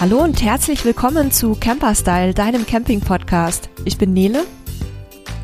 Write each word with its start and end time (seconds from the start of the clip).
Hallo 0.00 0.22
und 0.22 0.42
herzlich 0.42 0.82
willkommen 0.86 1.30
zu 1.30 1.54
Camperstyle, 1.60 2.32
deinem 2.32 2.64
Camping-Podcast. 2.64 3.68
Ich 3.84 3.98
bin 3.98 4.14
Nele. 4.14 4.44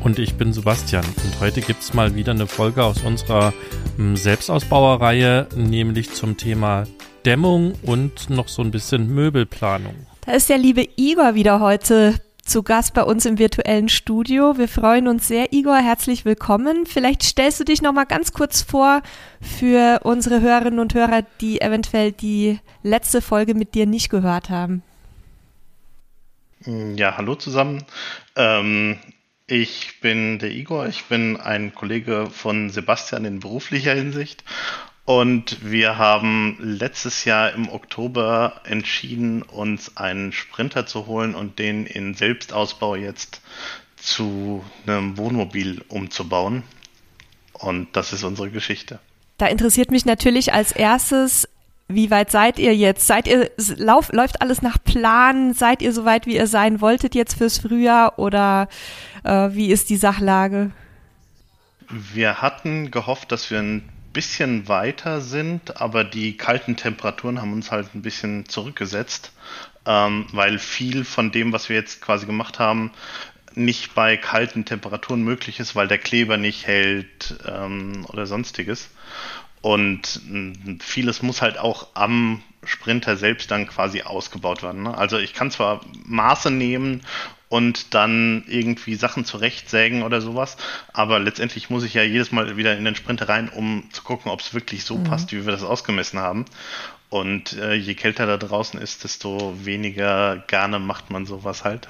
Und 0.03 0.17
ich 0.17 0.33
bin 0.33 0.51
Sebastian. 0.51 1.05
Und 1.05 1.39
heute 1.39 1.61
gibt 1.61 1.83
es 1.83 1.93
mal 1.93 2.15
wieder 2.15 2.31
eine 2.31 2.47
Folge 2.47 2.83
aus 2.83 3.03
unserer 3.03 3.53
hm, 3.97 4.15
Selbstausbauerreihe, 4.15 5.47
nämlich 5.55 6.11
zum 6.11 6.37
Thema 6.37 6.85
Dämmung 7.23 7.73
und 7.83 8.31
noch 8.31 8.47
so 8.47 8.63
ein 8.63 8.71
bisschen 8.71 9.13
Möbelplanung. 9.13 9.93
Da 10.25 10.31
ist 10.31 10.49
der 10.49 10.57
liebe 10.57 10.87
Igor 10.95 11.35
wieder 11.35 11.59
heute 11.59 12.15
zu 12.47 12.63
Gast 12.63 12.93
bei 12.93 13.03
uns 13.03 13.25
im 13.25 13.37
virtuellen 13.37 13.89
Studio. 13.89 14.57
Wir 14.57 14.67
freuen 14.67 15.07
uns 15.07 15.27
sehr. 15.27 15.51
Igor, 15.51 15.77
herzlich 15.77 16.23
willkommen. 16.23 16.85
Vielleicht 16.85 17.23
stellst 17.23 17.59
du 17.59 17.65
dich 17.65 17.81
noch 17.81 17.91
mal 17.91 18.05
ganz 18.05 18.31
kurz 18.31 18.61
vor 18.61 19.01
für 19.41 19.99
unsere 20.03 20.41
Hörerinnen 20.41 20.79
und 20.79 20.93
Hörer, 20.93 21.23
die 21.41 21.61
eventuell 21.61 22.13
die 22.13 22.59
letzte 22.83 23.21
Folge 23.21 23.53
mit 23.53 23.75
dir 23.75 23.85
nicht 23.85 24.09
gehört 24.09 24.49
haben. 24.49 24.81
Ja, 26.65 27.17
hallo 27.17 27.35
zusammen. 27.35 27.83
Ähm, 28.35 28.97
ich 29.45 29.99
bin 30.01 30.39
der 30.39 30.51
Igor. 30.51 30.87
Ich 30.87 31.05
bin 31.05 31.37
ein 31.37 31.75
Kollege 31.75 32.27
von 32.31 32.69
Sebastian 32.69 33.25
in 33.25 33.39
beruflicher 33.39 33.93
Hinsicht 33.93 34.43
und 35.07 35.63
wir 35.63 35.97
haben 35.97 36.57
letztes 36.59 37.23
Jahr 37.23 37.53
im 37.53 37.69
Oktober 37.69 38.59
entschieden, 38.65 39.41
uns 39.41 39.95
einen 39.95 40.33
Sprinter 40.33 40.85
zu 40.85 41.05
holen 41.05 41.33
und 41.33 41.59
den 41.59 41.85
in 41.85 42.13
Selbstausbau 42.13 42.97
jetzt 42.97 43.39
zu 43.95 44.65
einem 44.85 45.17
Wohnmobil 45.17 45.81
umzubauen. 45.87 46.63
Und 47.53 47.87
das 47.95 48.11
ist 48.11 48.25
unsere 48.25 48.51
Geschichte. 48.51 48.99
Da 49.37 49.47
interessiert 49.47 49.91
mich 49.91 50.05
natürlich 50.05 50.51
als 50.51 50.73
erstes, 50.73 51.47
wie 51.87 52.11
weit 52.11 52.29
seid 52.29 52.59
ihr 52.59 52.75
jetzt? 52.75 53.07
Seid 53.07 53.27
ihr, 53.27 53.49
lauf, 53.77 54.11
läuft 54.11 54.41
alles 54.41 54.61
nach 54.61 54.77
Plan? 54.83 55.53
Seid 55.53 55.81
ihr 55.81 55.93
so 55.93 56.03
weit, 56.03 56.25
wie 56.25 56.35
ihr 56.35 56.47
sein 56.47 56.81
wolltet 56.81 57.15
jetzt 57.15 57.37
fürs 57.37 57.59
Frühjahr? 57.59 58.19
Oder 58.19 58.67
äh, 59.23 59.51
wie 59.53 59.71
ist 59.71 59.89
die 59.89 59.95
Sachlage? 59.95 60.71
Wir 61.89 62.41
hatten 62.41 62.91
gehofft, 62.91 63.31
dass 63.31 63.49
wir 63.49 63.59
ein 63.59 63.89
bisschen 64.17 64.67
weiter 64.67 65.21
sind, 65.21 65.79
aber 65.79 66.03
die 66.03 66.37
kalten 66.37 66.75
Temperaturen 66.75 67.39
haben 67.39 67.53
uns 67.53 67.69
halt 67.69 67.93
ein 67.93 68.01
bisschen 68.01 68.49
zurückgesetzt, 68.49 69.31
ähm, 69.85 70.25
weil 70.31 70.57
viel 70.57 71.05
von 71.05 71.31
dem, 71.31 71.53
was 71.53 71.69
wir 71.69 71.75
jetzt 71.75 72.01
quasi 72.01 72.25
gemacht 72.25 72.57
haben, 72.57 72.91
nicht 73.53 73.93
bei 73.93 74.17
kalten 74.17 74.65
Temperaturen 74.65 75.21
möglich 75.21 75.59
ist, 75.59 75.75
weil 75.75 75.87
der 75.87 75.99
Kleber 75.99 76.37
nicht 76.37 76.65
hält 76.65 77.35
ähm, 77.47 78.07
oder 78.07 78.25
sonstiges. 78.25 78.89
Und 79.61 80.19
mm, 80.25 80.79
vieles 80.79 81.21
muss 81.21 81.43
halt 81.43 81.59
auch 81.59 81.89
am 81.93 82.41
Sprinter 82.63 83.17
selbst 83.17 83.51
dann 83.51 83.67
quasi 83.67 84.01
ausgebaut 84.01 84.63
werden. 84.63 84.81
Ne? 84.81 84.97
Also 84.97 85.19
ich 85.19 85.35
kann 85.35 85.51
zwar 85.51 85.81
Maße 86.05 86.49
nehmen 86.49 87.03
und 87.49 87.93
dann 87.93 88.43
irgendwie 88.47 88.95
Sachen 88.95 89.25
zurechtsägen 89.25 90.03
oder 90.03 90.21
sowas. 90.21 90.57
Aber 90.93 91.19
letztendlich 91.19 91.69
muss 91.69 91.83
ich 91.83 91.93
ja 91.93 92.03
jedes 92.03 92.31
Mal 92.31 92.57
wieder 92.57 92.77
in 92.77 92.85
den 92.85 92.95
Sprinter 92.95 93.29
rein, 93.29 93.49
um 93.49 93.83
zu 93.91 94.03
gucken, 94.03 94.31
ob 94.31 94.41
es 94.41 94.53
wirklich 94.53 94.83
so 94.83 94.97
mhm. 94.97 95.05
passt, 95.05 95.31
wie 95.31 95.45
wir 95.45 95.51
das 95.51 95.63
ausgemessen 95.63 96.19
haben. 96.19 96.45
Und 97.09 97.53
äh, 97.53 97.73
je 97.73 97.95
kälter 97.95 98.25
da 98.25 98.37
draußen 98.37 98.81
ist, 98.81 99.03
desto 99.05 99.53
weniger 99.63 100.43
gerne 100.47 100.79
macht 100.79 101.09
man 101.09 101.25
sowas 101.25 101.63
halt. 101.63 101.87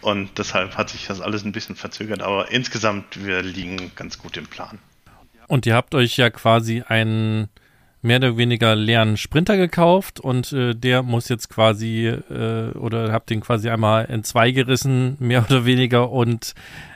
Und 0.00 0.38
deshalb 0.38 0.76
hat 0.76 0.88
sich 0.88 1.06
das 1.06 1.20
alles 1.20 1.44
ein 1.44 1.52
bisschen 1.52 1.76
verzögert. 1.76 2.22
Aber 2.22 2.50
insgesamt, 2.50 3.24
wir 3.24 3.42
liegen 3.42 3.92
ganz 3.96 4.18
gut 4.18 4.36
im 4.36 4.46
Plan. 4.46 4.78
Und 5.46 5.66
ihr 5.66 5.74
habt 5.74 5.94
euch 5.94 6.16
ja 6.16 6.30
quasi 6.30 6.82
einen 6.86 7.48
mehr 8.02 8.18
oder 8.18 8.36
weniger 8.36 8.76
leeren 8.76 9.16
Sprinter 9.16 9.56
gekauft 9.56 10.20
und 10.20 10.52
äh, 10.52 10.74
der 10.74 11.02
muss 11.02 11.28
jetzt 11.28 11.48
quasi 11.48 12.06
äh, 12.06 12.70
oder 12.76 13.12
habt 13.12 13.30
den 13.30 13.40
quasi 13.40 13.68
einmal 13.70 14.04
in 14.06 14.24
zwei 14.24 14.50
gerissen, 14.50 15.16
mehr 15.20 15.44
oder 15.48 15.64
weniger 15.64 16.10
und 16.10 16.54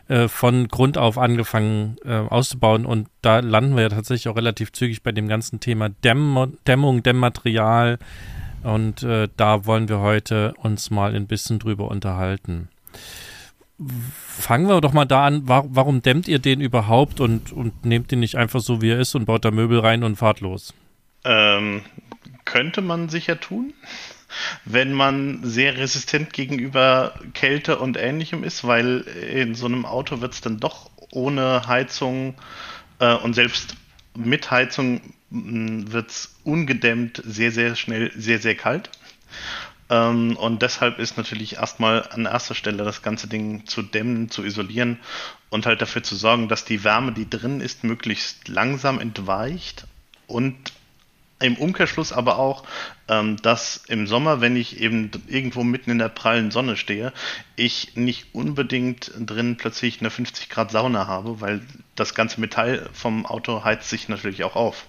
äh, 0.08 0.28
von 0.28 0.68
Grund 0.68 0.98
auf 0.98 1.18
angefangen 1.18 1.96
äh, 2.04 2.14
auszubauen 2.14 2.86
und 2.86 3.08
da 3.20 3.40
landen 3.40 3.74
wir 3.74 3.82
ja 3.82 3.88
tatsächlich 3.88 4.28
auch 4.28 4.36
relativ 4.36 4.72
zügig 4.72 5.02
bei 5.02 5.12
dem 5.12 5.28
ganzen 5.28 5.60
Thema 5.60 5.88
Dämm 5.88 6.56
Dämmung, 6.66 7.02
Dämmmaterial 7.02 7.98
und 8.62 9.02
äh, 9.02 9.28
da 9.36 9.66
wollen 9.66 9.88
wir 9.88 9.98
heute 9.98 10.54
uns 10.62 10.90
mal 10.90 11.14
ein 11.14 11.26
bisschen 11.26 11.58
drüber 11.58 11.88
unterhalten. 11.88 12.69
Fangen 14.38 14.69
wir 14.69 14.80
doch 14.80 14.92
mal 14.92 15.06
da 15.06 15.26
an, 15.26 15.42
warum 15.46 16.02
dämmt 16.02 16.28
ihr 16.28 16.38
den 16.38 16.60
überhaupt 16.60 17.20
und, 17.20 17.52
und 17.52 17.84
nehmt 17.84 18.12
ihn 18.12 18.20
nicht 18.20 18.36
einfach 18.36 18.60
so, 18.60 18.80
wie 18.80 18.90
er 18.90 19.00
ist 19.00 19.16
und 19.16 19.24
baut 19.24 19.44
da 19.44 19.50
Möbel 19.50 19.80
rein 19.80 20.04
und 20.04 20.16
fahrt 20.16 20.40
los? 20.40 20.72
Ähm, 21.24 21.82
könnte 22.44 22.80
man 22.80 23.08
sicher 23.08 23.38
tun, 23.38 23.72
wenn 24.64 24.92
man 24.92 25.40
sehr 25.42 25.76
resistent 25.76 26.32
gegenüber 26.32 27.14
Kälte 27.34 27.78
und 27.78 27.96
ähnlichem 27.96 28.44
ist, 28.44 28.66
weil 28.66 29.00
in 29.00 29.54
so 29.54 29.66
einem 29.66 29.86
Auto 29.86 30.20
wird 30.20 30.32
es 30.34 30.40
dann 30.40 30.58
doch 30.58 30.90
ohne 31.10 31.66
Heizung 31.66 32.34
äh, 32.98 33.14
und 33.14 33.34
selbst 33.34 33.76
mit 34.14 34.50
Heizung 34.50 35.00
hm, 35.30 35.92
wird 35.92 36.10
es 36.10 36.34
ungedämmt 36.44 37.22
sehr, 37.24 37.52
sehr 37.52 37.76
schnell 37.76 38.10
sehr, 38.16 38.38
sehr 38.38 38.54
kalt. 38.54 38.90
Ähm, 39.90 40.36
und 40.36 40.62
deshalb 40.62 40.98
ist 40.98 41.16
natürlich 41.16 41.56
erstmal 41.56 42.08
an 42.08 42.24
erster 42.24 42.54
Stelle 42.54 42.84
das 42.84 43.02
ganze 43.02 43.28
Ding 43.28 43.66
zu 43.66 43.82
dämmen, 43.82 44.30
zu 44.30 44.44
isolieren 44.44 44.98
und 45.50 45.66
halt 45.66 45.82
dafür 45.82 46.02
zu 46.02 46.16
sorgen, 46.16 46.48
dass 46.48 46.64
die 46.64 46.84
Wärme, 46.84 47.12
die 47.12 47.28
drin 47.28 47.60
ist, 47.60 47.84
möglichst 47.84 48.48
langsam 48.48 49.00
entweicht 49.00 49.86
und 50.26 50.72
im 51.42 51.56
Umkehrschluss 51.56 52.12
aber 52.12 52.38
auch, 52.38 52.64
ähm, 53.08 53.36
dass 53.42 53.84
im 53.88 54.06
Sommer, 54.06 54.41
wenn 54.41 54.56
ich 54.56 54.80
eben 54.80 55.10
irgendwo 55.28 55.64
mitten 55.64 55.91
in 55.91 55.98
der 55.98 56.08
prallen 56.08 56.50
Sonne 56.50 56.76
stehe, 56.76 57.12
ich 57.56 57.97
nicht 57.97 58.34
unbedingt 58.34 59.12
drin 59.19 59.56
plötzlich 59.56 60.00
eine 60.00 60.10
50 60.10 60.48
Grad 60.48 60.70
Sauna 60.70 61.06
habe, 61.06 61.41
weil 61.41 61.60
das 61.97 62.14
ganze 62.14 62.41
Metall 62.41 62.88
vom 62.92 63.26
Auto 63.26 63.64
heizt 63.64 63.88
sich 63.91 64.08
natürlich 64.08 64.44
auch 64.44 64.56
auf. 64.56 64.86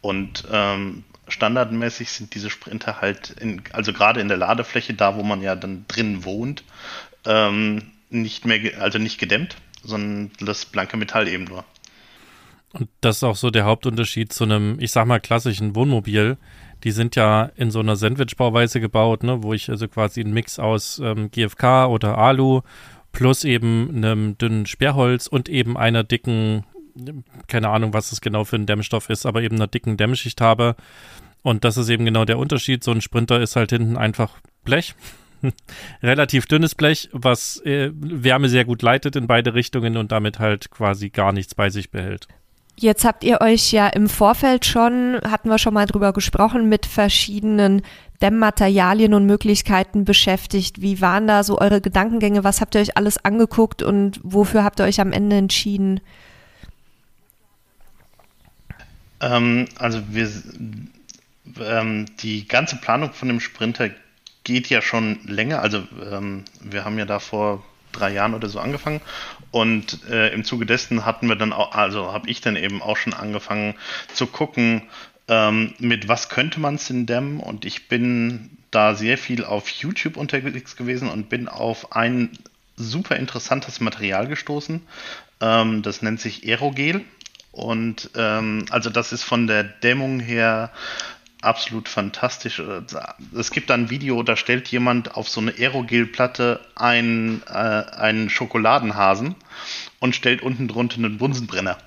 Und 0.00 0.44
ähm, 0.50 1.04
standardmäßig 1.28 2.10
sind 2.10 2.34
diese 2.34 2.50
Sprinter 2.50 3.00
halt, 3.00 3.30
in, 3.30 3.62
also 3.72 3.92
gerade 3.92 4.20
in 4.20 4.28
der 4.28 4.36
Ladefläche, 4.36 4.94
da 4.94 5.16
wo 5.16 5.22
man 5.22 5.42
ja 5.42 5.56
dann 5.56 5.84
drin 5.88 6.24
wohnt, 6.24 6.64
ähm, 7.24 7.90
nicht 8.10 8.44
mehr, 8.44 8.80
also 8.80 8.98
nicht 8.98 9.18
gedämmt, 9.18 9.56
sondern 9.82 10.30
das 10.40 10.66
blanke 10.66 10.96
Metall 10.96 11.28
eben 11.28 11.44
nur. 11.44 11.64
Und 12.72 12.88
das 13.00 13.16
ist 13.16 13.24
auch 13.24 13.36
so 13.36 13.50
der 13.50 13.64
Hauptunterschied 13.64 14.32
zu 14.32 14.44
einem, 14.44 14.78
ich 14.80 14.92
sag 14.92 15.06
mal, 15.06 15.20
klassischen 15.20 15.76
Wohnmobil. 15.76 16.38
Die 16.84 16.90
sind 16.90 17.16
ja 17.16 17.50
in 17.54 17.70
so 17.70 17.80
einer 17.80 17.96
Sandwich-Bauweise 17.96 18.80
gebaut, 18.80 19.22
ne, 19.22 19.42
wo 19.42 19.52
ich 19.52 19.68
also 19.68 19.88
quasi 19.88 20.20
einen 20.20 20.32
Mix 20.32 20.58
aus 20.58 20.98
ähm, 20.98 21.30
GFK 21.30 21.86
oder 21.86 22.18
Alu 22.18 22.62
plus 23.12 23.44
eben 23.44 23.90
einem 23.94 24.38
dünnen 24.38 24.66
Sperrholz 24.66 25.26
und 25.26 25.48
eben 25.48 25.76
einer 25.76 26.02
dicken, 26.02 26.64
keine 27.46 27.68
Ahnung, 27.68 27.92
was 27.92 28.10
das 28.10 28.20
genau 28.20 28.44
für 28.44 28.56
ein 28.56 28.66
Dämmstoff 28.66 29.10
ist, 29.10 29.26
aber 29.26 29.42
eben 29.42 29.56
einer 29.56 29.66
dicken 29.66 29.96
Dämmschicht 29.96 30.40
habe. 30.40 30.74
Und 31.42 31.64
das 31.64 31.76
ist 31.76 31.88
eben 31.88 32.04
genau 32.04 32.24
der 32.24 32.38
Unterschied. 32.38 32.82
So 32.82 32.90
ein 32.90 33.00
Sprinter 33.00 33.40
ist 33.40 33.56
halt 33.56 33.70
hinten 33.70 33.96
einfach 33.96 34.40
Blech. 34.64 34.94
Relativ 36.02 36.46
dünnes 36.46 36.74
Blech, 36.74 37.08
was 37.12 37.60
äh, 37.64 37.90
Wärme 37.94 38.48
sehr 38.48 38.64
gut 38.64 38.80
leitet 38.82 39.16
in 39.16 39.26
beide 39.26 39.54
Richtungen 39.54 39.96
und 39.96 40.12
damit 40.12 40.38
halt 40.38 40.70
quasi 40.70 41.10
gar 41.10 41.32
nichts 41.32 41.54
bei 41.54 41.68
sich 41.68 41.90
behält. 41.90 42.28
Jetzt 42.76 43.04
habt 43.04 43.22
ihr 43.22 43.40
euch 43.40 43.72
ja 43.72 43.88
im 43.88 44.08
Vorfeld 44.08 44.64
schon, 44.64 45.20
hatten 45.28 45.48
wir 45.48 45.58
schon 45.58 45.74
mal 45.74 45.86
drüber 45.86 46.12
gesprochen, 46.12 46.68
mit 46.68 46.86
verschiedenen 46.86 47.82
Dämmmaterialien 48.22 49.14
und 49.14 49.26
Möglichkeiten 49.26 50.04
beschäftigt. 50.04 50.80
Wie 50.80 51.00
waren 51.00 51.26
da 51.26 51.44
so 51.44 51.58
eure 51.58 51.80
Gedankengänge? 51.80 52.44
Was 52.44 52.60
habt 52.60 52.74
ihr 52.74 52.80
euch 52.80 52.96
alles 52.96 53.22
angeguckt 53.24 53.82
und 53.82 54.20
wofür 54.22 54.64
habt 54.64 54.80
ihr 54.80 54.84
euch 54.84 55.00
am 55.00 55.12
Ende 55.12 55.36
entschieden? 55.36 56.00
Ähm, 59.20 59.66
also 59.78 60.02
wir, 60.08 60.30
ähm, 61.60 62.06
die 62.20 62.46
ganze 62.46 62.76
Planung 62.76 63.12
von 63.12 63.28
dem 63.28 63.40
Sprinter 63.40 63.90
geht 64.44 64.68
ja 64.68 64.82
schon 64.82 65.18
länger. 65.26 65.60
Also 65.60 65.82
ähm, 66.10 66.44
wir 66.60 66.84
haben 66.84 66.98
ja 66.98 67.04
da 67.04 67.18
vor 67.18 67.64
drei 67.92 68.12
Jahren 68.12 68.34
oder 68.34 68.48
so 68.48 68.58
angefangen. 68.58 69.00
Und 69.52 70.04
äh, 70.10 70.32
im 70.32 70.44
Zuge 70.44 70.66
dessen 70.66 71.04
hatten 71.04 71.28
wir 71.28 71.36
dann 71.36 71.52
auch, 71.52 71.72
also 71.72 72.12
habe 72.12 72.28
ich 72.28 72.40
dann 72.40 72.56
eben 72.56 72.82
auch 72.82 72.96
schon 72.96 73.14
angefangen 73.14 73.74
zu 74.12 74.26
gucken, 74.26 74.82
ähm, 75.28 75.74
mit 75.78 76.08
was 76.08 76.28
könnte 76.28 76.58
man 76.58 76.74
es 76.76 76.88
denn 76.88 77.06
dämmen. 77.06 77.38
Und 77.38 77.64
ich 77.64 77.88
bin 77.88 78.56
da 78.70 78.94
sehr 78.94 79.18
viel 79.18 79.44
auf 79.44 79.68
YouTube 79.68 80.16
unterwegs 80.16 80.76
gewesen 80.76 81.08
und 81.08 81.28
bin 81.28 81.48
auf 81.48 81.92
ein 81.92 82.30
super 82.76 83.16
interessantes 83.16 83.80
Material 83.80 84.26
gestoßen. 84.26 84.80
Ähm, 85.40 85.82
das 85.82 86.02
nennt 86.02 86.20
sich 86.20 86.44
Aerogel. 86.48 87.04
Und 87.52 88.10
ähm, 88.16 88.64
also 88.70 88.88
das 88.88 89.12
ist 89.12 89.22
von 89.22 89.46
der 89.46 89.62
Dämmung 89.62 90.18
her 90.18 90.72
absolut 91.42 91.88
fantastisch. 91.88 92.62
Es 93.36 93.50
gibt 93.50 93.70
da 93.70 93.74
ein 93.74 93.90
Video, 93.90 94.22
da 94.22 94.36
stellt 94.36 94.68
jemand 94.68 95.14
auf 95.16 95.28
so 95.28 95.40
eine 95.40 95.52
Aerogel-Platte 95.52 96.60
einen, 96.74 97.42
äh, 97.46 97.52
einen 97.52 98.30
Schokoladenhasen 98.30 99.34
und 100.00 100.16
stellt 100.16 100.42
unten 100.42 100.68
drunter 100.68 100.96
einen 100.96 101.18
Bunsenbrenner. 101.18 101.78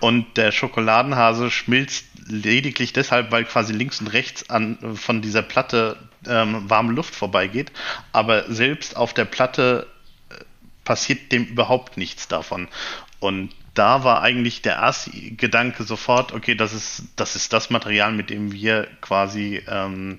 Und 0.00 0.36
der 0.36 0.50
Schokoladenhase 0.50 1.50
schmilzt 1.50 2.06
lediglich 2.26 2.92
deshalb, 2.92 3.30
weil 3.30 3.44
quasi 3.44 3.72
links 3.72 4.00
und 4.00 4.08
rechts 4.08 4.50
an, 4.50 4.76
von 4.96 5.22
dieser 5.22 5.42
Platte 5.42 5.96
ähm, 6.26 6.68
warme 6.68 6.92
Luft 6.92 7.14
vorbeigeht, 7.14 7.70
aber 8.12 8.50
selbst 8.52 8.96
auf 8.96 9.14
der 9.14 9.24
Platte 9.24 9.86
äh, 10.28 10.34
passiert 10.84 11.30
dem 11.30 11.44
überhaupt 11.44 11.96
nichts 11.96 12.26
davon. 12.26 12.68
Und 13.20 13.50
da 13.74 14.04
war 14.04 14.22
eigentlich 14.22 14.62
der 14.62 14.76
erste 14.76 15.10
Gedanke 15.10 15.84
sofort, 15.84 16.32
okay, 16.32 16.54
das 16.54 16.72
ist 16.72 17.04
das, 17.16 17.36
ist 17.36 17.52
das 17.52 17.70
Material, 17.70 18.12
mit 18.12 18.30
dem 18.30 18.52
wir 18.52 18.86
quasi 19.00 19.62
ähm, 19.68 20.18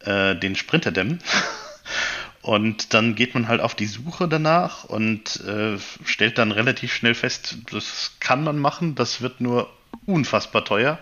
äh, 0.00 0.36
den 0.36 0.56
Sprinter 0.56 0.92
dämmen. 0.92 1.20
Und 2.42 2.94
dann 2.94 3.14
geht 3.14 3.34
man 3.34 3.48
halt 3.48 3.60
auf 3.60 3.74
die 3.74 3.86
Suche 3.86 4.26
danach 4.26 4.84
und 4.84 5.44
äh, 5.44 5.76
stellt 6.04 6.38
dann 6.38 6.50
relativ 6.50 6.94
schnell 6.94 7.14
fest, 7.14 7.58
das 7.70 8.12
kann 8.20 8.42
man 8.42 8.58
machen, 8.58 8.94
das 8.94 9.20
wird 9.20 9.42
nur 9.42 9.70
unfassbar 10.06 10.64
teuer. 10.64 10.98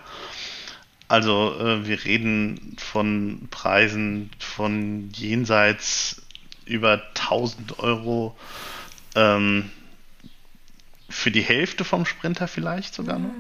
Also 1.07 1.57
äh, 1.61 1.87
wir 1.87 2.05
reden 2.05 2.77
von 2.79 3.47
Preisen 3.51 4.31
von 4.41 5.11
jenseits 5.13 6.23
über 6.65 7.01
1000 7.15 7.79
Euro 7.79 8.37
ähm, 9.15 9.71
für 11.09 11.31
die 11.31 11.43
Hälfte 11.43 11.85
vom 11.85 12.07
Sprinter 12.07 12.49
vielleicht 12.49 12.95
sogar 12.95 13.19
noch. 13.19 13.35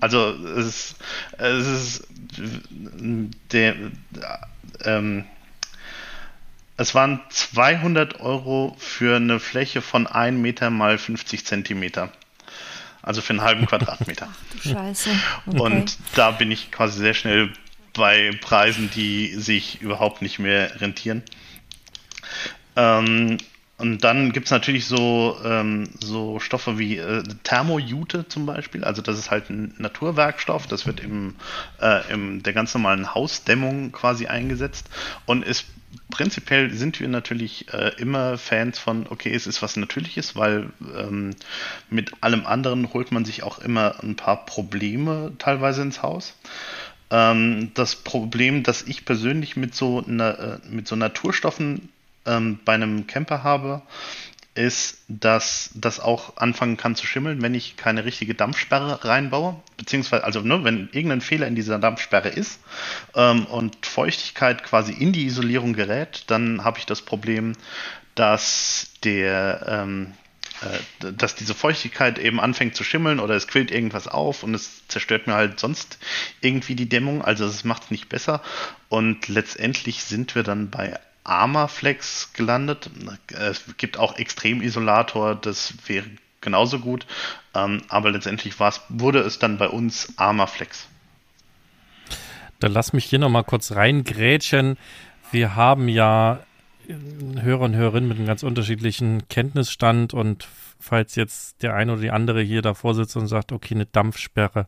Also 0.00 0.30
es 0.58 0.66
ist, 0.66 0.96
es 1.38 1.66
ist 1.66 2.08
der, 3.52 3.76
ähm, 4.84 5.24
es 6.76 6.94
waren 6.94 7.20
200 7.30 8.20
Euro 8.20 8.76
für 8.78 9.16
eine 9.16 9.38
Fläche 9.38 9.80
von 9.80 10.06
1 10.06 10.38
Meter 10.38 10.70
mal 10.70 10.98
50 10.98 11.46
Zentimeter. 11.46 12.12
Also 13.02 13.20
für 13.20 13.30
einen 13.30 13.42
halben 13.42 13.66
Quadratmeter. 13.66 14.28
Ach 14.30 14.62
du 14.62 14.68
Scheiße. 14.70 15.10
Okay. 15.46 15.60
Und 15.60 15.98
da 16.16 16.32
bin 16.32 16.50
ich 16.50 16.70
quasi 16.70 16.98
sehr 16.98 17.14
schnell 17.14 17.52
bei 17.92 18.32
Preisen, 18.40 18.90
die 18.90 19.28
sich 19.34 19.80
überhaupt 19.80 20.20
nicht 20.20 20.38
mehr 20.38 20.80
rentieren. 20.80 21.22
Ähm, 22.76 23.38
und 23.76 24.04
dann 24.04 24.32
gibt 24.32 24.46
es 24.46 24.50
natürlich 24.52 24.86
so, 24.86 25.36
ähm, 25.44 25.88
so 25.98 26.38
Stoffe 26.38 26.78
wie 26.78 26.98
äh, 26.98 27.24
Thermojute 27.42 28.28
zum 28.28 28.46
Beispiel. 28.46 28.84
Also 28.84 29.02
das 29.02 29.18
ist 29.18 29.32
halt 29.32 29.50
ein 29.50 29.74
Naturwerkstoff. 29.78 30.68
Das 30.68 30.86
wird 30.86 31.00
im, 31.00 31.34
äh, 31.80 32.12
im 32.12 32.42
der 32.44 32.52
ganz 32.52 32.72
normalen 32.74 33.14
Hausdämmung 33.14 33.90
quasi 33.90 34.26
eingesetzt 34.26 34.88
und 35.26 35.44
ist 35.44 35.66
prinzipiell 36.10 36.72
sind 36.72 37.00
wir 37.00 37.08
natürlich 37.08 37.72
äh, 37.72 37.92
immer 37.98 38.38
Fans 38.38 38.78
von, 38.78 39.06
okay, 39.08 39.34
es 39.34 39.48
ist 39.48 39.60
was 39.60 39.76
Natürliches, 39.76 40.36
weil 40.36 40.70
ähm, 40.96 41.34
mit 41.90 42.12
allem 42.22 42.46
anderen 42.46 42.92
holt 42.92 43.10
man 43.10 43.24
sich 43.24 43.42
auch 43.42 43.58
immer 43.58 43.96
ein 44.02 44.14
paar 44.14 44.46
Probleme 44.46 45.32
teilweise 45.38 45.82
ins 45.82 46.02
Haus. 46.02 46.36
Ähm, 47.10 47.72
das 47.74 47.96
Problem, 47.96 48.62
das 48.62 48.82
ich 48.82 49.04
persönlich 49.04 49.56
mit 49.56 49.74
so, 49.74 50.00
äh, 50.00 50.58
mit 50.68 50.86
so 50.86 50.94
Naturstoffen 50.94 51.88
ähm, 52.26 52.58
bei 52.64 52.74
einem 52.74 53.06
Camper 53.06 53.42
habe, 53.42 53.82
ist, 54.54 54.98
dass 55.08 55.70
das 55.74 55.98
auch 55.98 56.36
anfangen 56.36 56.76
kann 56.76 56.94
zu 56.94 57.06
schimmeln, 57.06 57.42
wenn 57.42 57.54
ich 57.54 57.76
keine 57.76 58.04
richtige 58.04 58.34
Dampfsperre 58.34 59.04
reinbaue. 59.04 59.60
Beziehungsweise, 59.76 60.24
also 60.24 60.40
ne, 60.40 60.62
wenn 60.62 60.88
irgendein 60.92 61.20
Fehler 61.20 61.48
in 61.48 61.56
dieser 61.56 61.78
Dampfsperre 61.78 62.28
ist 62.28 62.60
ähm, 63.16 63.46
und 63.46 63.84
Feuchtigkeit 63.84 64.62
quasi 64.62 64.92
in 64.92 65.12
die 65.12 65.26
Isolierung 65.26 65.72
gerät, 65.72 66.24
dann 66.28 66.62
habe 66.62 66.78
ich 66.78 66.86
das 66.86 67.02
Problem, 67.02 67.54
dass 68.14 68.92
der 69.02 69.66
ähm, 69.68 70.12
äh, 70.62 71.12
dass 71.12 71.34
diese 71.34 71.54
Feuchtigkeit 71.54 72.18
eben 72.18 72.40
anfängt 72.40 72.76
zu 72.76 72.84
schimmeln 72.84 73.18
oder 73.18 73.34
es 73.34 73.48
quillt 73.48 73.72
irgendwas 73.72 74.06
auf 74.06 74.44
und 74.44 74.54
es 74.54 74.86
zerstört 74.86 75.26
mir 75.26 75.34
halt 75.34 75.58
sonst 75.58 75.98
irgendwie 76.40 76.76
die 76.76 76.88
Dämmung. 76.88 77.22
Also 77.22 77.44
es 77.44 77.64
macht 77.64 77.84
es 77.84 77.90
nicht 77.90 78.08
besser. 78.08 78.40
Und 78.88 79.26
letztendlich 79.28 80.04
sind 80.04 80.36
wir 80.36 80.44
dann 80.44 80.70
bei 80.70 80.98
Armaflex 81.24 82.32
gelandet. 82.34 82.90
Es 83.28 83.64
gibt 83.76 83.98
auch 83.98 84.16
Extremisolator, 84.16 85.34
das 85.34 85.74
wäre 85.86 86.06
genauso 86.40 86.78
gut. 86.78 87.06
Ähm, 87.54 87.82
aber 87.88 88.10
letztendlich 88.10 88.54
wurde 88.60 89.20
es 89.20 89.38
dann 89.38 89.58
bei 89.58 89.68
uns 89.68 90.12
Armaflex. 90.16 90.86
Dann 92.60 92.72
lass 92.72 92.92
mich 92.92 93.06
hier 93.06 93.18
nochmal 93.18 93.44
kurz 93.44 93.72
reingrätschen. 93.72 94.76
Wir 95.32 95.56
haben 95.56 95.88
ja 95.88 96.40
Hörer 97.40 97.62
und 97.62 97.74
Hörerinnen 97.74 98.08
mit 98.08 98.18
einem 98.18 98.26
ganz 98.26 98.42
unterschiedlichen 98.42 99.28
Kenntnisstand 99.28 100.14
und 100.14 100.46
falls 100.78 101.14
jetzt 101.16 101.62
der 101.62 101.74
eine 101.74 101.92
oder 101.92 102.02
die 102.02 102.10
andere 102.10 102.42
hier 102.42 102.62
davor 102.62 102.94
sitzt 102.94 103.16
und 103.16 103.26
sagt, 103.26 103.52
okay, 103.52 103.74
eine 103.74 103.86
Dampfsperre, 103.86 104.66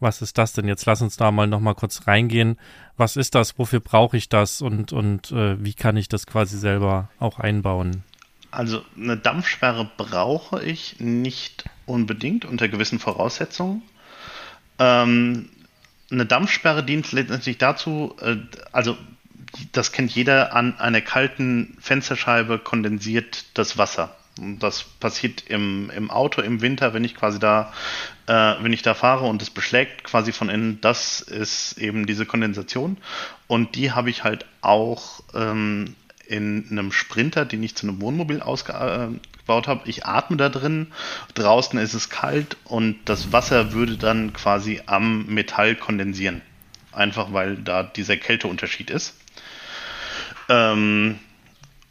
was 0.00 0.22
ist 0.22 0.36
das 0.38 0.52
denn? 0.52 0.68
Jetzt 0.68 0.84
lass 0.86 1.00
uns 1.02 1.16
da 1.16 1.30
mal 1.30 1.46
nochmal 1.46 1.74
kurz 1.74 2.06
reingehen. 2.06 2.58
Was 2.96 3.16
ist 3.16 3.34
das? 3.34 3.58
Wofür 3.58 3.80
brauche 3.80 4.16
ich 4.16 4.28
das? 4.28 4.60
Und, 4.60 4.92
und 4.92 5.32
äh, 5.32 5.62
wie 5.64 5.74
kann 5.74 5.96
ich 5.96 6.08
das 6.08 6.26
quasi 6.26 6.58
selber 6.58 7.08
auch 7.18 7.38
einbauen? 7.38 8.02
Also 8.50 8.84
eine 8.96 9.16
Dampfsperre 9.16 9.90
brauche 9.96 10.62
ich 10.62 11.00
nicht 11.00 11.64
unbedingt 11.86 12.44
unter 12.44 12.68
gewissen 12.68 12.98
Voraussetzungen. 12.98 13.82
Ähm, 14.78 15.48
eine 16.10 16.26
Dampfsperre 16.26 16.84
dient 16.84 17.10
letztendlich 17.12 17.58
dazu, 17.58 18.14
äh, 18.20 18.36
also 18.72 18.96
das 19.72 19.92
kennt 19.92 20.14
jeder, 20.14 20.54
an 20.54 20.78
einer 20.78 21.00
kalten 21.00 21.76
Fensterscheibe 21.80 22.58
kondensiert 22.58 23.44
das 23.54 23.78
Wasser. 23.78 24.14
Das 24.36 24.82
passiert 24.82 25.44
im, 25.48 25.90
im 25.90 26.10
Auto 26.10 26.42
im 26.42 26.60
Winter, 26.60 26.92
wenn 26.92 27.04
ich 27.04 27.14
quasi 27.14 27.38
da, 27.38 27.72
äh, 28.26 28.32
wenn 28.32 28.72
ich 28.72 28.82
da 28.82 28.94
fahre 28.94 29.26
und 29.26 29.40
es 29.42 29.50
beschlägt 29.50 30.02
quasi 30.02 30.32
von 30.32 30.48
innen, 30.48 30.80
das 30.80 31.20
ist 31.20 31.78
eben 31.78 32.06
diese 32.06 32.26
Kondensation. 32.26 32.96
Und 33.46 33.76
die 33.76 33.92
habe 33.92 34.10
ich 34.10 34.24
halt 34.24 34.44
auch 34.60 35.22
ähm, 35.34 35.94
in 36.26 36.66
einem 36.70 36.90
Sprinter, 36.90 37.44
den 37.44 37.62
ich 37.62 37.76
zu 37.76 37.86
einem 37.86 38.00
Wohnmobil 38.00 38.40
ausgebaut 38.40 39.68
habe. 39.68 39.88
Ich 39.88 40.04
atme 40.04 40.36
da 40.36 40.48
drin, 40.48 40.88
draußen 41.34 41.78
ist 41.78 41.94
es 41.94 42.10
kalt 42.10 42.56
und 42.64 42.96
das 43.04 43.32
Wasser 43.32 43.72
würde 43.72 43.96
dann 43.96 44.32
quasi 44.32 44.80
am 44.86 45.26
Metall 45.26 45.76
kondensieren. 45.76 46.42
Einfach 46.90 47.32
weil 47.32 47.56
da 47.56 47.84
dieser 47.84 48.16
Kälteunterschied 48.16 48.90
ist. 48.90 49.14
Ähm, 50.48 51.18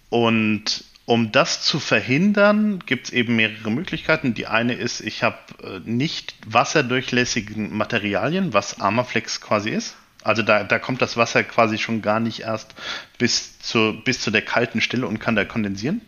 und 0.09 0.83
um 1.05 1.31
das 1.31 1.63
zu 1.63 1.79
verhindern, 1.79 2.79
gibt 2.85 3.07
es 3.07 3.13
eben 3.13 3.35
mehrere 3.35 3.71
Möglichkeiten. 3.71 4.33
Die 4.33 4.47
eine 4.47 4.73
ist, 4.73 5.01
ich 5.01 5.23
habe 5.23 5.37
äh, 5.61 5.79
nicht 5.83 6.35
wasserdurchlässige 6.45 7.59
Materialien, 7.59 8.53
was 8.53 8.79
Armaflex 8.79 9.41
quasi 9.41 9.69
ist. 9.71 9.95
Also 10.23 10.41
da, 10.41 10.63
da 10.63 10.79
kommt 10.79 11.01
das 11.01 11.17
Wasser 11.17 11.43
quasi 11.43 11.77
schon 11.77 12.01
gar 12.01 12.21
nicht 12.21 12.41
erst 12.41 12.73
bis 13.17 13.59
zu, 13.59 14.01
bis 14.05 14.21
zu 14.21 14.31
der 14.31 14.43
kalten 14.43 14.79
Stelle 14.79 15.05
und 15.05 15.19
kann 15.19 15.35
da 15.35 15.43
kondensieren. 15.43 16.01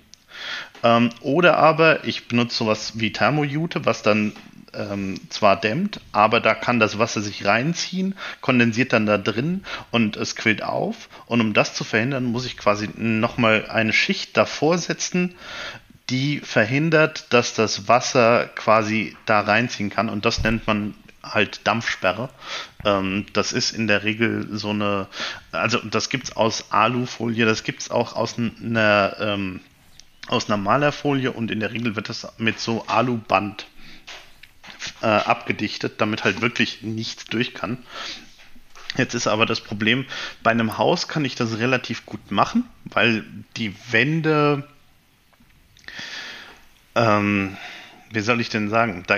Ähm, 0.83 1.09
oder 1.21 1.57
aber 1.57 2.05
ich 2.05 2.27
benutze 2.27 2.55
sowas 2.55 2.93
wie 2.95 3.11
Thermojute, 3.11 3.85
was 3.85 4.01
dann 4.01 4.33
ähm, 4.77 5.19
zwar 5.29 5.59
dämmt, 5.59 6.01
aber 6.11 6.39
da 6.39 6.53
kann 6.53 6.79
das 6.79 6.99
Wasser 6.99 7.21
sich 7.21 7.45
reinziehen, 7.45 8.15
kondensiert 8.41 8.93
dann 8.93 9.05
da 9.05 9.17
drin 9.17 9.63
und 9.91 10.17
es 10.17 10.35
quillt 10.35 10.63
auf. 10.63 11.09
Und 11.25 11.41
um 11.41 11.53
das 11.53 11.73
zu 11.73 11.83
verhindern, 11.83 12.25
muss 12.25 12.45
ich 12.45 12.57
quasi 12.57 12.89
nochmal 12.95 13.67
eine 13.69 13.93
Schicht 13.93 14.37
davor 14.37 14.77
setzen, 14.77 15.35
die 16.09 16.39
verhindert, 16.39 17.33
dass 17.33 17.53
das 17.53 17.87
Wasser 17.87 18.47
quasi 18.55 19.15
da 19.25 19.41
reinziehen 19.41 19.89
kann. 19.89 20.09
Und 20.09 20.25
das 20.25 20.43
nennt 20.43 20.67
man 20.67 20.93
halt 21.23 21.65
Dampfsperre. 21.65 22.29
Ähm, 22.83 23.25
das 23.33 23.51
ist 23.51 23.71
in 23.71 23.87
der 23.87 24.03
Regel 24.03 24.47
so 24.51 24.69
eine, 24.69 25.07
also 25.51 25.79
das 25.79 26.09
gibt 26.09 26.25
es 26.25 26.35
aus 26.35 26.71
Alufolie, 26.71 27.45
das 27.45 27.63
gibt 27.63 27.81
es 27.81 27.91
auch 27.91 28.15
aus 28.15 28.35
einer, 28.37 29.15
ähm, 29.19 29.61
aus 30.27 30.47
einer 30.47 30.57
Malerfolie 30.57 31.31
und 31.31 31.51
in 31.51 31.59
der 31.59 31.71
Regel 31.71 31.95
wird 31.95 32.09
das 32.09 32.27
mit 32.37 32.59
so 32.59 32.85
Aluband 32.87 33.67
äh, 35.01 35.07
abgedichtet, 35.07 36.01
damit 36.01 36.23
halt 36.23 36.41
wirklich 36.41 36.81
nichts 36.81 37.25
durch 37.25 37.53
kann. 37.53 37.77
Jetzt 38.97 39.13
ist 39.13 39.27
aber 39.27 39.45
das 39.45 39.59
Problem, 39.59 40.05
bei 40.41 40.51
einem 40.51 40.77
Haus 40.77 41.07
kann 41.07 41.25
ich 41.25 41.35
das 41.35 41.57
relativ 41.57 42.05
gut 42.05 42.31
machen, 42.31 42.63
weil 42.85 43.25
die 43.57 43.75
Wände, 43.91 44.67
ähm, 46.95 47.57
wie 48.11 48.21
soll 48.21 48.39
ich 48.39 48.49
denn 48.49 48.69
sagen, 48.69 49.03
da, 49.07 49.17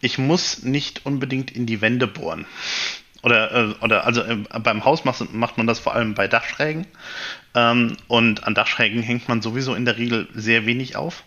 ich 0.00 0.18
muss 0.18 0.62
nicht 0.62 1.06
unbedingt 1.06 1.50
in 1.50 1.66
die 1.66 1.80
Wände 1.80 2.06
bohren. 2.06 2.46
Oder, 3.22 3.52
äh, 3.52 3.74
oder 3.80 4.06
also 4.06 4.22
äh, 4.22 4.36
beim 4.62 4.84
Haus 4.84 5.04
macht, 5.04 5.32
macht, 5.32 5.56
man 5.56 5.66
das 5.66 5.80
vor 5.80 5.94
allem 5.94 6.14
bei 6.14 6.28
Dachschrägen. 6.28 6.86
Ähm, 7.54 7.96
und 8.06 8.44
an 8.44 8.54
Dachschrägen 8.54 9.02
hängt 9.02 9.28
man 9.28 9.42
sowieso 9.42 9.74
in 9.74 9.84
der 9.84 9.96
Regel 9.96 10.28
sehr 10.34 10.66
wenig 10.66 10.96
auf. 10.96 11.24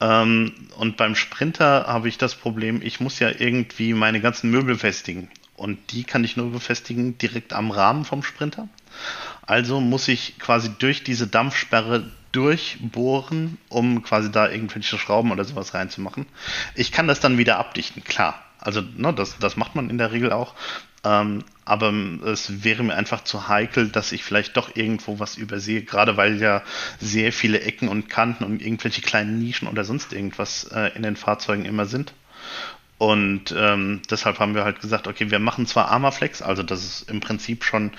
Ähm, 0.00 0.52
und 0.76 0.96
beim 0.96 1.14
Sprinter 1.14 1.86
habe 1.86 2.08
ich 2.08 2.18
das 2.18 2.34
Problem, 2.34 2.80
ich 2.82 3.00
muss 3.00 3.18
ja 3.18 3.30
irgendwie 3.30 3.92
meine 3.94 4.20
ganzen 4.20 4.50
Möbel 4.50 4.74
befestigen. 4.74 5.28
Und 5.56 5.92
die 5.92 6.04
kann 6.04 6.24
ich 6.24 6.36
nur 6.36 6.52
befestigen 6.52 7.18
direkt 7.18 7.52
am 7.52 7.70
Rahmen 7.70 8.06
vom 8.06 8.22
Sprinter. 8.22 8.68
Also 9.42 9.80
muss 9.80 10.08
ich 10.08 10.38
quasi 10.38 10.70
durch 10.78 11.04
diese 11.04 11.26
Dampfsperre 11.26 12.10
durchbohren, 12.32 13.58
um 13.68 14.02
quasi 14.02 14.30
da 14.30 14.48
irgendwelche 14.48 14.96
Schrauben 14.96 15.32
oder 15.32 15.44
sowas 15.44 15.74
reinzumachen. 15.74 16.26
Ich 16.74 16.92
kann 16.92 17.08
das 17.08 17.20
dann 17.20 17.38
wieder 17.38 17.58
abdichten, 17.58 18.04
klar. 18.04 18.42
Also 18.58 18.82
ne, 18.96 19.12
das, 19.12 19.38
das 19.38 19.56
macht 19.56 19.74
man 19.74 19.90
in 19.90 19.98
der 19.98 20.12
Regel 20.12 20.32
auch. 20.32 20.54
Ähm, 21.02 21.44
aber 21.64 21.92
es 22.26 22.64
wäre 22.64 22.82
mir 22.82 22.94
einfach 22.94 23.24
zu 23.24 23.48
heikel, 23.48 23.88
dass 23.88 24.12
ich 24.12 24.24
vielleicht 24.24 24.56
doch 24.56 24.76
irgendwo 24.76 25.18
was 25.18 25.36
übersehe, 25.36 25.82
gerade 25.82 26.16
weil 26.16 26.40
ja 26.40 26.62
sehr 26.98 27.32
viele 27.32 27.60
Ecken 27.60 27.88
und 27.88 28.10
Kanten 28.10 28.44
und 28.44 28.60
irgendwelche 28.60 29.00
kleinen 29.00 29.38
Nischen 29.38 29.68
oder 29.68 29.84
sonst 29.84 30.12
irgendwas 30.12 30.64
äh, 30.64 30.94
in 30.96 31.02
den 31.02 31.16
Fahrzeugen 31.16 31.64
immer 31.64 31.86
sind. 31.86 32.12
Und 32.98 33.54
ähm, 33.56 34.02
deshalb 34.10 34.40
haben 34.40 34.54
wir 34.54 34.64
halt 34.64 34.82
gesagt, 34.82 35.08
okay, 35.08 35.30
wir 35.30 35.38
machen 35.38 35.66
zwar 35.66 35.88
Armaflex, 35.90 36.42
also 36.42 36.62
das 36.62 36.84
ist 36.84 37.10
im 37.10 37.20
Prinzip 37.20 37.64
schon 37.64 37.92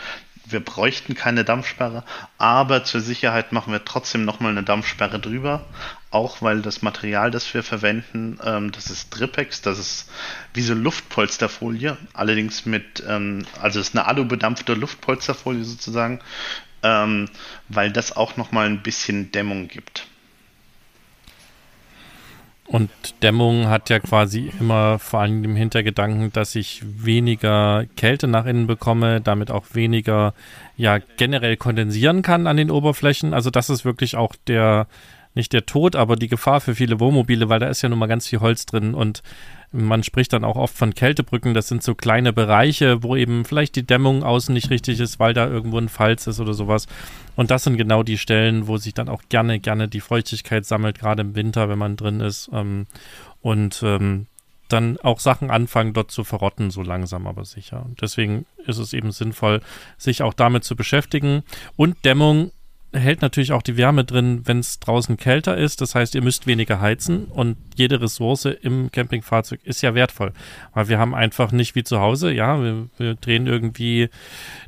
wir 0.45 0.59
bräuchten 0.59 1.15
keine 1.15 1.43
Dampfsperre, 1.43 2.03
aber 2.37 2.83
zur 2.83 3.01
Sicherheit 3.01 3.51
machen 3.51 3.73
wir 3.73 3.85
trotzdem 3.85 4.25
nochmal 4.25 4.51
eine 4.51 4.63
Dampfsperre 4.63 5.19
drüber. 5.19 5.65
Auch 6.11 6.41
weil 6.41 6.61
das 6.61 6.81
Material, 6.81 7.31
das 7.31 7.53
wir 7.53 7.63
verwenden, 7.63 8.37
ähm, 8.43 8.71
das 8.73 8.91
ist 8.91 9.09
Dripex, 9.09 9.61
das 9.61 9.79
ist 9.79 10.11
wie 10.53 10.61
so 10.61 10.73
Luftpolsterfolie, 10.73 11.97
allerdings 12.13 12.65
mit, 12.65 13.01
ähm, 13.07 13.45
also 13.61 13.79
es 13.79 13.89
ist 13.89 13.95
eine 13.95 14.05
alu-bedampfte 14.07 14.73
Luftpolsterfolie 14.73 15.63
sozusagen, 15.63 16.19
ähm, 16.83 17.29
weil 17.69 17.91
das 17.91 18.15
auch 18.15 18.35
nochmal 18.35 18.67
ein 18.67 18.83
bisschen 18.83 19.31
Dämmung 19.31 19.69
gibt. 19.69 20.05
Und 22.71 22.89
Dämmung 23.21 23.67
hat 23.67 23.89
ja 23.89 23.99
quasi 23.99 24.49
immer 24.59 24.97
vor 24.97 25.19
allem 25.19 25.43
im 25.43 25.57
Hintergedanken, 25.57 26.31
dass 26.31 26.55
ich 26.55 26.81
weniger 26.85 27.85
Kälte 27.97 28.27
nach 28.27 28.45
innen 28.45 28.65
bekomme, 28.65 29.19
damit 29.19 29.51
auch 29.51 29.65
weniger 29.73 30.33
ja 30.77 30.99
generell 31.17 31.57
kondensieren 31.57 32.21
kann 32.21 32.47
an 32.47 32.55
den 32.55 32.71
Oberflächen. 32.71 33.33
Also 33.33 33.49
das 33.49 33.69
ist 33.69 33.83
wirklich 33.83 34.15
auch 34.15 34.35
der 34.47 34.87
nicht 35.33 35.53
der 35.53 35.65
Tod, 35.65 35.95
aber 35.95 36.15
die 36.15 36.27
Gefahr 36.27 36.61
für 36.61 36.75
viele 36.75 36.99
Wohnmobile, 36.99 37.49
weil 37.49 37.59
da 37.59 37.67
ist 37.67 37.81
ja 37.81 37.89
nun 37.89 37.99
mal 37.99 38.07
ganz 38.07 38.27
viel 38.27 38.39
Holz 38.39 38.65
drin 38.65 38.93
und 38.93 39.23
man 39.73 40.03
spricht 40.03 40.33
dann 40.33 40.43
auch 40.43 40.57
oft 40.57 40.75
von 40.75 40.93
Kältebrücken. 40.93 41.53
Das 41.53 41.69
sind 41.69 41.81
so 41.81 41.95
kleine 41.95 42.33
Bereiche, 42.33 43.03
wo 43.03 43.15
eben 43.15 43.45
vielleicht 43.45 43.77
die 43.77 43.85
Dämmung 43.87 44.23
außen 44.23 44.53
nicht 44.53 44.69
richtig 44.69 44.99
ist, 44.99 45.17
weil 45.17 45.33
da 45.33 45.47
irgendwo 45.47 45.77
ein 45.77 45.87
Falz 45.87 46.27
ist 46.27 46.41
oder 46.41 46.53
sowas. 46.53 46.87
Und 47.37 47.51
das 47.51 47.63
sind 47.63 47.77
genau 47.77 48.03
die 48.03 48.17
Stellen, 48.17 48.67
wo 48.67 48.75
sich 48.75 48.93
dann 48.93 49.07
auch 49.07 49.21
gerne, 49.29 49.59
gerne 49.59 49.87
die 49.87 50.01
Feuchtigkeit 50.01 50.65
sammelt, 50.65 50.99
gerade 50.99 51.21
im 51.21 51.35
Winter, 51.35 51.69
wenn 51.69 51.79
man 51.79 51.95
drin 51.95 52.19
ist. 52.19 52.49
Ähm, 52.51 52.85
und 53.41 53.81
ähm, 53.83 54.27
dann 54.67 54.97
auch 54.99 55.19
Sachen 55.19 55.49
anfangen, 55.49 55.93
dort 55.93 56.11
zu 56.11 56.23
verrotten, 56.23 56.71
so 56.71 56.81
langsam 56.81 57.25
aber 57.27 57.45
sicher. 57.45 57.83
Und 57.85 58.01
deswegen 58.01 58.45
ist 58.65 58.77
es 58.77 58.93
eben 58.93 59.11
sinnvoll, 59.11 59.61
sich 59.97 60.21
auch 60.21 60.33
damit 60.33 60.63
zu 60.63 60.75
beschäftigen. 60.75 61.43
Und 61.77 62.03
Dämmung 62.03 62.51
hält 62.93 63.21
natürlich 63.21 63.51
auch 63.53 63.61
die 63.61 63.77
Wärme 63.77 64.03
drin, 64.03 64.41
wenn 64.45 64.59
es 64.59 64.79
draußen 64.79 65.17
kälter 65.17 65.57
ist. 65.57 65.81
Das 65.81 65.95
heißt, 65.95 66.15
ihr 66.15 66.21
müsst 66.21 66.47
weniger 66.47 66.81
heizen 66.81 67.25
und 67.25 67.57
jede 67.75 68.01
Ressource 68.01 68.45
im 68.45 68.91
Campingfahrzeug 68.91 69.61
ist 69.63 69.81
ja 69.81 69.95
wertvoll, 69.95 70.33
weil 70.73 70.89
wir 70.89 70.99
haben 70.99 71.15
einfach 71.15 71.51
nicht 71.51 71.75
wie 71.75 71.83
zu 71.83 71.99
Hause, 71.99 72.31
ja, 72.31 72.61
wir, 72.61 72.87
wir 72.97 73.15
drehen 73.15 73.47
irgendwie 73.47 74.09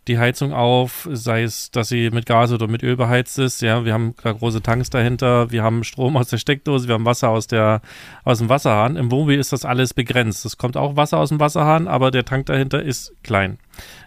die 0.08 0.20
Heizung 0.20 0.54
auf, 0.54 1.08
sei 1.12 1.44
es, 1.44 1.72
dass 1.72 1.90
sie 1.90 2.10
mit 2.10 2.26
Gas 2.26 2.52
oder 2.52 2.68
mit 2.68 2.84
Öl 2.84 2.98
beheizt 2.98 3.40
ist, 3.40 3.62
ja, 3.62 3.86
wir 3.86 3.94
haben 3.94 4.16
da 4.22 4.34
große 4.34 4.62
Tanks 4.62 4.90
dahinter, 4.90 5.52
wir 5.52 5.64
haben 5.64 5.84
Strom 5.84 6.18
aus 6.18 6.28
der 6.28 6.38
Steckdose, 6.38 6.88
wir 6.88 6.96
haben 6.96 7.06
Wasser 7.06 7.30
aus 7.30 7.48
der 7.48 7.82
aus 8.24 8.40
dem 8.40 8.50
Wasserhahn. 8.50 8.98
Im 8.98 9.12
Wohnmobil 9.12 9.40
ist 9.40 9.54
das 9.54 9.66
alles 9.66 9.94
begrenzt. 9.94 10.46
Es 10.46 10.58
kommt 10.58 10.78
auch 10.78 10.96
Wasser 10.96 11.18
aus 11.20 11.30
dem 11.30 11.40
Wasserhahn, 11.40 11.88
aber 11.88 12.12
der 12.12 12.26
Tank 12.26 12.48
dahinter 12.48 12.82
ist 12.82 13.14
klein. 13.24 13.60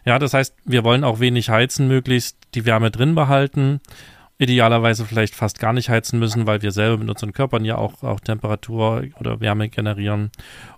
Ja, 0.04 0.18
das 0.18 0.34
heißt, 0.34 0.54
wir 0.64 0.84
wollen 0.84 1.04
auch 1.04 1.20
wenig 1.20 1.48
heizen, 1.48 1.88
möglichst 1.88 2.36
die 2.54 2.66
Wärme 2.66 2.90
drin 2.90 3.14
behalten. 3.14 3.80
Idealerweise 4.38 5.06
vielleicht 5.06 5.34
fast 5.34 5.58
gar 5.58 5.72
nicht 5.72 5.88
heizen 5.88 6.18
müssen, 6.18 6.46
weil 6.46 6.60
wir 6.60 6.70
selber 6.70 6.98
mit 6.98 7.08
unseren 7.08 7.32
Körpern 7.32 7.64
ja 7.64 7.78
auch, 7.78 8.02
auch 8.02 8.20
Temperatur 8.20 9.04
oder 9.18 9.40
Wärme 9.40 9.70
generieren. 9.70 10.30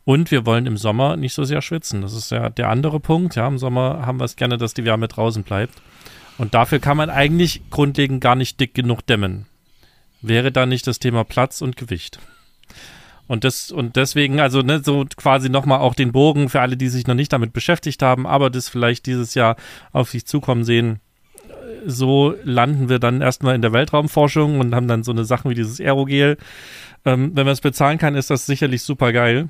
Und 0.05 0.31
wir 0.31 0.47
wollen 0.47 0.67
im 0.67 0.77
Sommer 0.77 1.17
nicht 1.17 1.35
so 1.35 1.43
sehr 1.43 1.61
schwitzen. 1.61 2.03
Das 2.03 2.13
ist 2.13 2.31
ja 2.31 2.51
der 2.51 2.69
andere 2.69 3.01
Punkt. 3.01 3.35
Ja, 3.35 3.49
im 3.49 3.59
Sommer 3.59 4.07
haben 4.07 4.21
wir 4.21 4.27
es 4.27 4.37
gerne, 4.37 4.59
dass 4.59 4.75
die 4.75 4.85
Wärme 4.85 5.09
draußen 5.09 5.43
bleibt. 5.43 5.75
Und 6.39 6.55
dafür 6.55 6.79
kann 6.79 6.97
man 6.97 7.11
eigentlich 7.11 7.63
grundlegend 7.71 8.21
gar 8.21 8.37
nicht 8.37 8.61
dick 8.61 8.75
genug 8.75 9.05
dämmen. 9.05 9.47
Wäre 10.23 10.53
da 10.53 10.65
nicht 10.65 10.87
das 10.87 11.01
Thema 11.01 11.25
Platz 11.25 11.61
und 11.61 11.77
Gewicht. 11.77 12.21
Und 13.27 13.45
das, 13.45 13.73
und 13.73 13.97
deswegen, 13.97 14.41
also, 14.41 14.63
ne, 14.63 14.81
so 14.83 15.05
quasi 15.17 15.51
nochmal 15.51 15.81
auch 15.81 15.95
den 15.95 16.13
Bogen 16.13 16.49
für 16.49 16.61
alle, 16.61 16.77
die 16.77 16.89
sich 16.89 17.07
noch 17.07 17.15
nicht 17.15 17.33
damit 17.33 17.53
beschäftigt 17.53 18.03
haben, 18.03 18.27
aber 18.27 18.51
das 18.51 18.69
vielleicht 18.69 19.07
dieses 19.07 19.35
Jahr 19.35 19.57
auf 19.93 20.11
sich 20.11 20.27
zukommen 20.27 20.65
sehen. 20.65 21.01
So 21.87 22.35
landen 22.45 22.89
wir 22.89 22.99
dann 22.99 23.21
erstmal 23.21 23.55
in 23.55 23.63
der 23.63 23.73
Weltraumforschung 23.73 24.61
und 24.61 24.75
haben 24.75 24.89
dann 24.89 25.03
so 25.03 25.13
eine 25.13 25.25
Sachen 25.25 25.51
wie 25.51 25.55
dieses 25.55 25.81
Aerogel. 25.81 26.37
Ähm, 27.05 27.33
wenn 27.35 27.45
man 27.45 27.53
es 27.53 27.61
bezahlen 27.61 27.99
kann, 27.99 28.15
ist 28.15 28.31
das 28.31 28.47
sicherlich 28.47 28.83
super 28.83 29.13
geil. 29.13 29.49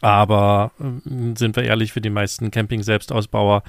Aber 0.00 0.72
äh, 0.80 1.36
sind 1.36 1.56
wir 1.56 1.64
ehrlich, 1.64 1.92
für 1.92 2.00
die 2.00 2.10
meisten 2.10 2.50
Camping-Selbstausbauer 2.50 3.62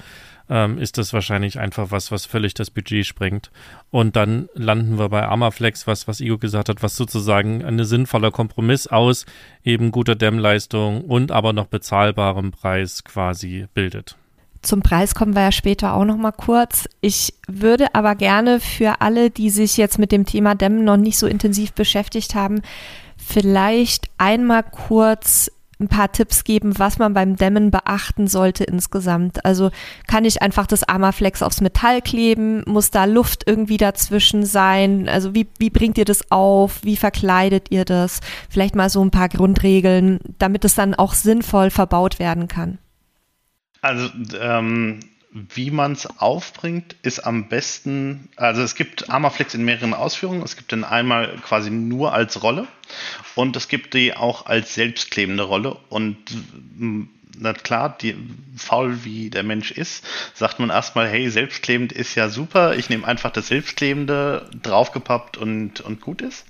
ähm, 0.48 0.78
ist 0.78 0.98
das 0.98 1.12
wahrscheinlich 1.12 1.58
einfach 1.58 1.90
was, 1.90 2.10
was 2.10 2.26
völlig 2.26 2.54
das 2.54 2.70
Budget 2.70 3.06
sprengt. 3.06 3.50
Und 3.90 4.16
dann 4.16 4.48
landen 4.54 4.98
wir 4.98 5.08
bei 5.08 5.26
Armaflex, 5.26 5.86
was, 5.86 6.08
was 6.08 6.20
Igo 6.20 6.38
gesagt 6.38 6.68
hat, 6.68 6.82
was 6.82 6.96
sozusagen 6.96 7.64
ein 7.64 7.82
sinnvoller 7.84 8.30
Kompromiss 8.30 8.86
aus 8.86 9.26
eben 9.64 9.92
guter 9.92 10.16
Dämmleistung 10.16 11.02
und 11.02 11.32
aber 11.32 11.52
noch 11.52 11.66
bezahlbarem 11.66 12.50
Preis 12.50 13.04
quasi 13.04 13.66
bildet. 13.72 14.16
Zum 14.62 14.82
Preis 14.82 15.14
kommen 15.14 15.34
wir 15.34 15.42
ja 15.42 15.52
später 15.52 15.94
auch 15.94 16.04
noch 16.04 16.16
mal 16.16 16.32
kurz. 16.32 16.88
Ich 17.00 17.34
würde 17.48 17.94
aber 17.94 18.14
gerne 18.14 18.60
für 18.60 19.00
alle, 19.00 19.30
die 19.30 19.50
sich 19.50 19.76
jetzt 19.76 19.98
mit 19.98 20.12
dem 20.12 20.26
Thema 20.26 20.54
Dämmen 20.54 20.84
noch 20.84 20.98
nicht 20.98 21.18
so 21.18 21.26
intensiv 21.26 21.72
beschäftigt 21.72 22.34
haben, 22.34 22.60
vielleicht 23.16 24.10
einmal 24.18 24.62
kurz 24.62 25.50
ein 25.80 25.88
paar 25.88 26.12
Tipps 26.12 26.44
geben, 26.44 26.78
was 26.78 26.98
man 26.98 27.14
beim 27.14 27.36
Dämmen 27.36 27.70
beachten 27.70 28.28
sollte 28.28 28.64
insgesamt. 28.64 29.44
Also 29.44 29.70
kann 30.06 30.24
ich 30.24 30.42
einfach 30.42 30.66
das 30.66 30.86
Armaflex 30.86 31.42
aufs 31.42 31.62
Metall 31.62 32.02
kleben? 32.02 32.62
Muss 32.66 32.90
da 32.90 33.06
Luft 33.06 33.44
irgendwie 33.46 33.78
dazwischen 33.78 34.44
sein? 34.44 35.08
Also 35.08 35.34
wie, 35.34 35.48
wie 35.58 35.70
bringt 35.70 35.96
ihr 35.96 36.04
das 36.04 36.30
auf? 36.30 36.80
Wie 36.84 36.96
verkleidet 36.96 37.70
ihr 37.70 37.84
das? 37.84 38.20
Vielleicht 38.50 38.74
mal 38.74 38.90
so 38.90 39.02
ein 39.02 39.10
paar 39.10 39.30
Grundregeln, 39.30 40.20
damit 40.38 40.64
es 40.64 40.74
dann 40.74 40.94
auch 40.94 41.14
sinnvoll 41.14 41.70
verbaut 41.70 42.18
werden 42.18 42.46
kann. 42.46 42.78
Also 43.82 44.10
ähm, 44.38 45.00
wie 45.32 45.70
man 45.70 45.92
es 45.92 46.06
aufbringt, 46.18 46.96
ist 47.02 47.20
am 47.20 47.48
besten, 47.48 48.28
also 48.36 48.62
es 48.62 48.74
gibt 48.74 49.10
Armaflex 49.10 49.54
in 49.54 49.64
mehreren 49.64 49.94
Ausführungen. 49.94 50.42
Es 50.42 50.56
gibt 50.56 50.72
den 50.72 50.82
einmal 50.84 51.36
quasi 51.42 51.70
nur 51.70 52.12
als 52.12 52.42
Rolle 52.42 52.66
und 53.36 53.54
es 53.56 53.68
gibt 53.68 53.94
die 53.94 54.16
auch 54.16 54.46
als 54.46 54.74
selbstklebende 54.74 55.44
Rolle. 55.44 55.76
Und 55.88 56.16
na 57.38 57.52
klar, 57.52 57.96
die, 58.00 58.16
faul 58.56 59.04
wie 59.04 59.30
der 59.30 59.44
Mensch 59.44 59.70
ist, 59.70 60.04
sagt 60.34 60.58
man 60.58 60.70
erstmal, 60.70 61.08
hey, 61.08 61.30
selbstklebend 61.30 61.92
ist 61.92 62.16
ja 62.16 62.28
super, 62.28 62.76
ich 62.76 62.90
nehme 62.90 63.06
einfach 63.06 63.30
das 63.30 63.48
Selbstklebende, 63.48 64.50
draufgepappt 64.62 65.36
und, 65.36 65.80
und 65.80 66.00
gut 66.00 66.22
ist. 66.22 66.44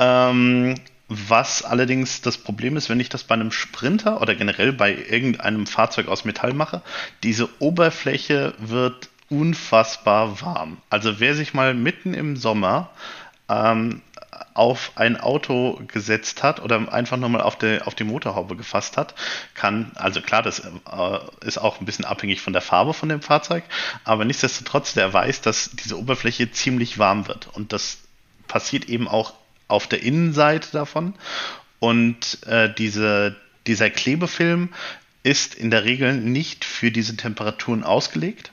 Ähm, 0.00 0.74
was 1.08 1.62
allerdings 1.62 2.22
das 2.22 2.38
Problem 2.38 2.76
ist, 2.76 2.88
wenn 2.88 3.00
ich 3.00 3.08
das 3.08 3.24
bei 3.24 3.34
einem 3.34 3.52
Sprinter 3.52 4.20
oder 4.20 4.34
generell 4.34 4.72
bei 4.72 4.94
irgendeinem 4.94 5.66
Fahrzeug 5.66 6.08
aus 6.08 6.24
Metall 6.24 6.54
mache, 6.54 6.82
diese 7.22 7.48
Oberfläche 7.60 8.54
wird 8.58 9.10
unfassbar 9.28 10.40
warm. 10.40 10.78
Also 10.90 11.20
wer 11.20 11.34
sich 11.34 11.54
mal 11.54 11.74
mitten 11.74 12.14
im 12.14 12.36
Sommer 12.36 12.90
ähm, 13.48 14.00
auf 14.54 14.92
ein 14.94 15.20
Auto 15.20 15.80
gesetzt 15.88 16.42
hat 16.42 16.60
oder 16.60 16.92
einfach 16.92 17.16
nochmal 17.16 17.40
auf 17.40 17.58
die, 17.58 17.82
auf 17.82 17.94
die 17.94 18.04
Motorhaube 18.04 18.56
gefasst 18.56 18.96
hat, 18.96 19.14
kann, 19.54 19.90
also 19.96 20.20
klar, 20.20 20.42
das 20.42 20.60
äh, 20.60 21.18
ist 21.44 21.58
auch 21.58 21.80
ein 21.80 21.86
bisschen 21.86 22.04
abhängig 22.04 22.40
von 22.40 22.52
der 22.52 22.62
Farbe 22.62 22.94
von 22.94 23.08
dem 23.08 23.20
Fahrzeug, 23.20 23.64
aber 24.04 24.24
nichtsdestotrotz, 24.24 24.94
der 24.94 25.12
weiß, 25.12 25.40
dass 25.40 25.70
diese 25.72 25.98
Oberfläche 25.98 26.50
ziemlich 26.52 26.98
warm 26.98 27.26
wird 27.28 27.48
und 27.52 27.72
das 27.72 27.98
passiert 28.46 28.88
eben 28.88 29.08
auch 29.08 29.34
auf 29.68 29.86
der 29.86 30.02
Innenseite 30.02 30.70
davon. 30.72 31.14
Und 31.78 32.42
äh, 32.46 32.72
diese, 32.72 33.36
dieser 33.66 33.90
Klebefilm 33.90 34.70
ist 35.22 35.54
in 35.54 35.70
der 35.70 35.84
Regel 35.84 36.14
nicht 36.14 36.64
für 36.64 36.90
diese 36.90 37.16
Temperaturen 37.16 37.82
ausgelegt. 37.82 38.52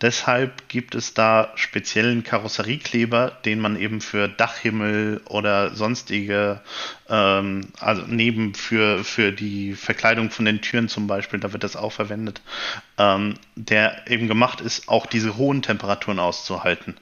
Deshalb 0.00 0.68
gibt 0.68 0.94
es 0.94 1.12
da 1.12 1.50
speziellen 1.56 2.22
Karosseriekleber, 2.22 3.32
den 3.44 3.58
man 3.58 3.74
eben 3.74 4.00
für 4.00 4.28
Dachhimmel 4.28 5.20
oder 5.24 5.74
sonstige, 5.74 6.60
ähm, 7.08 7.68
also 7.80 8.02
neben 8.06 8.54
für, 8.54 9.02
für 9.02 9.32
die 9.32 9.74
Verkleidung 9.74 10.30
von 10.30 10.44
den 10.44 10.60
Türen 10.60 10.88
zum 10.88 11.08
Beispiel, 11.08 11.40
da 11.40 11.52
wird 11.52 11.64
das 11.64 11.74
auch 11.74 11.92
verwendet, 11.92 12.42
ähm, 12.96 13.34
der 13.56 14.08
eben 14.08 14.28
gemacht 14.28 14.60
ist, 14.60 14.88
auch 14.88 15.04
diese 15.04 15.36
hohen 15.36 15.62
Temperaturen 15.62 16.20
auszuhalten. 16.20 16.96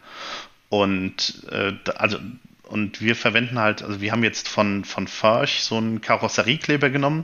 Und 0.70 1.42
äh, 1.50 1.74
also 1.96 2.18
und 2.66 3.00
wir 3.00 3.16
verwenden 3.16 3.58
halt, 3.58 3.82
also 3.82 4.00
wir 4.00 4.12
haben 4.12 4.24
jetzt 4.24 4.48
von, 4.48 4.84
von 4.84 5.06
Farch 5.06 5.62
so 5.62 5.76
einen 5.76 6.00
Karosseriekleber 6.00 6.90
genommen. 6.90 7.22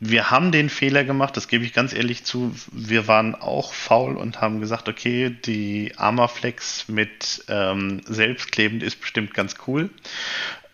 Wir 0.00 0.30
haben 0.30 0.50
den 0.50 0.70
Fehler 0.70 1.04
gemacht, 1.04 1.36
das 1.36 1.48
gebe 1.48 1.64
ich 1.64 1.72
ganz 1.72 1.92
ehrlich 1.92 2.24
zu. 2.24 2.54
Wir 2.72 3.06
waren 3.06 3.34
auch 3.34 3.72
faul 3.72 4.16
und 4.16 4.40
haben 4.40 4.60
gesagt, 4.60 4.88
okay, 4.88 5.30
die 5.30 5.92
Armaflex 5.96 6.88
mit 6.88 7.44
ähm, 7.48 8.00
selbstklebend 8.06 8.82
ist 8.82 9.00
bestimmt 9.00 9.34
ganz 9.34 9.56
cool. 9.66 9.90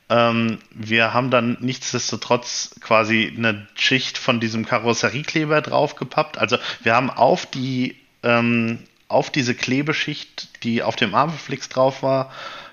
Ähm, 0.09 0.59
wir 0.71 1.13
haben 1.13 1.31
dann 1.31 1.59
nichtsdestotrotz 1.61 2.77
quasi 2.81 3.33
eine 3.37 3.69
Schicht 3.75 4.19
von 4.19 4.41
diesem 4.41 4.65
Karosseriekleber 4.65 5.61
draufgepappt. 5.61 6.39
Also 6.39 6.57
wir 6.83 6.95
haben 6.95 7.11
auf 7.11 7.47
die 7.47 7.97
ähm, 8.23 8.81
auf 9.07 9.31
diese 9.31 9.55
Klebeschicht, 9.55 10.63
die 10.63 10.83
auf 10.83 10.95
dem 10.95 11.15
Armflix 11.15 11.69
drauf 11.69 12.03
war, 12.03 12.31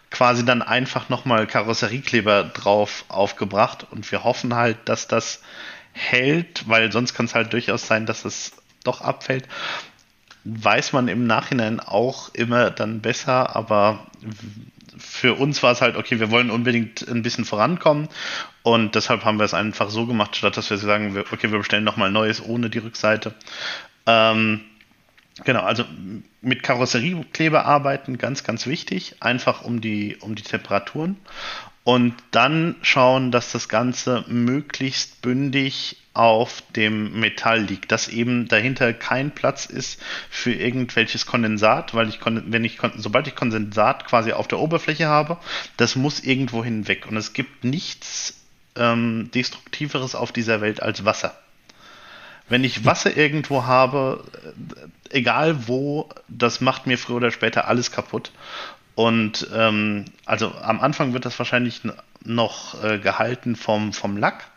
quasi 0.10 0.46
dann 0.46 0.62
einfach 0.62 1.10
nochmal 1.10 1.48
Karosseriekleber 1.48 2.46
drauf 2.46 3.06
aufgebracht 3.10 3.86
und 3.92 4.10
wir 4.12 4.24
hoffen 4.24 4.56
halt, 4.56 4.78
dass 4.86 5.08
das 5.08 5.42
hält, 5.92 6.68
weil 6.68 6.92
sonst 6.92 7.14
kann 7.14 7.26
es 7.26 7.36
halt 7.36 7.54
durchaus 7.54 7.88
sein, 7.88 8.06
dass 8.06 8.26
es 8.26 8.54
doch 8.84 9.02
abfällt. 9.02 9.48
Weiß 10.44 10.94
man 10.94 11.08
im 11.08 11.28
Nachhinein 11.28 11.80
auch 11.80 12.34
immer 12.34 12.72
dann 12.72 13.02
besser, 13.02 13.56
aber 13.56 14.08
für 14.98 15.36
uns 15.36 15.62
war 15.62 15.72
es 15.72 15.82
halt, 15.82 15.96
okay, 15.96 16.20
wir 16.20 16.32
wollen 16.32 16.50
unbedingt 16.50 17.08
ein 17.08 17.22
bisschen 17.22 17.46
vorankommen 17.46 18.08
und 18.64 18.96
deshalb 18.96 19.26
haben 19.26 19.40
wir 19.40 19.46
es 19.46 19.54
einfach 19.54 19.90
so 19.90 20.06
gemacht, 20.06 20.36
statt 20.36 20.58
dass 20.58 20.70
wir 20.70 20.78
sagen, 20.78 21.24
okay, 21.32 21.52
wir 21.52 21.60
bestellen 21.60 21.84
nochmal 21.84 22.12
Neues 22.12 22.44
ohne 22.44 22.70
die 22.70 22.80
Rückseite. 22.80 23.34
Ähm, 24.06 24.62
Genau, 25.44 25.62
also 25.62 25.84
mit 26.42 26.64
Karosseriekleber 26.64 27.66
arbeiten, 27.66 28.18
ganz, 28.18 28.44
ganz 28.44 28.66
wichtig, 28.66 29.16
einfach 29.20 29.64
um 29.64 29.82
die, 29.82 30.18
um 30.20 30.36
die 30.36 30.44
Temperaturen. 30.44 31.18
Und 31.84 32.16
dann 32.32 32.76
schauen, 32.82 33.32
dass 33.32 33.54
das 33.54 33.70
Ganze 33.70 34.26
möglichst 34.28 35.22
bündig 35.22 35.98
auf 36.14 36.62
dem 36.76 37.20
Metall 37.20 37.62
liegt, 37.62 37.92
dass 37.92 38.10
eben 38.10 38.48
dahinter 38.48 38.92
kein 38.92 39.32
Platz 39.32 39.68
ist 39.68 40.02
für 40.30 40.52
irgendwelches 40.52 41.26
Kondensat, 41.26 41.94
weil 41.94 42.10
ich, 42.10 42.20
wenn 42.26 42.66
ich, 42.66 42.80
sobald 42.98 43.28
ich 43.28 43.36
Kondensat 43.36 44.06
quasi 44.06 44.34
auf 44.34 44.48
der 44.48 44.60
Oberfläche 44.60 45.08
habe, 45.08 45.38
das 45.78 45.96
muss 45.96 46.20
irgendwo 46.20 46.64
hinweg. 46.64 47.06
Und 47.08 47.16
es 47.16 47.34
gibt 47.34 47.64
nichts 47.64 48.34
ähm, 48.76 49.30
Destruktiveres 49.34 50.16
auf 50.16 50.32
dieser 50.32 50.60
Welt 50.60 50.82
als 50.82 51.06
Wasser. 51.06 51.38
Wenn 52.50 52.64
ich 52.64 52.86
Wasser 52.86 53.16
irgendwo 53.18 53.66
habe, 53.66 54.24
egal 55.18 55.68
wo, 55.68 56.10
das 56.28 56.62
macht 56.62 56.88
mir 56.88 56.98
früher 56.98 57.18
oder 57.18 57.32
später 57.32 57.68
alles 57.68 57.92
kaputt. 57.92 58.32
Und 58.96 59.48
ähm, 59.54 60.06
also 60.26 60.54
am 60.56 60.80
Anfang 60.80 61.14
wird 61.14 61.26
das 61.26 61.38
wahrscheinlich 61.38 61.82
noch 62.24 62.84
äh, 62.84 62.98
gehalten 63.00 63.56
vom, 63.56 63.94
vom 63.94 64.18
Lack. 64.18 64.50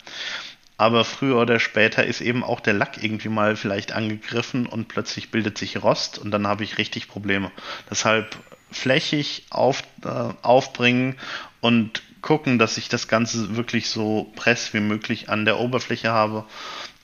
Aber 0.76 1.04
früher 1.04 1.36
oder 1.36 1.60
später 1.60 2.06
ist 2.06 2.22
eben 2.22 2.42
auch 2.42 2.60
der 2.60 2.72
Lack 2.72 3.02
irgendwie 3.02 3.28
mal 3.28 3.54
vielleicht 3.54 3.92
angegriffen 3.92 4.64
und 4.64 4.88
plötzlich 4.88 5.30
bildet 5.30 5.58
sich 5.58 5.82
Rost 5.82 6.18
und 6.18 6.30
dann 6.30 6.46
habe 6.46 6.64
ich 6.64 6.78
richtig 6.78 7.06
Probleme. 7.06 7.50
Deshalb 7.90 8.34
flächig 8.70 9.44
auf, 9.50 9.82
äh, 10.04 10.08
aufbringen 10.40 11.16
und 11.60 12.02
gucken, 12.22 12.58
dass 12.58 12.78
ich 12.78 12.88
das 12.88 13.08
Ganze 13.08 13.56
wirklich 13.56 13.90
so 13.90 14.32
press 14.36 14.72
wie 14.72 14.80
möglich 14.80 15.28
an 15.28 15.44
der 15.44 15.58
Oberfläche 15.58 16.12
habe, 16.12 16.46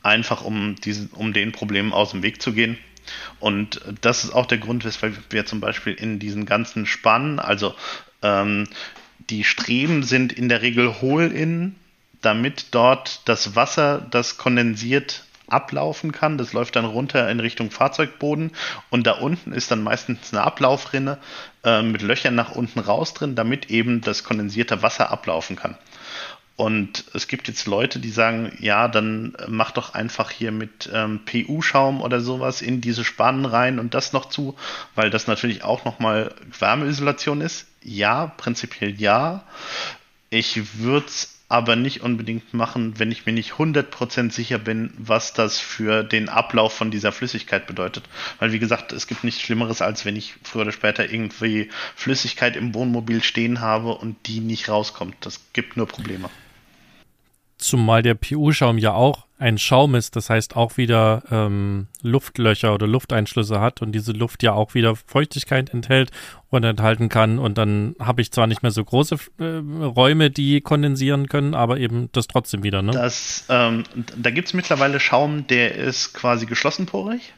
einfach 0.02 0.42
um, 0.42 0.76
diesen, 0.76 1.08
um 1.10 1.34
den 1.34 1.52
Problemen 1.52 1.92
aus 1.92 2.12
dem 2.12 2.22
Weg 2.22 2.40
zu 2.40 2.52
gehen. 2.52 2.78
Und 3.40 3.80
das 4.00 4.24
ist 4.24 4.34
auch 4.34 4.46
der 4.46 4.58
Grund, 4.58 4.84
weshalb 4.84 5.14
wir 5.30 5.46
zum 5.46 5.60
Beispiel 5.60 5.94
in 5.94 6.18
diesen 6.18 6.46
ganzen 6.46 6.86
Spannen, 6.86 7.38
also 7.38 7.74
ähm, 8.22 8.68
die 9.30 9.44
Streben 9.44 10.02
sind 10.02 10.32
in 10.32 10.48
der 10.48 10.62
Regel 10.62 11.00
hohl 11.00 11.32
innen, 11.32 11.76
damit 12.22 12.68
dort 12.72 13.20
das 13.28 13.56
Wasser, 13.56 14.06
das 14.10 14.38
kondensiert, 14.38 15.24
ablaufen 15.48 16.12
kann. 16.12 16.38
Das 16.38 16.52
läuft 16.52 16.76
dann 16.76 16.84
runter 16.84 17.30
in 17.30 17.40
Richtung 17.40 17.70
Fahrzeugboden 17.70 18.50
und 18.90 19.06
da 19.06 19.12
unten 19.12 19.52
ist 19.52 19.70
dann 19.70 19.82
meistens 19.82 20.32
eine 20.32 20.42
Ablaufrinne 20.42 21.18
äh, 21.64 21.82
mit 21.82 22.02
Löchern 22.02 22.34
nach 22.34 22.52
unten 22.52 22.80
raus 22.80 23.14
drin, 23.14 23.34
damit 23.34 23.70
eben 23.70 24.00
das 24.00 24.24
kondensierte 24.24 24.82
Wasser 24.82 25.10
ablaufen 25.10 25.56
kann. 25.56 25.76
Und 26.56 27.04
es 27.12 27.28
gibt 27.28 27.48
jetzt 27.48 27.66
Leute, 27.66 27.98
die 27.98 28.10
sagen, 28.10 28.56
ja, 28.60 28.88
dann 28.88 29.36
mach 29.46 29.72
doch 29.72 29.92
einfach 29.92 30.30
hier 30.30 30.52
mit 30.52 30.88
ähm, 30.92 31.20
PU-Schaum 31.26 32.00
oder 32.00 32.22
sowas 32.22 32.62
in 32.62 32.80
diese 32.80 33.04
Spannen 33.04 33.44
rein 33.44 33.78
und 33.78 33.92
das 33.92 34.14
noch 34.14 34.30
zu, 34.30 34.56
weil 34.94 35.10
das 35.10 35.26
natürlich 35.26 35.64
auch 35.64 35.84
nochmal 35.84 36.34
Wärmeisolation 36.58 37.42
ist. 37.42 37.66
Ja, 37.82 38.28
prinzipiell 38.38 38.98
ja. 38.98 39.44
Ich 40.30 40.78
würde 40.78 41.06
es 41.06 41.36
aber 41.48 41.76
nicht 41.76 42.00
unbedingt 42.00 42.54
machen, 42.54 42.98
wenn 42.98 43.12
ich 43.12 43.26
mir 43.26 43.32
nicht 43.32 43.52
100% 43.52 44.32
sicher 44.32 44.58
bin, 44.58 44.92
was 44.96 45.34
das 45.34 45.60
für 45.60 46.02
den 46.02 46.28
Ablauf 46.30 46.72
von 46.72 46.90
dieser 46.90 47.12
Flüssigkeit 47.12 47.66
bedeutet. 47.66 48.04
Weil, 48.40 48.52
wie 48.52 48.58
gesagt, 48.58 48.92
es 48.92 49.06
gibt 49.06 49.22
nichts 49.24 49.42
Schlimmeres, 49.42 49.82
als 49.82 50.04
wenn 50.06 50.16
ich 50.16 50.34
früher 50.42 50.62
oder 50.62 50.72
später 50.72 51.08
irgendwie 51.08 51.68
Flüssigkeit 51.94 52.56
im 52.56 52.74
Wohnmobil 52.74 53.22
stehen 53.22 53.60
habe 53.60 53.94
und 53.94 54.16
die 54.26 54.40
nicht 54.40 54.68
rauskommt. 54.68 55.14
Das 55.20 55.40
gibt 55.52 55.76
nur 55.76 55.86
Probleme. 55.86 56.30
Zumal 57.58 58.02
der 58.02 58.14
PU-Schaum 58.14 58.78
ja 58.78 58.92
auch 58.92 59.26
ein 59.38 59.58
Schaum 59.58 59.94
ist, 59.94 60.16
das 60.16 60.30
heißt 60.30 60.56
auch 60.56 60.76
wieder 60.76 61.22
ähm, 61.30 61.88
Luftlöcher 62.02 62.72
oder 62.72 62.86
Lufteinschlüsse 62.86 63.60
hat 63.60 63.82
und 63.82 63.92
diese 63.92 64.12
Luft 64.12 64.42
ja 64.42 64.52
auch 64.52 64.74
wieder 64.74 64.96
Feuchtigkeit 64.96 65.72
enthält 65.74 66.10
und 66.48 66.64
enthalten 66.64 67.08
kann. 67.08 67.38
Und 67.38 67.58
dann 67.58 67.96
habe 67.98 68.22
ich 68.22 68.32
zwar 68.32 68.46
nicht 68.46 68.62
mehr 68.62 68.70
so 68.70 68.82
große 68.82 69.16
äh, 69.38 69.44
Räume, 69.84 70.30
die 70.30 70.60
kondensieren 70.62 71.28
können, 71.28 71.54
aber 71.54 71.78
eben 71.78 72.08
das 72.12 72.28
trotzdem 72.28 72.62
wieder. 72.62 72.80
Ne? 72.80 72.92
Das, 72.92 73.44
ähm, 73.50 73.84
da 74.16 74.30
gibt 74.30 74.48
es 74.48 74.54
mittlerweile 74.54 75.00
Schaum, 75.00 75.46
der 75.46 75.74
ist 75.74 76.14
quasi 76.14 76.46
geschlossenporig. 76.46 77.34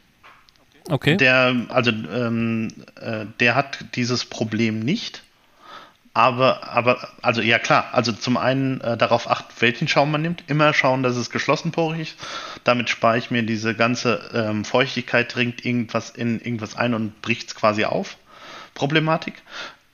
Okay. 0.89 1.17
Der, 1.17 1.65
also 1.69 1.91
ähm, 1.91 2.69
äh, 2.99 3.25
der 3.39 3.55
hat 3.55 3.85
dieses 3.95 4.25
Problem 4.25 4.79
nicht. 4.79 5.23
Aber, 6.19 6.67
aber, 6.67 7.07
also 7.21 7.39
ja 7.41 7.59
klar, 7.59 7.91
also 7.93 8.11
zum 8.11 8.35
einen 8.35 8.81
äh, 8.81 8.97
darauf 8.97 9.29
achten, 9.29 9.53
welchen 9.61 9.87
Schaum 9.87 10.11
man 10.11 10.21
nimmt. 10.21 10.43
Immer 10.47 10.73
schauen, 10.73 11.01
dass 11.01 11.15
es 11.15 11.29
geschlossenporig 11.29 12.01
ist. 12.01 12.17
Damit 12.65 12.89
spare 12.89 13.17
ich 13.17 13.31
mir 13.31 13.41
diese 13.43 13.73
ganze 13.73 14.29
ähm, 14.33 14.65
Feuchtigkeit, 14.65 15.33
dringt 15.33 15.63
irgendwas 15.63 16.09
in 16.09 16.41
irgendwas 16.41 16.75
ein 16.75 16.93
und 16.93 17.21
bricht 17.21 17.47
es 17.47 17.55
quasi 17.55 17.85
auf. 17.85 18.17
Problematik. 18.73 19.35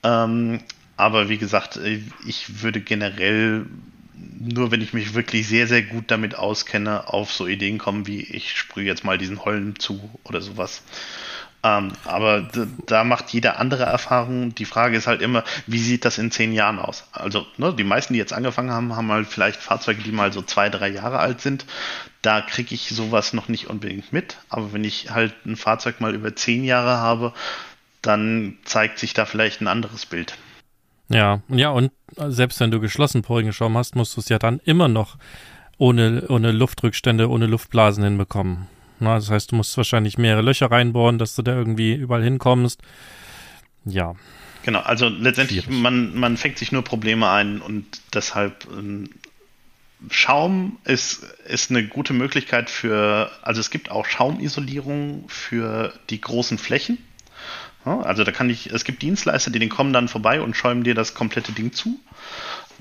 Ähm, 0.02 0.58
aber 0.96 1.28
wie 1.28 1.38
gesagt, 1.38 1.76
äh, 1.76 2.00
ich 2.26 2.60
würde 2.60 2.80
generell 2.80 3.66
nur 4.40 4.72
wenn 4.72 4.80
ich 4.80 4.92
mich 4.92 5.14
wirklich 5.14 5.46
sehr, 5.46 5.68
sehr 5.68 5.82
gut 5.82 6.04
damit 6.08 6.34
auskenne, 6.34 7.08
auf 7.08 7.32
so 7.32 7.46
Ideen 7.46 7.78
kommen 7.78 8.08
wie 8.08 8.22
ich 8.22 8.58
sprühe 8.58 8.86
jetzt 8.86 9.04
mal 9.04 9.18
diesen 9.18 9.44
Holm 9.44 9.78
zu 9.78 10.10
oder 10.24 10.40
sowas. 10.40 10.82
Ähm, 11.66 11.92
aber 12.04 12.48
da 12.86 13.02
macht 13.02 13.30
jeder 13.30 13.58
andere 13.58 13.82
Erfahrungen. 13.82 14.54
Die 14.54 14.64
Frage 14.64 14.96
ist 14.96 15.08
halt 15.08 15.20
immer, 15.20 15.42
wie 15.66 15.78
sieht 15.78 16.04
das 16.04 16.18
in 16.18 16.30
zehn 16.30 16.52
Jahren 16.52 16.78
aus? 16.78 17.08
Also 17.10 17.44
ne, 17.56 17.74
die 17.74 17.82
meisten, 17.82 18.12
die 18.12 18.20
jetzt 18.20 18.32
angefangen 18.32 18.70
haben, 18.70 18.94
haben 18.94 19.10
halt 19.10 19.26
vielleicht 19.26 19.60
Fahrzeuge, 19.60 20.02
die 20.02 20.12
mal 20.12 20.32
so 20.32 20.42
zwei, 20.42 20.68
drei 20.68 20.88
Jahre 20.88 21.18
alt 21.18 21.40
sind. 21.40 21.66
Da 22.22 22.40
kriege 22.40 22.74
ich 22.74 22.90
sowas 22.90 23.32
noch 23.32 23.48
nicht 23.48 23.68
unbedingt 23.68 24.12
mit. 24.12 24.36
Aber 24.48 24.72
wenn 24.72 24.84
ich 24.84 25.10
halt 25.10 25.34
ein 25.44 25.56
Fahrzeug 25.56 26.00
mal 26.00 26.14
über 26.14 26.36
zehn 26.36 26.62
Jahre 26.62 26.98
habe, 26.98 27.32
dann 28.00 28.58
zeigt 28.64 29.00
sich 29.00 29.12
da 29.12 29.24
vielleicht 29.24 29.60
ein 29.60 29.66
anderes 29.66 30.06
Bild. 30.06 30.36
Ja, 31.08 31.40
ja, 31.48 31.70
und 31.70 31.90
selbst 32.16 32.60
wenn 32.60 32.70
du 32.70 32.78
geschlossen 32.78 33.22
porigen 33.22 33.52
Schaum 33.52 33.76
hast, 33.76 33.96
musst 33.96 34.16
du 34.16 34.20
es 34.20 34.28
ja 34.28 34.38
dann 34.38 34.60
immer 34.64 34.86
noch 34.86 35.16
ohne, 35.78 36.26
ohne 36.28 36.52
Luftrückstände, 36.52 37.28
ohne 37.28 37.46
Luftblasen 37.46 38.04
hinbekommen. 38.04 38.68
Na, 38.98 39.16
das 39.16 39.30
heißt, 39.30 39.52
du 39.52 39.56
musst 39.56 39.76
wahrscheinlich 39.76 40.18
mehrere 40.18 40.42
Löcher 40.42 40.70
reinbohren, 40.70 41.18
dass 41.18 41.34
du 41.34 41.42
da 41.42 41.54
irgendwie 41.54 41.94
überall 41.94 42.22
hinkommst. 42.22 42.80
Ja. 43.84 44.14
Genau, 44.62 44.80
also 44.80 45.08
letztendlich, 45.08 45.68
man, 45.68 46.16
man 46.16 46.36
fängt 46.36 46.58
sich 46.58 46.72
nur 46.72 46.82
Probleme 46.82 47.30
ein 47.30 47.60
und 47.60 47.86
deshalb 48.12 48.66
ähm, 48.76 49.10
Schaum 50.10 50.78
ist, 50.84 51.22
ist 51.46 51.70
eine 51.70 51.86
gute 51.86 52.12
Möglichkeit 52.12 52.68
für, 52.68 53.30
also 53.42 53.60
es 53.60 53.70
gibt 53.70 53.90
auch 53.90 54.06
Schaumisolierung 54.06 55.24
für 55.28 55.92
die 56.10 56.20
großen 56.20 56.58
Flächen. 56.58 56.98
Ja, 57.86 58.00
also 58.00 58.24
da 58.24 58.32
kann 58.32 58.50
ich, 58.50 58.72
es 58.72 58.84
gibt 58.84 59.02
Dienstleister, 59.02 59.50
die 59.50 59.60
den 59.60 59.68
kommen 59.68 59.92
dann 59.92 60.08
vorbei 60.08 60.40
und 60.40 60.56
schäumen 60.56 60.82
dir 60.82 60.94
das 60.94 61.14
komplette 61.14 61.52
Ding 61.52 61.72
zu. 61.72 62.00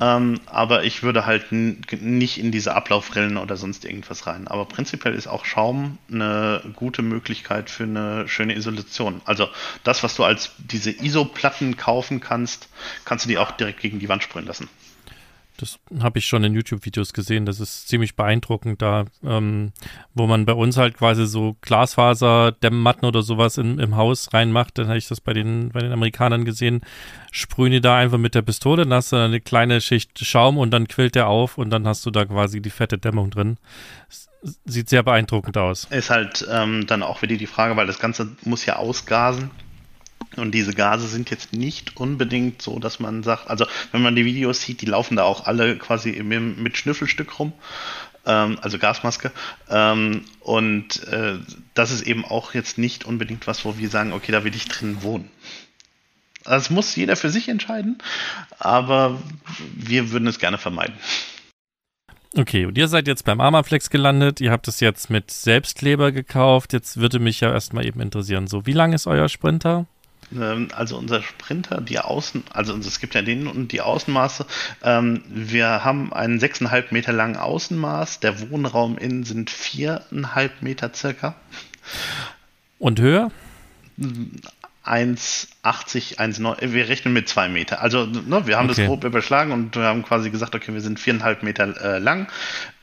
Ähm, 0.01 0.41
aber 0.45 0.83
ich 0.83 1.03
würde 1.03 1.25
halt 1.25 1.51
nicht 1.51 2.37
in 2.37 2.51
diese 2.51 2.75
Ablaufrillen 2.75 3.37
oder 3.37 3.55
sonst 3.55 3.85
irgendwas 3.85 4.27
rein. 4.27 4.47
Aber 4.47 4.65
prinzipiell 4.65 5.15
ist 5.15 5.27
auch 5.27 5.45
Schaum 5.45 5.97
eine 6.11 6.61
gute 6.73 7.01
Möglichkeit 7.01 7.69
für 7.69 7.83
eine 7.83 8.27
schöne 8.27 8.55
Isolation. 8.55 9.21
Also 9.25 9.47
das, 9.83 10.03
was 10.03 10.15
du 10.15 10.23
als 10.23 10.51
diese 10.57 10.91
ISO-Platten 10.91 11.77
kaufen 11.77 12.19
kannst, 12.19 12.67
kannst 13.05 13.25
du 13.25 13.29
die 13.29 13.37
auch 13.37 13.51
direkt 13.51 13.79
gegen 13.79 13.99
die 13.99 14.09
Wand 14.09 14.23
sprühen 14.23 14.45
lassen. 14.45 14.69
Das 15.57 15.79
habe 15.99 16.19
ich 16.19 16.25
schon 16.25 16.43
in 16.43 16.53
YouTube-Videos 16.53 17.13
gesehen. 17.13 17.45
Das 17.45 17.59
ist 17.59 17.87
ziemlich 17.87 18.15
beeindruckend 18.15 18.81
da, 18.81 19.05
ähm, 19.23 19.71
wo 20.13 20.27
man 20.27 20.45
bei 20.45 20.53
uns 20.53 20.77
halt 20.77 20.97
quasi 20.97 21.25
so 21.25 21.55
Glasfaser-Dämmmatten 21.61 23.05
oder 23.05 23.21
sowas 23.21 23.57
in, 23.57 23.79
im 23.79 23.95
Haus 23.95 24.33
reinmacht. 24.33 24.77
Dann 24.77 24.87
habe 24.87 24.97
ich 24.97 25.07
das 25.07 25.21
bei 25.21 25.33
den, 25.33 25.69
bei 25.69 25.79
den 25.79 25.91
Amerikanern 25.91 26.45
gesehen. 26.45 26.81
Sprühen 27.31 27.71
die 27.71 27.81
da 27.81 27.97
einfach 27.97 28.17
mit 28.17 28.35
der 28.35 28.41
Pistole, 28.41 28.83
dann 28.83 28.93
hast 28.93 29.11
du 29.11 29.17
eine 29.17 29.41
kleine 29.41 29.81
Schicht 29.81 30.17
Schaum 30.25 30.57
und 30.57 30.71
dann 30.71 30.87
quillt 30.87 31.15
der 31.15 31.27
auf 31.27 31.57
und 31.57 31.69
dann 31.69 31.87
hast 31.87 32.05
du 32.05 32.11
da 32.11 32.25
quasi 32.25 32.61
die 32.61 32.69
fette 32.69 32.97
Dämmung 32.97 33.29
drin. 33.29 33.57
Sieht 34.65 34.89
sehr 34.89 35.03
beeindruckend 35.03 35.57
aus. 35.57 35.85
Ist 35.89 36.11
halt 36.11 36.47
ähm, 36.49 36.85
dann 36.87 37.03
auch 37.03 37.21
wieder 37.21 37.35
die 37.35 37.47
Frage, 37.47 37.75
weil 37.75 37.87
das 37.87 37.99
Ganze 37.99 38.35
muss 38.43 38.65
ja 38.65 38.75
ausgasen 38.75 39.49
Und 40.37 40.51
diese 40.51 40.73
Gase 40.73 41.07
sind 41.07 41.29
jetzt 41.29 41.53
nicht 41.53 41.97
unbedingt 41.97 42.61
so, 42.61 42.79
dass 42.79 42.99
man 42.99 43.23
sagt, 43.23 43.49
also 43.49 43.65
wenn 43.91 44.01
man 44.01 44.15
die 44.15 44.25
Videos 44.25 44.61
sieht, 44.61 44.81
die 44.81 44.85
laufen 44.85 45.17
da 45.17 45.23
auch 45.23 45.45
alle 45.45 45.77
quasi 45.77 46.11
mit 46.23 46.77
Schnüffelstück 46.77 47.39
rum, 47.39 47.53
ähm, 48.25 48.57
also 48.61 48.77
Gasmaske. 48.77 49.31
Ähm, 49.69 50.25
und 50.41 51.03
äh, 51.07 51.37
das 51.73 51.91
ist 51.91 52.01
eben 52.03 52.25
auch 52.25 52.53
jetzt 52.53 52.77
nicht 52.77 53.05
unbedingt 53.05 53.47
was, 53.47 53.65
wo 53.65 53.77
wir 53.77 53.89
sagen, 53.89 54.13
okay, 54.13 54.31
da 54.31 54.43
will 54.43 54.55
ich 54.55 54.67
drin 54.67 55.01
wohnen. 55.01 55.29
Das 56.43 56.69
muss 56.69 56.95
jeder 56.95 57.15
für 57.15 57.31
sich 57.31 57.49
entscheiden, 57.49 57.97
aber 58.59 59.19
wir 59.75 60.11
würden 60.11 60.27
es 60.27 60.37
gerne 60.37 60.59
vermeiden. 60.59 60.93
Okay, 62.37 62.65
und 62.65 62.77
ihr 62.77 62.87
seid 62.87 63.07
jetzt 63.07 63.23
beim 63.23 63.39
Armaflex 63.39 63.89
gelandet, 63.89 64.41
ihr 64.41 64.51
habt 64.51 64.67
es 64.67 64.81
jetzt 64.81 65.09
mit 65.09 65.31
Selbstkleber 65.31 66.11
gekauft. 66.11 66.73
Jetzt 66.73 66.97
würde 66.97 67.17
mich 67.19 67.39
ja 67.39 67.51
erstmal 67.51 67.85
eben 67.85 68.01
interessieren, 68.01 68.47
so 68.47 68.65
wie 68.65 68.73
lang 68.73 68.91
ist 68.91 69.07
euer 69.07 69.29
Sprinter? 69.29 69.85
Ähm, 70.33 70.69
also 70.75 70.97
unser 70.97 71.21
Sprinter, 71.21 71.81
die 71.81 71.99
Außen, 71.99 72.43
also 72.51 72.75
es 72.75 72.99
gibt 72.99 73.15
ja 73.15 73.21
den 73.21 73.47
und 73.47 73.71
die 73.71 73.81
Außenmaße. 73.81 74.45
Ähm, 74.83 75.23
wir 75.27 75.83
haben 75.83 76.13
einen 76.13 76.39
6,5 76.39 76.85
Meter 76.91 77.13
langen 77.13 77.37
Außenmaß. 77.37 78.19
Der 78.19 78.49
Wohnraum 78.49 78.97
innen 78.97 79.23
sind 79.23 79.49
4,5 79.49 80.49
Meter 80.61 80.91
circa. 80.93 81.35
Und 82.79 82.99
höher? 82.99 83.31
1,80, 84.85 86.17
1,9, 86.17 86.71
wir 86.73 86.87
rechnen 86.87 87.13
mit 87.13 87.27
zwei 87.27 87.49
Meter. 87.49 87.81
Also 87.81 88.05
ne, 88.05 88.45
wir 88.45 88.57
haben 88.57 88.69
okay. 88.69 88.81
das 88.81 88.87
grob 88.87 89.03
überschlagen 89.03 89.51
und 89.51 89.75
wir 89.75 89.83
haben 89.83 90.03
quasi 90.03 90.29
gesagt, 90.29 90.53
okay, 90.53 90.73
wir 90.73 90.81
sind 90.81 90.99
viereinhalb 90.99 91.41
Meter 91.41 91.75
äh, 91.81 91.97
lang, 91.97 92.27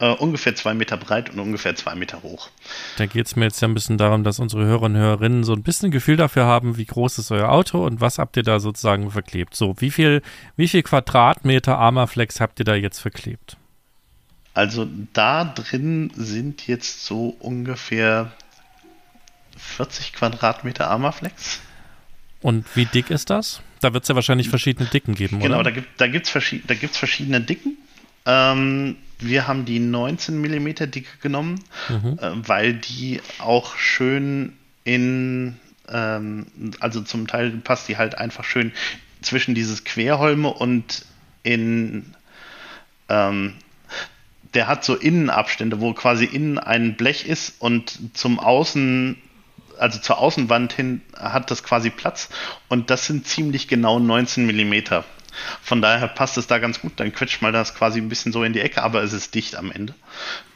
äh, 0.00 0.10
ungefähr 0.10 0.54
zwei 0.56 0.74
Meter 0.74 0.96
breit 0.96 1.30
und 1.30 1.38
ungefähr 1.38 1.76
zwei 1.76 1.94
Meter 1.94 2.22
hoch. 2.22 2.50
Da 2.96 3.06
geht 3.06 3.26
es 3.26 3.36
mir 3.36 3.44
jetzt 3.44 3.60
ja 3.62 3.68
ein 3.68 3.74
bisschen 3.74 3.98
darum, 3.98 4.24
dass 4.24 4.40
unsere 4.40 4.64
Hörer 4.64 4.82
und 4.82 4.96
Hörerinnen 4.96 5.44
so 5.44 5.52
ein 5.52 5.62
bisschen 5.62 5.88
ein 5.88 5.92
Gefühl 5.92 6.16
dafür 6.16 6.44
haben, 6.44 6.76
wie 6.76 6.86
groß 6.86 7.18
ist 7.18 7.30
euer 7.30 7.50
Auto 7.50 7.86
und 7.86 8.00
was 8.00 8.18
habt 8.18 8.36
ihr 8.36 8.42
da 8.42 8.58
sozusagen 8.58 9.10
verklebt. 9.10 9.54
So, 9.54 9.74
wie 9.78 9.90
viel, 9.90 10.22
wie 10.56 10.66
viel 10.66 10.82
Quadratmeter 10.82 11.78
Armaflex 11.78 12.40
habt 12.40 12.58
ihr 12.58 12.64
da 12.64 12.74
jetzt 12.74 12.98
verklebt? 12.98 13.56
Also 14.54 14.86
da 15.12 15.44
drin 15.44 16.12
sind 16.14 16.66
jetzt 16.66 17.06
so 17.06 17.36
ungefähr 17.38 18.32
40 19.56 20.12
Quadratmeter 20.12 20.90
Armaflex. 20.90 21.60
Und 22.42 22.64
wie 22.74 22.87
dick 22.87 23.11
ist 23.11 23.31
das? 23.31 23.62
Da 23.81 23.94
wird 23.94 24.05
es 24.05 24.09
ja 24.09 24.14
wahrscheinlich 24.14 24.48
verschiedene 24.48 24.88
Dicken 24.88 25.14
geben, 25.14 25.38
genau, 25.40 25.61
oder? 25.61 25.70
Genau, 25.70 25.70
da 25.70 25.70
gibt 25.70 25.88
es 25.88 25.96
da 25.96 26.07
gibt's 26.07 26.31
verschi 26.31 26.62
da 26.66 26.74
gibt's 26.74 26.98
verschiedene 26.98 27.40
Dicken. 27.40 27.76
Ähm, 28.26 28.96
wir 29.18 29.46
haben 29.46 29.64
die 29.64 29.78
19 29.78 30.40
mm 30.40 30.90
Dicke 30.90 31.18
genommen, 31.20 31.61
mhm. 31.88 32.18
äh, 32.20 32.48
weil 32.48 32.74
die 32.74 33.20
auch 33.38 33.76
schön 33.76 34.52
in, 34.85 35.57
ähm, 35.88 36.46
also 36.81 37.00
zum 37.02 37.26
Teil 37.26 37.50
passt 37.50 37.88
die 37.88 37.96
halt 37.96 38.18
einfach 38.18 38.44
schön 38.44 38.72
zwischen 39.20 39.55
dieses 39.55 39.85
Querholme 39.85 40.48
und 40.48 41.05
in, 41.44 42.14
ähm, 43.09 43.55
der 44.55 44.66
hat 44.66 44.85
so 44.85 44.94
Innenabstände, 44.94 45.81
wo 45.81 45.92
quasi 45.94 46.24
innen 46.24 46.59
ein 46.59 46.96
Blech 46.96 47.26
ist 47.26 47.55
und 47.61 48.16
zum 48.16 48.38
Außen 48.38 49.16
also 49.78 50.00
zur 50.00 50.18
Außenwand 50.18 50.72
hin 50.72 51.02
hat 51.16 51.50
das 51.50 51.62
quasi 51.62 51.90
Platz 51.90 52.28
und 52.68 52.90
das 52.90 53.06
sind 53.06 53.26
ziemlich 53.26 53.68
genau 53.68 53.98
19 53.98 54.46
Millimeter. 54.46 55.04
Von 55.62 55.80
daher 55.80 56.08
passt 56.08 56.37
es 56.37 56.46
da 56.46 56.58
ganz 56.58 56.80
gut. 56.80 56.92
Dann 56.96 57.12
quetscht 57.12 57.42
mal 57.42 57.52
das 57.52 57.74
quasi 57.74 58.00
ein 58.00 58.08
bisschen 58.08 58.32
so 58.32 58.44
in 58.44 58.52
die 58.52 58.61
Ecke, 58.61 58.82
aber 58.82 59.02
es 59.02 59.12
ist 59.12 59.35
dicht 59.35 59.56
am 59.56 59.72
Ende. 59.72 59.94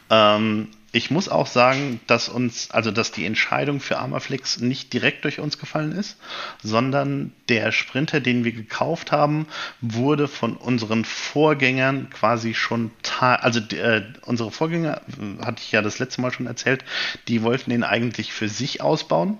Ähm, 0.09 0.69
ich 0.93 1.11
muss 1.11 1.27
auch 1.27 1.47
sagen, 1.47 1.99
dass 2.07 2.29
uns, 2.29 2.71
also 2.71 2.91
dass 2.91 3.11
die 3.11 3.25
Entscheidung 3.25 3.81
für 3.81 3.97
Armaflex 3.97 4.59
nicht 4.59 4.93
direkt 4.93 5.25
durch 5.25 5.39
uns 5.39 5.59
gefallen 5.59 5.91
ist, 5.91 6.17
sondern 6.63 7.33
der 7.49 7.73
Sprinter, 7.73 8.21
den 8.21 8.45
wir 8.45 8.53
gekauft 8.53 9.11
haben, 9.11 9.47
wurde 9.81 10.29
von 10.29 10.55
unseren 10.55 11.03
Vorgängern 11.03 12.09
quasi 12.09 12.53
schon, 12.53 12.91
also 13.19 13.59
äh, 13.75 14.03
unsere 14.21 14.49
Vorgänger, 14.49 15.01
äh, 15.07 15.45
hatte 15.45 15.61
ich 15.61 15.71
ja 15.73 15.81
das 15.81 15.99
letzte 15.99 16.21
Mal 16.21 16.31
schon 16.31 16.47
erzählt, 16.47 16.85
die 17.27 17.43
wollten 17.43 17.69
den 17.69 17.83
eigentlich 17.83 18.31
für 18.31 18.47
sich 18.47 18.81
ausbauen 18.81 19.37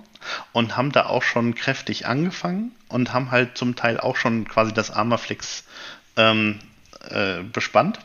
und 0.52 0.76
haben 0.76 0.92
da 0.92 1.06
auch 1.06 1.24
schon 1.24 1.56
kräftig 1.56 2.08
angefangen 2.08 2.72
und 2.90 3.14
haben 3.14 3.32
halt 3.32 3.58
zum 3.58 3.76
Teil 3.76 4.00
auch 4.00 4.18
schon 4.18 4.48
quasi 4.48 4.74
das 4.74 4.92
Armaflex 4.92 5.64
ähm, 6.18 6.60
äh, 7.10 7.42
bespannt 7.44 8.00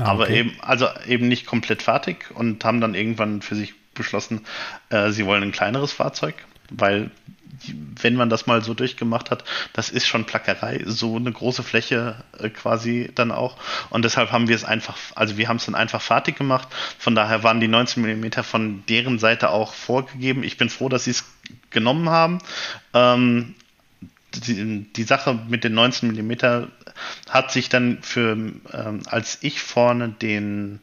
Ah, 0.00 0.04
aber 0.04 0.24
okay. 0.24 0.40
eben, 0.40 0.52
also 0.60 0.88
eben 1.06 1.28
nicht 1.28 1.46
komplett 1.46 1.82
fertig 1.82 2.30
und 2.34 2.64
haben 2.64 2.80
dann 2.80 2.94
irgendwann 2.94 3.42
für 3.42 3.54
sich 3.54 3.74
beschlossen, 3.94 4.40
äh, 4.88 5.10
sie 5.10 5.26
wollen 5.26 5.42
ein 5.42 5.52
kleineres 5.52 5.92
Fahrzeug, 5.92 6.34
weil 6.70 7.10
wenn 8.00 8.14
man 8.14 8.30
das 8.30 8.46
mal 8.46 8.62
so 8.62 8.74
durchgemacht 8.74 9.30
hat, 9.30 9.44
das 9.72 9.90
ist 9.90 10.06
schon 10.06 10.24
Plackerei, 10.24 10.82
so 10.86 11.16
eine 11.16 11.30
große 11.30 11.62
Fläche 11.62 12.24
äh, 12.38 12.48
quasi 12.48 13.10
dann 13.14 13.30
auch. 13.30 13.56
Und 13.90 14.04
deshalb 14.04 14.32
haben 14.32 14.48
wir 14.48 14.56
es 14.56 14.64
einfach, 14.64 14.96
also 15.14 15.36
wir 15.36 15.48
haben 15.48 15.58
es 15.58 15.66
dann 15.66 15.74
einfach 15.74 16.00
fertig 16.00 16.36
gemacht. 16.36 16.68
Von 16.98 17.14
daher 17.14 17.42
waren 17.42 17.60
die 17.60 17.68
19 17.68 18.02
mm 18.02 18.42
von 18.42 18.84
deren 18.86 19.18
Seite 19.18 19.50
auch 19.50 19.74
vorgegeben. 19.74 20.42
Ich 20.42 20.56
bin 20.56 20.70
froh, 20.70 20.88
dass 20.88 21.04
sie 21.04 21.10
es 21.12 21.24
genommen 21.70 22.08
haben. 22.08 22.38
Ähm, 22.94 23.54
die, 24.34 24.84
die 24.92 25.02
Sache 25.04 25.38
mit 25.48 25.64
den 25.64 25.74
19 25.74 26.12
mm 26.12 26.32
hat 27.28 27.52
sich 27.52 27.68
dann 27.68 27.98
für, 28.02 28.32
ähm, 28.32 29.02
als 29.06 29.38
ich 29.42 29.60
vorne 29.60 30.10
den 30.10 30.80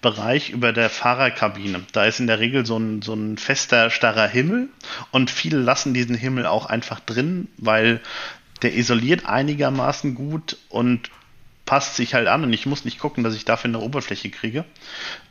Bereich 0.00 0.50
über 0.50 0.72
der 0.72 0.90
Fahrerkabine. 0.90 1.82
Da 1.92 2.04
ist 2.04 2.20
in 2.20 2.28
der 2.28 2.38
Regel 2.38 2.64
so 2.64 2.76
ein, 2.78 3.02
so 3.02 3.14
ein 3.14 3.36
fester, 3.36 3.90
starrer 3.90 4.28
Himmel 4.28 4.68
und 5.10 5.30
viele 5.30 5.58
lassen 5.58 5.92
diesen 5.92 6.14
Himmel 6.14 6.46
auch 6.46 6.66
einfach 6.66 7.00
drin, 7.00 7.48
weil 7.56 8.00
der 8.62 8.76
isoliert 8.76 9.26
einigermaßen 9.26 10.14
gut 10.14 10.56
und 10.68 11.10
passt 11.68 11.96
sich 11.96 12.14
halt 12.14 12.28
an 12.28 12.44
und 12.44 12.52
ich 12.54 12.64
muss 12.64 12.86
nicht 12.86 12.98
gucken, 12.98 13.24
dass 13.24 13.34
ich 13.34 13.44
dafür 13.44 13.68
eine 13.68 13.80
Oberfläche 13.80 14.30
kriege. 14.30 14.64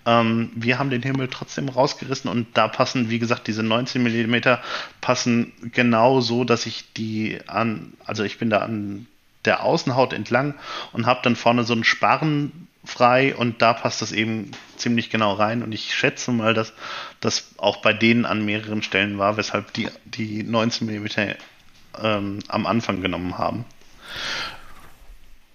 Ähm, 0.05 0.51
wir 0.53 0.77
haben 0.77 0.91
den 0.91 1.01
Himmel 1.01 1.29
trotzdem 1.29 1.67
rausgerissen 1.67 2.29
und 2.29 2.55
da 2.55 2.67
passen, 2.67 3.09
wie 3.09 3.17
gesagt, 3.17 3.47
diese 3.47 3.63
19 3.63 4.03
mm 4.03 4.35
passen 5.01 5.51
genau 5.73 6.21
so, 6.21 6.43
dass 6.43 6.67
ich 6.67 6.93
die 6.93 7.39
an, 7.47 7.93
also 8.05 8.23
ich 8.23 8.37
bin 8.37 8.51
da 8.51 8.59
an 8.59 9.07
der 9.45 9.63
Außenhaut 9.63 10.13
entlang 10.13 10.53
und 10.93 11.07
habe 11.07 11.21
dann 11.23 11.35
vorne 11.35 11.63
so 11.63 11.73
einen 11.73 11.83
Sparren 11.83 12.67
frei 12.85 13.35
und 13.35 13.63
da 13.63 13.73
passt 13.73 14.03
das 14.03 14.11
eben 14.11 14.51
ziemlich 14.75 15.09
genau 15.09 15.33
rein 15.33 15.63
und 15.63 15.71
ich 15.71 15.95
schätze 15.95 16.31
mal, 16.31 16.53
dass 16.53 16.71
das 17.19 17.55
auch 17.57 17.77
bei 17.77 17.93
denen 17.93 18.25
an 18.25 18.45
mehreren 18.45 18.83
Stellen 18.83 19.17
war, 19.17 19.37
weshalb 19.37 19.73
die, 19.73 19.89
die 20.05 20.43
19 20.43 20.85
mm 20.85 21.07
ähm, 21.99 22.39
am 22.47 22.67
Anfang 22.67 23.01
genommen 23.01 23.39
haben. 23.39 23.65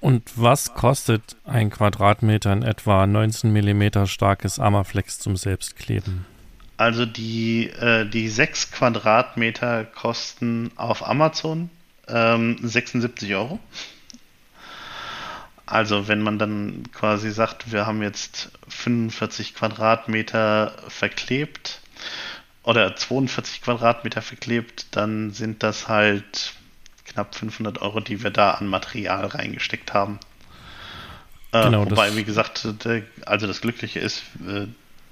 Und 0.03 0.33
was 0.35 0.75
kostet 0.75 1.37
ein 1.45 1.71
Quadratmeter 1.71 2.53
in 2.53 2.65
etwa 2.65 3.07
19 3.07 3.53
mm 3.53 4.07
starkes 4.07 4.59
Armaflex 4.59 5.21
zum 5.21 5.37
Selbstkleben? 5.37 6.27
Also 6.77 7.07
die, 7.07 7.69
äh, 7.69 8.05
die 8.05 8.29
6 8.29 8.73
Quadratmeter 8.73 9.85
kosten 9.85 10.73
auf 10.75 11.07
Amazon 11.07 11.71
ähm, 12.09 12.59
76 12.61 13.33
Euro. 13.37 13.61
Also 15.67 16.09
wenn 16.09 16.21
man 16.21 16.41
dann 16.41 16.83
quasi 16.93 17.31
sagt, 17.31 17.71
wir 17.71 17.87
haben 17.87 18.03
jetzt 18.03 18.51
45 18.67 19.55
Quadratmeter 19.55 20.75
verklebt 20.89 21.81
oder 22.65 22.97
42 22.97 23.63
Quadratmeter 23.63 24.21
verklebt, 24.21 24.97
dann 24.97 25.31
sind 25.31 25.63
das 25.63 25.87
halt 25.87 26.55
knapp 27.13 27.35
500 27.35 27.81
Euro, 27.83 28.01
die 28.01 28.23
wir 28.23 28.31
da 28.31 28.53
an 28.53 28.67
Material 28.67 29.27
reingesteckt 29.27 29.93
haben. 29.93 30.19
Äh, 31.53 31.65
genau, 31.65 31.85
wobei, 31.91 32.17
wie 32.17 32.25
gesagt, 32.25 32.67
also 33.27 33.47
das 33.47 33.61
Glückliche 33.61 34.01
ist, 34.01 34.23
äh, 34.47 34.67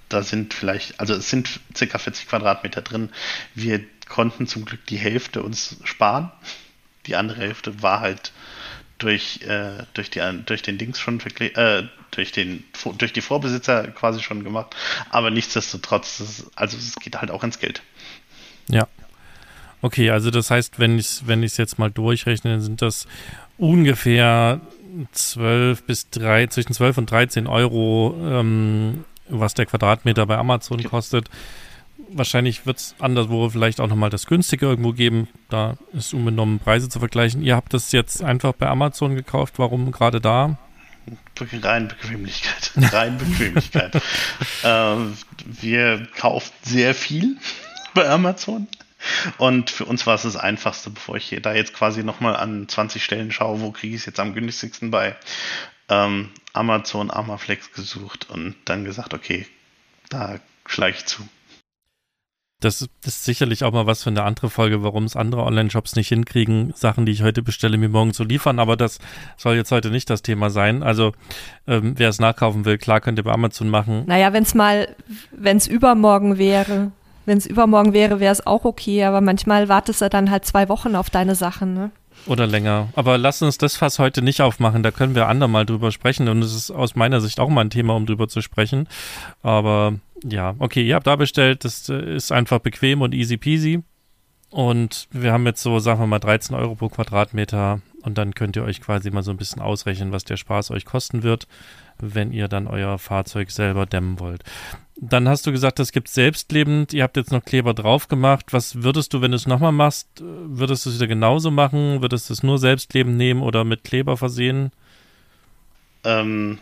da 0.09 0.23
sind 0.23 0.55
vielleicht, 0.55 0.99
also 0.99 1.15
es 1.15 1.31
sind 1.31 1.61
circa 1.77 1.99
40 1.99 2.29
Quadratmeter 2.29 2.83
drin. 2.83 3.11
Wir 3.55 3.81
konnten 4.09 4.47
zum 4.47 4.65
Glück 4.65 4.85
die 4.87 4.99
Hälfte 4.99 5.43
uns 5.43 5.77
sparen. 5.85 6.33
Die 7.07 7.17
andere 7.17 7.41
Hälfte 7.41 7.83
war 7.83 8.01
halt 8.01 8.33
durch, 8.99 9.41
äh, 9.43 9.85
durch, 9.95 10.11
die, 10.11 10.21
durch 10.45 10.63
den 10.63 10.79
Dings 10.79 10.99
schon 10.99 11.21
äh, 11.21 11.85
durch, 12.11 12.33
den, 12.33 12.65
durch 12.99 13.13
die 13.13 13.21
Vorbesitzer 13.21 13.89
quasi 13.89 14.21
schon 14.21 14.45
gemacht. 14.45 14.75
Aber 15.11 15.31
nichtsdestotrotz, 15.31 16.19
das, 16.19 16.51
also 16.57 16.77
es 16.77 16.97
geht 16.97 17.17
halt 17.21 17.31
auch 17.31 17.45
ins 17.45 17.59
Geld. 17.59 17.83
Ja, 18.69 18.89
Okay, 19.83 20.11
also 20.11 20.31
das 20.31 20.51
heißt, 20.51 20.79
wenn 20.79 20.99
ich 20.99 21.07
es 21.07 21.27
wenn 21.27 21.43
jetzt 21.43 21.79
mal 21.79 21.91
durchrechne, 21.91 22.51
dann 22.51 22.61
sind 22.61 22.83
das 22.83 23.07
ungefähr 23.57 24.61
12 25.13 25.85
bis 25.85 26.11
3, 26.11 26.49
zwischen 26.49 26.73
12 26.73 26.99
und 26.99 27.11
13 27.11 27.47
Euro, 27.47 28.15
ähm, 28.23 29.05
was 29.29 29.55
der 29.55 29.67
Quadratmeter 29.67 30.27
bei 30.27 30.37
Amazon 30.37 30.83
kostet. 30.83 31.31
Wahrscheinlich 32.13 32.67
wird 32.67 32.79
es 32.79 32.95
anderswo 32.99 33.49
vielleicht 33.51 33.81
auch 33.81 33.87
nochmal 33.87 34.11
das 34.11 34.27
günstige 34.27 34.67
irgendwo 34.67 34.93
geben. 34.93 35.29
Da 35.49 35.77
ist 35.93 36.13
unbenommen 36.13 36.59
Preise 36.59 36.89
zu 36.89 36.99
vergleichen. 36.99 37.43
Ihr 37.43 37.55
habt 37.55 37.73
das 37.73 37.93
jetzt 37.93 38.23
einfach 38.23 38.53
bei 38.53 38.67
Amazon 38.67 39.15
gekauft. 39.15 39.55
Warum 39.59 39.93
gerade 39.93 40.21
da? 40.21 40.59
Rein 41.63 41.89
Bequemlichkeit. 41.89 42.73
Rein 42.93 43.19
Bequemlichkeit. 43.19 44.01
ähm, 44.65 45.17
wir 45.45 46.07
kaufen 46.17 46.53
sehr 46.63 46.95
viel 46.95 47.37
bei 47.95 48.09
Amazon. 48.09 48.67
Und 49.39 49.71
für 49.71 49.85
uns 49.85 50.07
war 50.07 50.15
es 50.15 50.23
das 50.23 50.37
Einfachste, 50.37 50.91
bevor 50.91 51.17
ich 51.17 51.37
da 51.43 51.55
jetzt 51.55 51.75
quasi 51.75 52.03
nochmal 52.03 52.37
an 52.37 52.69
20 52.69 53.03
Stellen 53.03 53.33
schaue, 53.33 53.61
wo 53.61 53.71
kriege 53.71 53.95
ich 53.95 54.03
es 54.03 54.07
jetzt 54.07 54.21
am 54.21 54.35
günstigsten 54.35 54.91
bei 54.91 55.17
ähm, 55.89 56.31
Amazon 56.53 57.11
Amaflex 57.11 57.73
gesucht 57.73 58.29
und 58.31 58.57
dann 58.65 58.85
gesagt, 58.85 59.15
okay, 59.15 59.47
da 60.09 60.39
schlage 60.67 60.97
ich 60.97 61.07
zu. 61.07 61.29
Das 62.61 62.87
ist 63.07 63.25
sicherlich 63.25 63.65
auch 63.65 63.73
mal 63.73 63.87
was 63.87 64.03
für 64.03 64.11
eine 64.11 64.23
andere 64.23 64.51
Folge, 64.51 64.83
warum 64.83 65.05
es 65.05 65.17
andere 65.17 65.45
Online-Shops 65.45 65.97
nicht 65.97 66.09
hinkriegen, 66.09 66.75
Sachen, 66.77 67.07
die 67.07 67.13
ich 67.13 67.23
heute 67.23 67.43
bestelle, 67.43 67.79
mir 67.79 67.89
morgen 67.89 68.13
zu 68.13 68.23
liefern. 68.23 68.59
Aber 68.59 68.77
das 68.77 68.99
soll 69.39 69.57
jetzt 69.57 69.73
heute 69.73 69.91
nicht 69.91 70.11
das 70.11 70.21
Thema 70.21 70.51
sein. 70.51 70.83
Also 70.83 71.13
ähm, 71.67 71.95
wer 71.97 72.11
es 72.11 72.21
nachkaufen 72.21 72.67
will, 72.67 72.77
klar 72.77 73.01
könnt 73.01 73.19
ihr 73.19 73.25
bei 73.25 73.33
Amazon 73.33 73.71
machen. 73.71 74.05
Naja, 74.07 74.35
wenn 74.35 74.43
es 74.43 74.55
mal, 74.55 74.95
wenn 75.31 75.57
es 75.57 75.67
übermorgen 75.67 76.37
wäre, 76.37 76.93
wenn 77.31 77.39
es 77.39 77.47
übermorgen 77.47 77.93
wäre, 77.93 78.19
wäre 78.19 78.33
es 78.33 78.45
auch 78.45 78.65
okay. 78.65 79.05
Aber 79.05 79.21
manchmal 79.21 79.69
wartest 79.69 80.03
du 80.03 80.11
dann 80.11 80.31
halt 80.33 80.45
zwei 80.45 80.69
Wochen 80.69 80.97
auf 80.97 81.11
deine 81.11 81.37
Sachen. 81.37 81.75
Ne? 81.75 81.93
Oder 82.27 82.49
länger. 82.49 82.89
Aber 82.97 83.19
lass 83.19 83.41
uns 83.41 83.57
das 83.57 83.77
Fass 83.77 84.01
heute 84.01 84.21
nicht 84.21 84.41
aufmachen. 84.43 84.83
Da 84.83 84.91
können 84.91 85.15
wir 85.15 85.29
andermal 85.29 85.65
drüber 85.65 85.93
sprechen. 85.93 86.29
Und 86.29 86.43
es 86.43 86.53
ist 86.53 86.73
aus 86.73 86.97
meiner 86.97 87.21
Sicht 87.21 87.39
auch 87.39 87.49
mal 87.49 87.61
ein 87.61 87.71
Thema, 87.71 87.95
um 87.95 88.05
drüber 88.05 88.27
zu 88.27 88.41
sprechen. 88.41 88.89
Aber 89.43 89.95
ja, 90.25 90.57
okay, 90.59 90.83
ihr 90.83 90.97
habt 90.97 91.07
da 91.07 91.15
bestellt. 91.15 91.65
Das 91.65 91.89
äh, 91.89 92.17
ist 92.17 92.33
einfach 92.33 92.59
bequem 92.59 93.01
und 93.01 93.15
easy 93.15 93.37
peasy. 93.37 93.85
Und 94.51 95.07
wir 95.13 95.33
haben 95.33 95.47
jetzt 95.47 95.63
so, 95.63 95.79
sagen 95.79 96.01
wir 96.01 96.09
mal, 96.09 96.19
13 96.19 96.57
Euro 96.57 96.75
pro 96.75 96.89
Quadratmeter. 96.89 97.81
Und 98.03 98.19
dann 98.19 98.35
könnt 98.35 98.57
ihr 98.57 98.65
euch 98.65 98.81
quasi 98.81 99.13
mal 99.13 99.23
so 99.23 99.31
ein 99.31 99.37
bisschen 99.37 99.63
ausrechnen, 99.63 100.11
was 100.11 100.25
der 100.25 100.37
Spaß 100.37 100.73
euch 100.73 100.85
kosten 100.85 101.23
wird, 101.23 101.47
wenn 102.03 102.33
ihr 102.33 102.49
dann 102.49 102.67
euer 102.67 102.99
Fahrzeug 102.99 103.51
selber 103.51 103.87
dämmen 103.87 104.21
wollt. 104.21 104.43
Dann 105.03 105.29
hast 105.29 105.47
du 105.47 105.53
gesagt, 105.53 105.79
das 105.79 105.93
gibt 105.93 106.09
selbstlebend. 106.09 106.93
Ihr 106.93 107.03
habt 107.03 107.17
jetzt 107.17 107.33
noch 107.33 107.43
Kleber 107.43 107.73
drauf 107.73 108.09
gemacht. 108.09 108.47
Was 108.51 108.83
würdest 108.83 109.15
du, 109.15 109.23
wenn 109.23 109.31
du 109.31 109.37
es 109.37 109.47
nochmal 109.47 109.73
machst, 109.73 110.09
würdest 110.21 110.85
du 110.85 110.91
es 110.91 110.97
wieder 110.97 111.07
genauso 111.07 111.51
machen? 111.51 112.03
Würdest 112.03 112.29
du 112.29 112.35
es 112.35 112.43
nur 112.43 112.59
selbstlebend 112.59 113.17
nehmen 113.17 113.41
oder 113.41 113.65
mit 113.65 113.83
Kleber 113.83 114.19
versehen? 114.19 114.73
Ähm, 116.05 116.59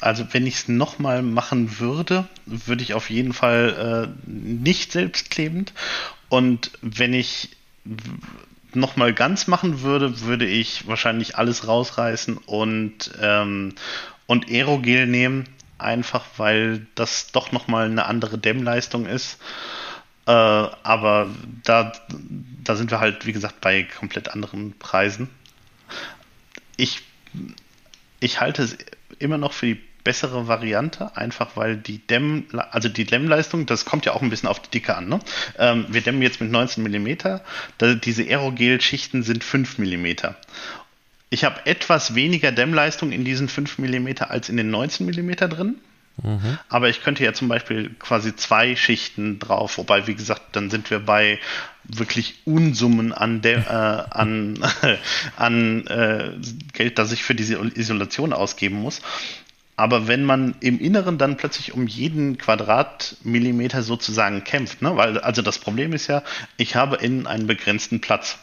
also 0.00 0.26
wenn 0.32 0.46
ich 0.46 0.54
es 0.54 0.68
nochmal 0.68 1.22
machen 1.22 1.78
würde, 1.78 2.28
würde 2.44 2.82
ich 2.82 2.92
auf 2.92 3.08
jeden 3.08 3.32
Fall 3.32 4.12
äh, 4.14 4.30
nicht 4.30 4.92
selbstklebend. 4.92 5.72
Und 6.28 6.72
wenn 6.82 7.14
ich 7.14 7.56
nochmal 8.74 9.14
ganz 9.14 9.46
machen 9.46 9.80
würde, 9.80 10.20
würde 10.20 10.46
ich 10.46 10.86
wahrscheinlich 10.86 11.36
alles 11.36 11.66
rausreißen 11.66 12.36
und, 12.36 13.12
ähm, 13.20 13.74
und 14.28 14.48
Aerogel 14.48 15.06
nehmen, 15.08 15.48
einfach 15.78 16.24
weil 16.36 16.86
das 16.94 17.32
doch 17.32 17.50
nochmal 17.50 17.86
eine 17.86 18.06
andere 18.06 18.38
Dämmleistung 18.38 19.06
ist. 19.06 19.40
Äh, 20.26 20.30
aber 20.30 21.30
da, 21.64 21.92
da 22.62 22.76
sind 22.76 22.90
wir 22.92 23.00
halt, 23.00 23.26
wie 23.26 23.32
gesagt, 23.32 23.60
bei 23.60 23.82
komplett 23.82 24.28
anderen 24.28 24.78
Preisen. 24.78 25.30
Ich, 26.76 27.02
ich 28.20 28.38
halte 28.40 28.62
es 28.62 28.76
immer 29.18 29.38
noch 29.38 29.52
für 29.52 29.66
die 29.66 29.80
bessere 30.04 30.48
Variante, 30.48 31.16
einfach 31.16 31.56
weil 31.56 31.76
die 31.76 31.98
Dämm, 31.98 32.46
also 32.70 32.88
die 32.88 33.04
Dämmleistung, 33.04 33.66
das 33.66 33.84
kommt 33.84 34.06
ja 34.06 34.12
auch 34.12 34.22
ein 34.22 34.30
bisschen 34.30 34.48
auf 34.48 34.60
die 34.60 34.70
Dicke 34.70 34.96
an. 34.96 35.08
Ne? 35.08 35.18
Ähm, 35.58 35.86
wir 35.88 36.00
dämmen 36.00 36.22
jetzt 36.22 36.40
mit 36.40 36.50
19 36.50 36.82
mm, 36.82 37.16
diese 38.00 38.22
Aerogel-Schichten 38.22 39.22
sind 39.22 39.44
5 39.44 39.78
mm. 39.78 40.06
Ich 41.30 41.44
habe 41.44 41.66
etwas 41.66 42.14
weniger 42.14 42.52
Dämmleistung 42.52 43.12
in 43.12 43.24
diesen 43.24 43.48
5 43.48 43.78
mm 43.78 44.08
als 44.20 44.48
in 44.48 44.56
den 44.56 44.70
19 44.70 45.06
mm 45.06 45.30
drin. 45.48 45.76
Mhm. 46.22 46.58
Aber 46.68 46.88
ich 46.88 47.02
könnte 47.02 47.24
ja 47.24 47.32
zum 47.32 47.48
Beispiel 47.48 47.90
quasi 47.98 48.34
zwei 48.34 48.74
Schichten 48.76 49.38
drauf, 49.38 49.78
wobei, 49.78 50.06
wie 50.06 50.14
gesagt, 50.14 50.42
dann 50.52 50.68
sind 50.70 50.90
wir 50.90 50.98
bei 50.98 51.38
wirklich 51.84 52.40
Unsummen 52.44 53.12
an, 53.12 53.40
De 53.40 53.54
äh, 53.68 53.68
an, 53.68 54.58
an 55.36 55.86
äh, 55.86 56.32
Geld, 56.72 56.98
das 56.98 57.12
ich 57.12 57.22
für 57.22 57.34
diese 57.34 57.58
Isolation 57.74 58.32
ausgeben 58.32 58.76
muss. 58.76 59.00
Aber 59.76 60.08
wenn 60.08 60.24
man 60.24 60.56
im 60.58 60.80
Inneren 60.80 61.18
dann 61.18 61.36
plötzlich 61.36 61.72
um 61.72 61.86
jeden 61.86 62.36
Quadratmillimeter 62.36 63.84
sozusagen 63.84 64.42
kämpft, 64.42 64.82
ne? 64.82 64.96
weil 64.96 65.18
also 65.18 65.40
das 65.40 65.60
Problem 65.60 65.92
ist 65.92 66.08
ja, 66.08 66.24
ich 66.56 66.74
habe 66.74 66.96
innen 66.96 67.28
einen 67.28 67.46
begrenzten 67.46 68.00
Platz. 68.00 68.38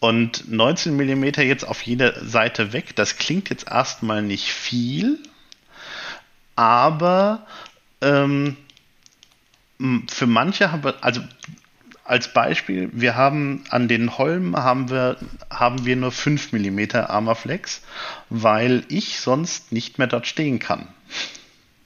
Und 0.00 0.50
19 0.50 0.96
Millimeter 0.96 1.42
jetzt 1.42 1.64
auf 1.64 1.82
jeder 1.82 2.24
Seite 2.24 2.72
weg, 2.72 2.96
das 2.96 3.18
klingt 3.18 3.50
jetzt 3.50 3.68
erstmal 3.68 4.22
nicht 4.22 4.46
viel, 4.46 5.18
aber 6.56 7.46
ähm, 8.00 8.56
für 10.08 10.26
manche 10.26 10.72
haben 10.72 10.84
wir, 10.84 11.04
also 11.04 11.20
als 12.04 12.32
Beispiel, 12.32 12.90
wir 12.92 13.14
haben 13.14 13.62
an 13.68 13.88
den 13.88 14.18
Holmen 14.18 14.56
haben 14.56 14.90
wir, 14.90 15.16
haben 15.50 15.84
wir 15.84 15.96
nur 15.96 16.10
5 16.10 16.52
mm 16.52 16.96
Armaflex, 16.96 17.82
weil 18.30 18.84
ich 18.88 19.20
sonst 19.20 19.70
nicht 19.70 19.98
mehr 19.98 20.06
dort 20.08 20.26
stehen 20.26 20.58
kann. 20.58 20.88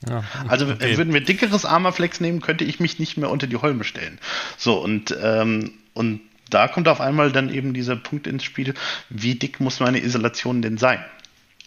Ja, 0.09 0.24
also 0.48 0.66
okay. 0.66 0.96
würden 0.96 1.12
wir 1.12 1.20
dickeres 1.20 1.64
Armaflex 1.64 2.20
nehmen, 2.20 2.40
könnte 2.40 2.64
ich 2.64 2.81
mich 2.81 2.98
nicht 2.98 3.16
mehr 3.16 3.31
unter 3.31 3.46
die 3.46 3.57
Holme 3.57 3.85
stellen. 3.85 4.18
So, 4.57 4.83
und, 4.83 5.16
ähm, 5.20 5.72
und 5.94 6.20
da 6.55 6.69
kommt 6.69 6.88
auf 6.88 7.01
einmal 7.01 7.33
dann 7.33 7.53
eben 7.53 7.75
dieser 7.75 7.97
Punkt 7.97 8.27
ins 8.27 8.45
Spiel, 8.45 8.75
wie 9.09 9.35
dick 9.35 9.61
muss 9.61 9.81
meine 9.81 10.03
Isolation 10.03 10.62
denn 10.62 10.79
sein? 10.79 11.05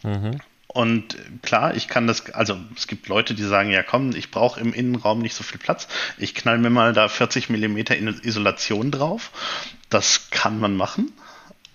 Mhm. 0.03 0.39
Und 0.67 1.17
klar, 1.41 1.75
ich 1.75 1.87
kann 1.87 2.07
das, 2.07 2.29
also 2.31 2.57
es 2.75 2.87
gibt 2.87 3.07
Leute, 3.07 3.33
die 3.33 3.43
sagen, 3.43 3.71
ja 3.71 3.83
komm, 3.83 4.11
ich 4.15 4.31
brauche 4.31 4.59
im 4.59 4.73
Innenraum 4.73 5.19
nicht 5.19 5.33
so 5.33 5.43
viel 5.43 5.59
Platz. 5.59 5.87
Ich 6.17 6.35
knall 6.35 6.57
mir 6.57 6.69
mal 6.69 6.93
da 6.93 7.07
40 7.07 7.49
Millimeter 7.49 7.95
Isolation 7.97 8.91
drauf. 8.91 9.31
Das 9.89 10.29
kann 10.29 10.59
man 10.59 10.75
machen. 10.75 11.11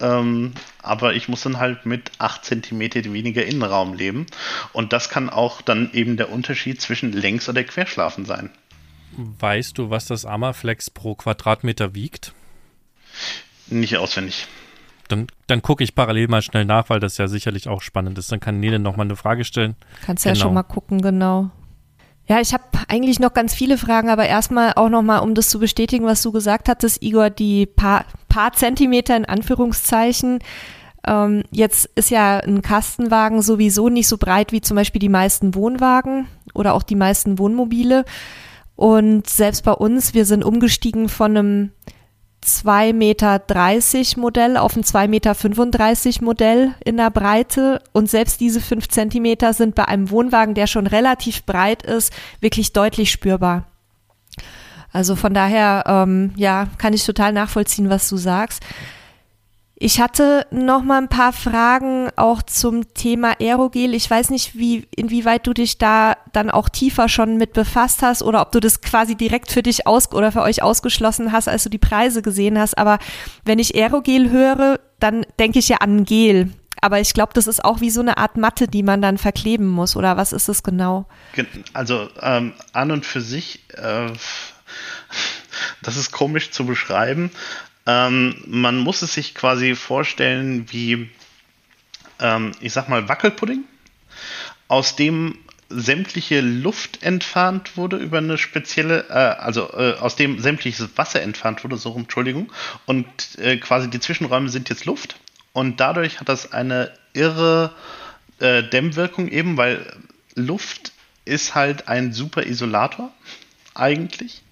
Ähm, 0.01 0.53
aber 0.83 1.14
ich 1.14 1.29
muss 1.29 1.42
dann 1.42 1.59
halt 1.59 1.85
mit 1.87 2.12
8 2.18 2.44
Zentimeter 2.44 3.03
weniger 3.05 3.44
Innenraum 3.44 3.94
leben. 3.94 4.27
Und 4.72 4.92
das 4.92 5.09
kann 5.09 5.31
auch 5.31 5.62
dann 5.62 5.90
eben 5.92 6.16
der 6.16 6.31
Unterschied 6.31 6.81
zwischen 6.81 7.12
Längs- 7.12 7.48
oder 7.48 7.64
Querschlafen 7.64 8.25
sein. 8.25 8.51
Weißt 9.16 9.79
du, 9.79 9.90
was 9.90 10.07
das 10.07 10.25
Amaflex 10.25 10.90
pro 10.90 11.14
Quadratmeter 11.14 11.94
wiegt? 11.94 12.35
Nicht 13.72 13.96
auswendig. 13.96 14.46
Dann, 15.08 15.26
dann 15.46 15.62
gucke 15.62 15.82
ich 15.85 15.94
parallel 15.94 16.28
mal 16.28 16.42
schnell 16.42 16.64
nach, 16.64 16.88
weil 16.88 17.00
das 17.00 17.18
ja 17.18 17.28
sicherlich 17.28 17.68
auch 17.68 17.82
spannend 17.82 18.18
ist. 18.18 18.30
Dann 18.32 18.40
kann 18.40 18.61
Nele 18.61 18.78
nochmal 18.78 19.06
eine 19.06 19.16
Frage 19.16 19.44
stellen. 19.44 19.76
Kannst 20.04 20.24
genau. 20.24 20.37
ja 20.37 20.40
schon 20.40 20.54
mal 20.54 20.62
gucken, 20.62 21.02
genau. 21.02 21.50
Ja, 22.28 22.40
ich 22.40 22.54
habe 22.54 22.64
eigentlich 22.88 23.18
noch 23.18 23.35
ganz 23.35 23.52
viele 23.52 23.76
Fragen, 23.76 24.08
aber 24.08 24.26
erstmal 24.26 24.74
auch 24.74 24.88
nochmal, 24.88 25.20
um 25.20 25.35
das 25.35 25.48
zu 25.48 25.58
bestätigen, 25.58 26.06
was 26.06 26.22
du 26.22 26.32
gesagt 26.32 26.68
hattest, 26.68 27.02
Igor, 27.02 27.30
die 27.30 27.66
paar, 27.66 28.04
paar 28.28 28.52
Zentimeter 28.52 29.16
in 29.16 29.24
Anführungszeichen. 29.24 30.38
Ähm, 31.06 31.42
jetzt 31.50 31.90
ist 31.96 32.11
ja 32.11 32.38
ein 32.38 32.62
Kastenwagen 32.62 33.42
sowieso 33.42 33.88
nicht 33.88 34.06
so 34.06 34.18
breit 34.18 34.52
wie 34.52 34.61
zum 34.61 34.76
Beispiel 34.76 35.00
die 35.00 35.08
meisten 35.08 35.54
Wohnwagen 35.54 36.28
oder 36.54 36.74
auch 36.74 36.85
die 36.85 36.94
meisten 36.94 37.38
Wohnmobile. 37.38 38.04
Und 38.76 39.28
selbst 39.28 39.64
bei 39.64 39.72
uns, 39.72 40.14
wir 40.14 40.24
sind 40.24 40.44
umgestiegen 40.44 41.08
von 41.08 41.37
einem 41.37 41.72
2,30 42.44 42.92
Meter 42.94 44.20
Modell 44.20 44.57
auf 44.57 44.76
ein 44.76 44.83
2,35 44.83 45.09
Meter 45.09 46.24
Modell 46.24 46.74
in 46.85 46.96
der 46.96 47.11
Breite. 47.11 47.81
Und 47.92 48.11
selbst 48.11 48.40
diese 48.40 48.61
5 48.61 48.88
Zentimeter 48.88 49.52
sind 49.52 49.74
bei 49.74 49.87
einem 49.87 50.11
Wohnwagen, 50.11 50.55
der 50.55 50.66
schon 50.66 50.87
relativ 50.87 51.44
breit 51.44 51.83
ist, 51.83 52.12
wirklich 52.40 52.72
deutlich 52.72 53.11
spürbar. 53.11 53.66
Also 54.92 55.16
von 55.16 55.33
daher, 55.33 55.85
ähm, 55.87 56.33
ja, 56.37 56.68
kann 56.78 56.92
ich 56.92 57.05
total 57.05 57.33
nachvollziehen, 57.33 57.88
was 57.88 58.09
du 58.09 58.16
sagst. 58.16 58.62
Ich 59.85 60.01
hatte 60.01 60.47
noch 60.53 60.85
mal 60.85 60.99
ein 60.99 61.09
paar 61.09 61.33
Fragen 61.33 62.09
auch 62.14 62.40
zum 62.42 62.95
Thema 62.95 63.35
Aerogel. 63.40 63.95
Ich 63.95 64.09
weiß 64.09 64.31
nicht, 64.31 64.57
wie, 64.57 64.87
inwieweit 64.95 65.45
du 65.45 65.53
dich 65.53 65.77
da 65.77 66.16
dann 66.33 66.51
auch 66.51 66.68
tiefer 66.68 67.09
schon 67.09 67.37
mit 67.37 67.53
befasst 67.53 68.01
hast 68.01 68.23
oder 68.23 68.42
ob 68.42 68.53
du 68.53 68.61
das 68.61 68.81
quasi 68.81 69.16
direkt 69.16 69.51
für 69.51 69.64
dich 69.64 69.85
aus 69.88 70.12
oder 70.12 70.31
für 70.31 70.42
euch 70.42 70.62
ausgeschlossen 70.62 71.33
hast, 71.33 71.49
als 71.49 71.64
du 71.64 71.68
die 71.68 71.79
Preise 71.79 72.23
gesehen 72.23 72.61
hast. 72.61 72.79
Aber 72.79 73.01
wenn 73.45 73.59
ich 73.59 73.75
Aerogel 73.75 74.31
höre, 74.31 74.79
dann 75.01 75.27
denke 75.40 75.59
ich 75.59 75.68
ja 75.68 75.79
an 75.79 76.05
Gel. 76.05 76.53
Aber 76.81 77.01
ich 77.01 77.12
glaube, 77.12 77.33
das 77.35 77.49
ist 77.49 77.64
auch 77.64 77.81
wie 77.81 77.90
so 77.90 78.03
eine 78.03 78.18
Art 78.18 78.37
Matte, 78.37 78.68
die 78.68 78.85
man 78.85 79.03
dann 79.03 79.18
verkleben 79.18 79.66
muss. 79.66 79.97
Oder 79.97 80.16
was 80.16 80.33
ist 80.33 80.49
es 80.49 80.62
genau? 80.62 81.07
Also 81.73 82.09
ähm, 82.21 82.53
an 82.73 82.92
und 82.92 83.05
für 83.05 83.21
sich, 83.21 83.64
äh, 83.71 84.12
das 85.83 85.97
ist 85.97 86.12
komisch 86.12 86.53
zu 86.53 86.66
beschreiben. 86.66 87.33
Ähm, 87.87 88.42
man 88.47 88.79
muss 88.79 89.03
es 89.03 89.14
sich 89.14 89.35
quasi 89.35 89.75
vorstellen 89.75 90.66
wie, 90.71 91.11
ähm, 92.21 92.53
ich 92.61 92.73
sag 92.73 92.88
mal, 92.88 93.09
Wackelpudding, 93.09 93.64
aus 94.68 94.97
dem 94.97 95.38
sämtliche 95.68 96.40
Luft 96.40 97.03
entfernt 97.03 97.77
wurde 97.77 97.97
über 97.97 98.18
eine 98.18 98.38
spezielle, 98.38 99.09
äh, 99.09 99.12
also 99.12 99.73
äh, 99.73 99.95
aus 99.95 100.16
dem 100.16 100.38
sämtliches 100.38 100.88
Wasser 100.97 101.23
entfernt 101.23 101.64
wurde, 101.64 101.77
so 101.77 101.90
rum, 101.90 102.03
Entschuldigung, 102.03 102.53
und 102.87 103.07
äh, 103.38 103.57
quasi 103.57 103.88
die 103.88 104.01
Zwischenräume 104.01 104.49
sind 104.51 104.68
jetzt 104.68 104.85
Luft 104.85 105.16
und 105.53 105.81
dadurch 105.81 106.21
hat 106.21 106.29
das 106.29 106.53
eine 106.53 106.92
irre 107.14 107.75
äh, 108.38 108.62
Dämmwirkung 108.62 109.29
eben, 109.29 109.57
weil 109.57 109.92
Luft 110.35 110.92
ist 111.25 111.55
halt 111.55 111.88
ein 111.88 112.12
super 112.12 112.45
Isolator 112.45 113.12
eigentlich. 113.75 114.42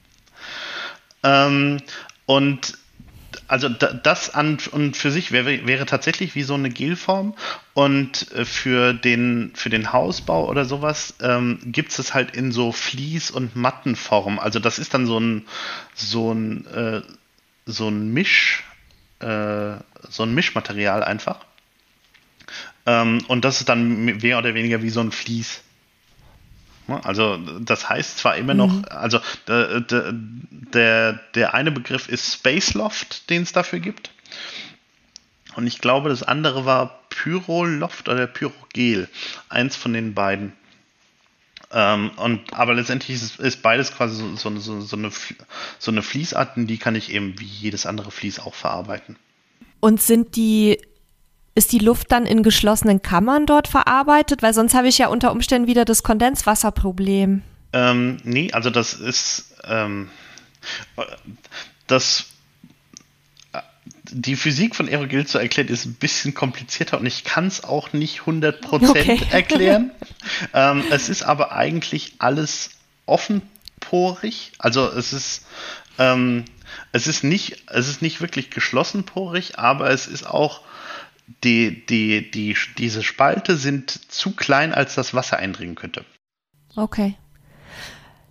Ähm, 1.22 1.82
Und 2.26 2.78
also 3.50 3.68
das 3.68 4.32
an 4.32 4.58
und 4.70 4.96
für 4.96 5.10
sich 5.10 5.32
wäre, 5.32 5.66
wäre 5.66 5.84
tatsächlich 5.84 6.36
wie 6.36 6.44
so 6.44 6.54
eine 6.54 6.70
Gelform 6.70 7.34
und 7.74 8.30
äh, 8.30 8.44
für 8.44 8.94
den, 8.94 9.50
für 9.54 9.70
den 9.70 9.92
Hausbau 9.92 10.48
oder 10.48 10.64
sowas 10.64 11.14
ähm, 11.20 11.58
gibt 11.64 11.98
es 11.98 12.14
halt 12.14 12.36
in 12.36 12.52
so 12.52 12.70
Vlies- 12.70 13.32
und 13.32 13.56
Mattenform. 13.56 14.38
Also 14.38 14.60
das 14.60 14.78
ist 14.78 14.94
dann 14.94 15.06
so 15.06 15.18
ein, 15.18 15.46
so 15.94 16.32
ein, 16.32 16.64
äh, 16.68 17.02
so 17.66 17.88
ein 17.88 18.12
Misch, 18.12 18.62
äh, 19.18 19.74
so 20.08 20.22
ein 20.22 20.32
Mischmaterial 20.32 21.02
einfach. 21.02 21.44
Ähm, 22.86 23.18
und 23.26 23.44
das 23.44 23.58
ist 23.58 23.68
dann 23.68 24.04
mehr 24.04 24.38
oder 24.38 24.54
weniger 24.54 24.80
wie 24.80 24.90
so 24.90 25.00
ein 25.00 25.10
Vlies. 25.10 25.62
Ne? 26.90 27.04
Also 27.04 27.38
das 27.60 27.88
heißt 27.88 28.18
zwar 28.18 28.36
immer 28.36 28.54
noch, 28.54 28.72
mhm. 28.72 28.84
also 28.90 29.20
der, 29.46 29.80
der, 29.80 31.12
der 31.34 31.54
eine 31.54 31.70
Begriff 31.70 32.08
ist 32.08 32.34
Space 32.34 32.74
Loft, 32.74 33.30
den 33.30 33.42
es 33.42 33.52
dafür 33.52 33.78
gibt. 33.78 34.10
Und 35.56 35.66
ich 35.66 35.80
glaube, 35.80 36.08
das 36.08 36.22
andere 36.22 36.64
war 36.64 37.00
Pyroloft 37.08 38.08
oder 38.08 38.26
Pyrogel. 38.26 39.08
Eins 39.48 39.76
von 39.76 39.92
den 39.92 40.14
beiden. 40.14 40.52
Ähm, 41.72 42.10
und, 42.16 42.52
aber 42.52 42.74
letztendlich 42.74 43.16
ist, 43.16 43.38
ist 43.38 43.62
beides 43.62 43.92
quasi 43.92 44.16
so, 44.16 44.36
so, 44.36 44.58
so, 44.58 44.80
so, 44.80 44.96
eine, 44.96 45.10
so 45.78 45.90
eine 45.90 46.02
Fließart, 46.02 46.52
die 46.56 46.78
kann 46.78 46.96
ich 46.96 47.12
eben 47.12 47.38
wie 47.38 47.44
jedes 47.44 47.86
andere 47.86 48.10
Fließ 48.10 48.40
auch 48.40 48.54
verarbeiten. 48.54 49.16
Und 49.78 50.02
sind 50.02 50.34
die 50.36 50.78
ist 51.54 51.72
die 51.72 51.78
Luft 51.78 52.12
dann 52.12 52.26
in 52.26 52.42
geschlossenen 52.42 53.02
Kammern 53.02 53.46
dort 53.46 53.68
verarbeitet? 53.68 54.42
Weil 54.42 54.54
sonst 54.54 54.74
habe 54.74 54.88
ich 54.88 54.98
ja 54.98 55.08
unter 55.08 55.32
Umständen 55.32 55.68
wieder 55.68 55.84
das 55.84 56.02
Kondenswasserproblem. 56.02 57.42
Ähm, 57.72 58.16
nee, 58.24 58.52
also 58.52 58.70
das 58.70 58.94
ist 58.94 59.54
ähm, 59.64 60.10
das 61.86 62.26
die 64.12 64.36
Physik 64.36 64.74
von 64.74 64.88
Aerogel 64.88 65.26
zu 65.26 65.38
erklären 65.38 65.68
ist 65.68 65.84
ein 65.84 65.94
bisschen 65.94 66.34
komplizierter 66.34 66.98
und 66.98 67.06
ich 67.06 67.22
kann 67.22 67.46
es 67.46 67.62
auch 67.62 67.92
nicht 67.92 68.22
100% 68.22 68.90
okay. 68.90 69.20
erklären. 69.30 69.92
ähm, 70.52 70.84
es 70.90 71.08
ist 71.08 71.22
aber 71.22 71.52
eigentlich 71.52 72.14
alles 72.18 72.70
offenporig. 73.06 74.52
Also 74.58 74.88
es 74.88 75.12
ist 75.12 75.46
ähm, 75.98 76.44
es 76.92 77.06
ist 77.06 77.22
nicht 77.22 77.64
es 77.68 77.88
ist 77.88 78.02
nicht 78.02 78.20
wirklich 78.20 78.50
geschlossenporig, 78.50 79.58
aber 79.58 79.90
es 79.90 80.06
ist 80.06 80.26
auch 80.26 80.62
die, 81.44 81.84
die, 81.86 82.30
die, 82.30 82.56
diese 82.78 83.02
Spalte 83.02 83.56
sind 83.56 83.90
zu 83.90 84.32
klein, 84.32 84.74
als 84.74 84.94
das 84.94 85.14
Wasser 85.14 85.38
eindringen 85.38 85.74
könnte. 85.74 86.04
Okay. 86.76 87.14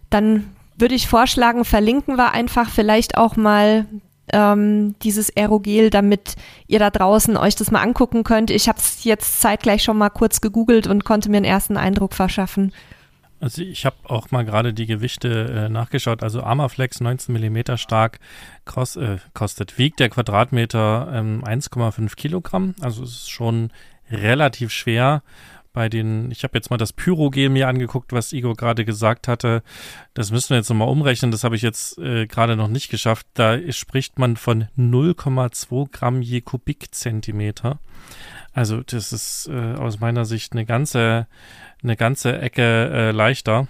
Dann 0.09 0.55
würde 0.77 0.95
ich 0.95 1.07
vorschlagen, 1.07 1.65
verlinken 1.65 2.17
wir 2.17 2.31
einfach 2.31 2.69
vielleicht 2.69 3.17
auch 3.17 3.35
mal 3.35 3.85
ähm, 4.31 4.95
dieses 5.01 5.35
Aerogel, 5.35 5.89
damit 5.89 6.35
ihr 6.67 6.79
da 6.79 6.89
draußen 6.89 7.35
euch 7.37 7.55
das 7.55 7.71
mal 7.71 7.81
angucken 7.81 8.23
könnt. 8.23 8.51
Ich 8.51 8.67
habe 8.69 8.79
es 8.79 9.03
jetzt 9.03 9.41
zeitgleich 9.41 9.83
schon 9.83 9.97
mal 9.97 10.09
kurz 10.09 10.41
gegoogelt 10.41 10.87
und 10.87 11.05
konnte 11.05 11.29
mir 11.29 11.37
einen 11.37 11.45
ersten 11.45 11.77
Eindruck 11.77 12.13
verschaffen. 12.13 12.73
Also 13.39 13.61
ich 13.61 13.85
habe 13.85 13.95
auch 14.03 14.31
mal 14.31 14.43
gerade 14.43 14.73
die 14.73 14.85
Gewichte 14.85 15.29
äh, 15.29 15.69
nachgeschaut. 15.69 16.23
Also 16.23 16.43
Armaflex 16.43 16.99
19 16.99 17.33
mm 17.33 17.77
stark 17.77 18.19
kost, 18.65 18.97
äh, 18.97 19.17
kostet, 19.33 19.77
wiegt 19.77 19.99
der 19.99 20.09
Quadratmeter 20.09 21.11
ähm, 21.13 21.43
1,5 21.45 22.15
Kilogramm. 22.15 22.75
Also 22.81 23.03
es 23.03 23.11
ist 23.11 23.29
schon 23.31 23.71
relativ 24.11 24.71
schwer. 24.71 25.23
Bei 25.71 25.87
den, 25.87 26.31
ich 26.31 26.43
habe 26.43 26.57
jetzt 26.57 26.71
mal 26.71 26.77
das 26.77 26.93
Pyrogel 26.93 27.49
mir 27.49 27.67
angeguckt, 27.67 28.11
was 28.11 28.33
Igor 28.33 28.55
gerade 28.55 28.85
gesagt 28.85 29.27
hatte. 29.27 29.61
Das 30.15 30.31
müssen 30.31 30.49
wir 30.49 30.57
jetzt 30.57 30.69
nochmal 30.69 30.89
umrechnen. 30.89 31.31
Das 31.31 31.43
habe 31.43 31.55
ich 31.55 31.61
jetzt 31.61 31.97
äh, 31.99 32.25
gerade 32.25 32.55
noch 32.55 32.67
nicht 32.67 32.89
geschafft. 32.89 33.27
Da 33.35 33.57
spricht 33.71 34.17
man 34.17 34.35
von 34.35 34.65
0,2 34.77 35.91
Gramm 35.91 36.21
je 36.21 36.41
Kubikzentimeter. 36.41 37.79
Also 38.53 38.81
das 38.81 39.13
ist 39.13 39.49
äh, 39.51 39.75
aus 39.75 39.99
meiner 39.99 40.25
Sicht 40.25 40.53
eine 40.53 40.65
ganze 40.65 41.27
eine 41.81 41.95
ganze 41.95 42.39
Ecke 42.39 42.89
äh, 42.91 43.11
leichter. 43.11 43.67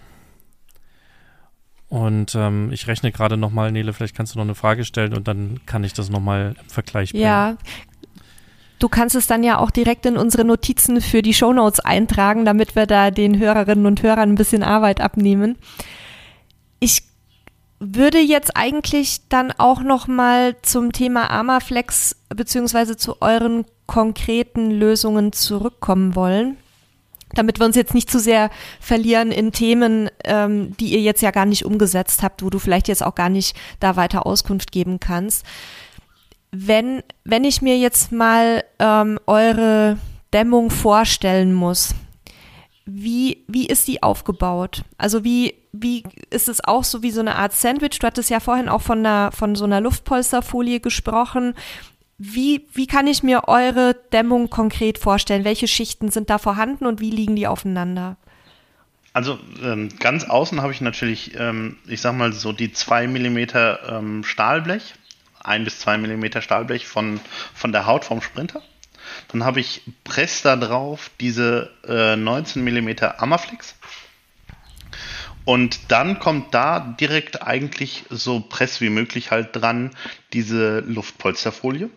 Und 1.90 2.36
ähm, 2.36 2.72
ich 2.72 2.88
rechne 2.88 3.12
gerade 3.12 3.36
nochmal, 3.36 3.72
Nele, 3.72 3.94
vielleicht 3.94 4.16
kannst 4.16 4.36
du 4.36 4.38
noch 4.38 4.46
eine 4.46 4.56
Frage 4.56 4.86
stellen 4.86 5.16
und 5.16 5.28
dann 5.28 5.60
kann 5.66 5.84
ich 5.84 5.94
das 5.94 6.10
nochmal 6.10 6.56
im 6.62 6.70
Vergleich 6.70 7.12
bringen. 7.12 7.24
Ja, 7.24 7.58
Du 8.80 8.88
kannst 8.88 9.14
es 9.14 9.28
dann 9.28 9.44
ja 9.44 9.58
auch 9.58 9.72
direkt 9.72 10.06
in 10.06 10.16
unsere 10.16 10.46
Notizen 10.46 11.02
für 11.02 11.22
die 11.22 11.34
Shownotes 11.34 11.82
eintragen, 11.82 12.46
damit 12.46 12.78
wir 12.78 12.86
da 12.86 13.12
den 13.12 13.38
Hörerinnen 13.38 13.86
und 13.86 14.02
Hörern 14.02 14.32
ein 14.32 14.36
bisschen 14.36 14.64
Arbeit 14.64 15.02
abnehmen. 15.02 15.58
Ich 16.80 17.04
würde 17.80 18.20
jetzt 18.20 18.56
eigentlich 18.56 19.28
dann 19.28 19.52
auch 19.52 19.82
noch 19.82 20.08
mal 20.08 20.56
zum 20.62 20.94
Thema 20.94 21.30
Armaflex 21.30 22.16
beziehungsweise 22.30 22.96
zu 22.96 23.22
euren 23.22 23.66
konkreten 23.90 24.70
Lösungen 24.70 25.34
zurückkommen 25.34 26.16
wollen 26.16 26.58
damit 27.34 27.60
wir 27.60 27.66
uns 27.66 27.76
jetzt 27.76 27.94
nicht 27.94 28.10
zu 28.10 28.20
sehr 28.20 28.50
verlieren 28.80 29.32
in 29.32 29.52
Themen, 29.52 30.10
ähm, 30.24 30.76
die 30.78 30.94
ihr 30.94 31.02
jetzt 31.02 31.22
ja 31.22 31.32
gar 31.32 31.46
nicht 31.46 31.66
umgesetzt 31.66 32.24
habt, 32.24 32.44
wo 32.44 32.50
du 32.50 32.60
vielleicht 32.60 32.88
jetzt 32.88 33.04
auch 33.04 33.16
gar 33.16 33.30
nicht 33.30 33.56
da 33.80 33.96
weiter 33.96 34.26
Auskunft 34.26 34.72
geben 34.72 35.00
kannst. 35.00 35.46
Wenn, 36.52 37.04
wenn 37.24 37.44
ich 37.44 37.62
mir 37.62 37.78
jetzt 37.78 38.12
mal 38.12 38.64
ähm, 38.80 39.20
eure 39.28 39.98
Dämmung 40.34 40.72
vorstellen 40.72 41.54
muss, 41.54 41.94
wie, 42.86 43.44
wie 43.48 43.68
ist 43.68 43.88
die 43.88 44.02
aufgebaut? 44.02 44.84
Also 44.98 45.24
wie, 45.24 45.54
wie 45.72 46.04
ist 46.32 46.50
es 46.50 46.64
auch 46.64 46.84
so 46.84 47.04
wie 47.04 47.12
so 47.12 47.20
eine 47.20 47.36
Art 47.36 47.54
Sandwich? 47.54 48.00
Du 48.00 48.08
hattest 48.08 48.32
ja 48.32 48.40
vorhin 48.40 48.68
auch 48.68 48.82
von, 48.82 49.00
einer, 49.00 49.32
von 49.32 49.54
so 49.54 49.66
einer 49.66 49.82
Luftpolsterfolie 49.82 50.80
gesprochen. 50.80 51.54
Wie, 52.22 52.68
wie 52.74 52.86
kann 52.86 53.08
ich 53.08 53.24
mir 53.24 53.48
eure 53.48 53.96
Dämmung 54.12 54.50
konkret 54.50 54.98
vorstellen? 54.98 55.46
Welche 55.46 55.70
Schichten 55.70 56.12
sind 56.12 56.30
da 56.30 56.38
vorhanden 56.38 56.86
und 56.86 57.00
wie 57.00 57.12
liegen 57.12 57.38
die 57.38 57.48
aufeinander? 57.48 58.18
Also 59.14 59.40
ähm, 59.64 59.88
ganz 60.00 60.26
außen 60.26 60.62
habe 60.62 60.74
ich 60.74 60.82
natürlich, 60.82 61.40
ähm, 61.40 61.78
ich 61.88 62.02
sag 62.02 62.14
mal 62.18 62.34
so 62.34 62.52
die 62.52 62.74
2 62.74 63.08
mm 63.08 63.38
ähm, 63.88 64.24
Stahlblech, 64.26 64.96
1 65.46 65.64
bis 65.64 65.80
2 65.80 65.98
mm 65.98 66.42
Stahlblech 66.42 66.88
von, 66.88 67.22
von 67.54 67.72
der 67.72 67.86
Haut 67.86 68.04
vom 68.04 68.22
Sprinter. 68.22 68.62
Dann 69.30 69.46
habe 69.46 69.62
ich 69.62 69.84
Press 70.04 70.42
da 70.42 70.58
drauf 70.58 71.12
diese 71.22 71.72
äh, 71.88 72.18
19 72.18 72.62
mm 72.62 72.90
Amaflex. 73.18 73.76
Und 75.46 75.90
dann 75.90 76.20
kommt 76.20 76.54
da 76.54 76.82
direkt 77.00 77.44
eigentlich 77.44 78.04
so 78.10 78.42
press 78.42 78.82
wie 78.82 78.90
möglich 78.90 79.32
halt 79.32 79.56
dran 79.56 79.92
diese 80.34 80.82
Luftpolsterfolie 80.82 81.90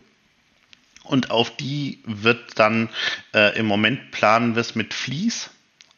und 1.04 1.30
auf 1.30 1.56
die 1.56 1.98
wird 2.04 2.58
dann 2.58 2.88
äh, 3.34 3.58
im 3.58 3.66
Moment 3.66 4.10
planen 4.10 4.54
wir 4.54 4.60
es 4.60 4.74
mit 4.74 4.94
Vlies. 4.94 5.50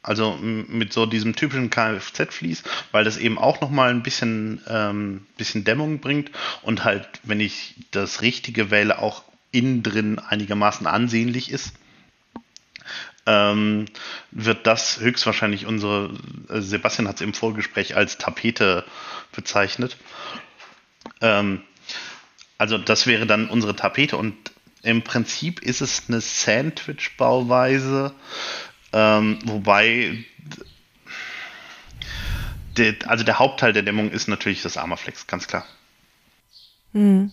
Also 0.02 0.36
mit 0.36 0.92
so 0.92 1.06
diesem 1.06 1.34
typischen 1.34 1.70
Kfz-Vlies, 1.70 2.62
weil 2.92 3.04
das 3.04 3.16
eben 3.16 3.38
auch 3.38 3.62
nochmal 3.62 3.88
ein 3.88 4.02
bisschen, 4.02 4.60
ähm, 4.68 5.26
bisschen 5.38 5.64
Dämmung 5.64 6.00
bringt 6.00 6.30
und 6.60 6.84
halt, 6.84 7.08
wenn 7.22 7.40
ich 7.40 7.74
das 7.90 8.20
Richtige 8.20 8.70
wähle, 8.70 8.98
auch 8.98 9.24
innen 9.50 9.82
drin 9.82 10.18
einigermaßen 10.18 10.86
ansehnlich 10.86 11.50
ist. 11.50 11.72
Ähm, 13.24 13.86
wird 14.30 14.66
das 14.66 15.00
höchstwahrscheinlich 15.00 15.64
unsere, 15.64 16.10
äh, 16.50 16.60
Sebastian 16.60 17.08
hat 17.08 17.16
es 17.16 17.22
im 17.22 17.32
Vorgespräch 17.32 17.96
als 17.96 18.18
Tapete 18.18 18.84
bezeichnet. 19.32 19.96
Ähm, 21.22 21.62
also 22.58 22.76
das 22.76 23.06
wäre 23.06 23.24
dann 23.24 23.48
unsere 23.48 23.74
Tapete 23.74 24.18
und 24.18 24.34
im 24.84 25.02
Prinzip 25.02 25.60
ist 25.60 25.80
es 25.80 26.04
eine 26.08 26.20
Sandwich-Bauweise, 26.20 28.12
ähm, 28.92 29.38
wobei 29.44 30.24
der, 32.76 32.94
also 33.06 33.24
der 33.24 33.38
Hauptteil 33.38 33.72
der 33.72 33.82
Dämmung 33.82 34.10
ist 34.10 34.28
natürlich 34.28 34.62
das 34.62 34.76
Armaflex, 34.76 35.26
ganz 35.26 35.46
klar. 35.46 35.64
Hm. 36.92 37.32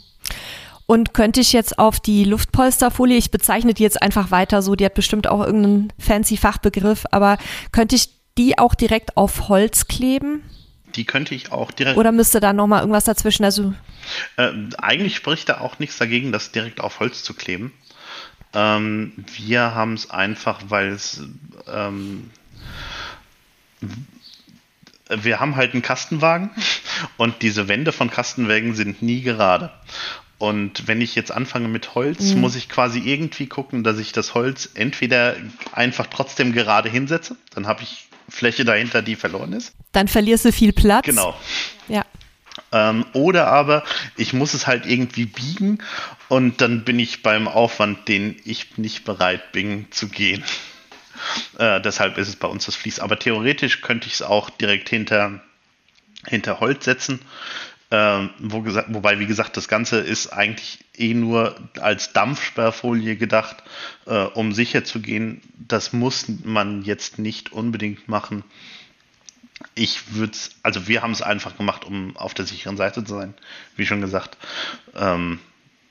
Und 0.85 1.13
könnte 1.13 1.39
ich 1.39 1.53
jetzt 1.53 1.77
auf 1.79 1.99
die 1.99 2.23
Luftpolsterfolie, 2.23 3.17
ich 3.17 3.31
bezeichne 3.31 3.73
die 3.73 3.83
jetzt 3.83 4.01
einfach 4.01 4.31
weiter 4.31 4.61
so, 4.61 4.75
die 4.75 4.85
hat 4.85 4.93
bestimmt 4.93 5.27
auch 5.27 5.45
irgendeinen 5.45 5.93
fancy 5.99 6.37
Fachbegriff, 6.37 7.05
aber 7.11 7.37
könnte 7.71 7.95
ich 7.95 8.09
die 8.37 8.57
auch 8.57 8.75
direkt 8.75 9.17
auf 9.17 9.49
Holz 9.49 9.87
kleben? 9.87 10.43
Die 10.95 11.05
könnte 11.05 11.35
ich 11.35 11.51
auch 11.51 11.71
direkt. 11.71 11.97
Oder 11.97 12.11
müsste 12.11 12.39
da 12.39 12.53
nochmal 12.53 12.81
irgendwas 12.81 13.05
dazwischen? 13.05 13.43
Also 13.43 13.73
äh, 14.37 14.51
eigentlich 14.77 15.15
spricht 15.15 15.49
da 15.49 15.59
auch 15.59 15.79
nichts 15.79 15.97
dagegen, 15.97 16.31
das 16.31 16.51
direkt 16.51 16.81
auf 16.81 16.99
Holz 16.99 17.23
zu 17.23 17.33
kleben. 17.33 17.73
Ähm, 18.53 19.13
wir 19.37 19.73
haben 19.75 19.93
es 19.93 20.09
einfach, 20.09 20.61
weil 20.67 20.89
es. 20.89 21.21
Ähm, 21.67 22.29
wir 25.09 25.39
haben 25.39 25.55
halt 25.55 25.73
einen 25.73 25.81
Kastenwagen 25.81 26.51
und 27.17 27.41
diese 27.41 27.67
Wände 27.67 27.91
von 27.91 28.09
Kastenwagen 28.09 28.75
sind 28.75 29.01
nie 29.01 29.21
gerade. 29.21 29.71
Und 30.37 30.87
wenn 30.87 31.01
ich 31.01 31.13
jetzt 31.13 31.31
anfange 31.31 31.67
mit 31.67 31.93
Holz, 31.93 32.33
mhm. 32.33 32.41
muss 32.41 32.55
ich 32.55 32.67
quasi 32.67 32.99
irgendwie 32.99 33.45
gucken, 33.45 33.83
dass 33.83 33.99
ich 33.99 34.11
das 34.11 34.33
Holz 34.33 34.71
entweder 34.73 35.35
einfach 35.71 36.07
trotzdem 36.07 36.51
gerade 36.51 36.89
hinsetze, 36.89 37.35
dann 37.53 37.67
habe 37.67 37.83
ich 37.83 38.07
Fläche 38.31 38.65
dahinter, 38.65 39.01
die 39.01 39.15
verloren 39.15 39.53
ist. 39.53 39.73
Dann 39.91 40.07
verlierst 40.07 40.45
du 40.45 40.51
viel 40.51 40.73
Platz. 40.73 41.05
Genau. 41.05 41.35
Ja. 41.87 42.05
Ähm, 42.71 43.05
oder 43.13 43.47
aber 43.47 43.83
ich 44.17 44.33
muss 44.33 44.53
es 44.53 44.67
halt 44.67 44.85
irgendwie 44.85 45.25
biegen 45.25 45.79
und 46.29 46.61
dann 46.61 46.83
bin 46.83 46.99
ich 46.99 47.23
beim 47.23 47.47
Aufwand, 47.47 48.07
den 48.07 48.37
ich 48.45 48.77
nicht 48.77 49.03
bereit 49.03 49.51
bin 49.51 49.87
zu 49.91 50.07
gehen. 50.07 50.43
Äh, 51.57 51.81
deshalb 51.81 52.17
ist 52.17 52.29
es 52.29 52.35
bei 52.35 52.47
uns 52.47 52.65
das 52.65 52.75
Fließ. 52.75 52.99
Aber 52.99 53.19
theoretisch 53.19 53.81
könnte 53.81 54.07
ich 54.07 54.13
es 54.13 54.21
auch 54.21 54.49
direkt 54.49 54.89
hinter, 54.89 55.41
hinter 56.27 56.59
Holz 56.59 56.85
setzen. 56.85 57.19
Äh, 57.91 58.29
wo 58.39 58.61
gesagt, 58.61 58.87
wobei, 58.93 59.19
wie 59.19 59.25
gesagt, 59.25 59.57
das 59.57 59.67
Ganze 59.67 59.99
ist 59.99 60.31
eigentlich 60.31 60.79
eh 60.97 61.13
nur 61.13 61.55
als 61.81 62.13
Dampfsperrfolie 62.13 63.17
gedacht, 63.17 63.57
äh, 64.05 64.23
um 64.23 64.53
sicher 64.53 64.85
zu 64.85 65.01
gehen. 65.01 65.41
Das 65.57 65.91
muss 65.91 66.25
man 66.45 66.83
jetzt 66.83 67.19
nicht 67.19 67.51
unbedingt 67.51 68.07
machen. 68.07 68.45
Ich 69.75 70.13
würde 70.15 70.31
es, 70.31 70.51
also 70.63 70.87
wir 70.87 71.01
haben 71.01 71.11
es 71.11 71.21
einfach 71.21 71.57
gemacht, 71.57 71.83
um 71.83 72.15
auf 72.15 72.33
der 72.33 72.45
sicheren 72.45 72.77
Seite 72.77 73.03
zu 73.03 73.13
sein, 73.13 73.33
wie 73.75 73.85
schon 73.85 73.99
gesagt. 73.99 74.37
Ähm, 74.95 75.39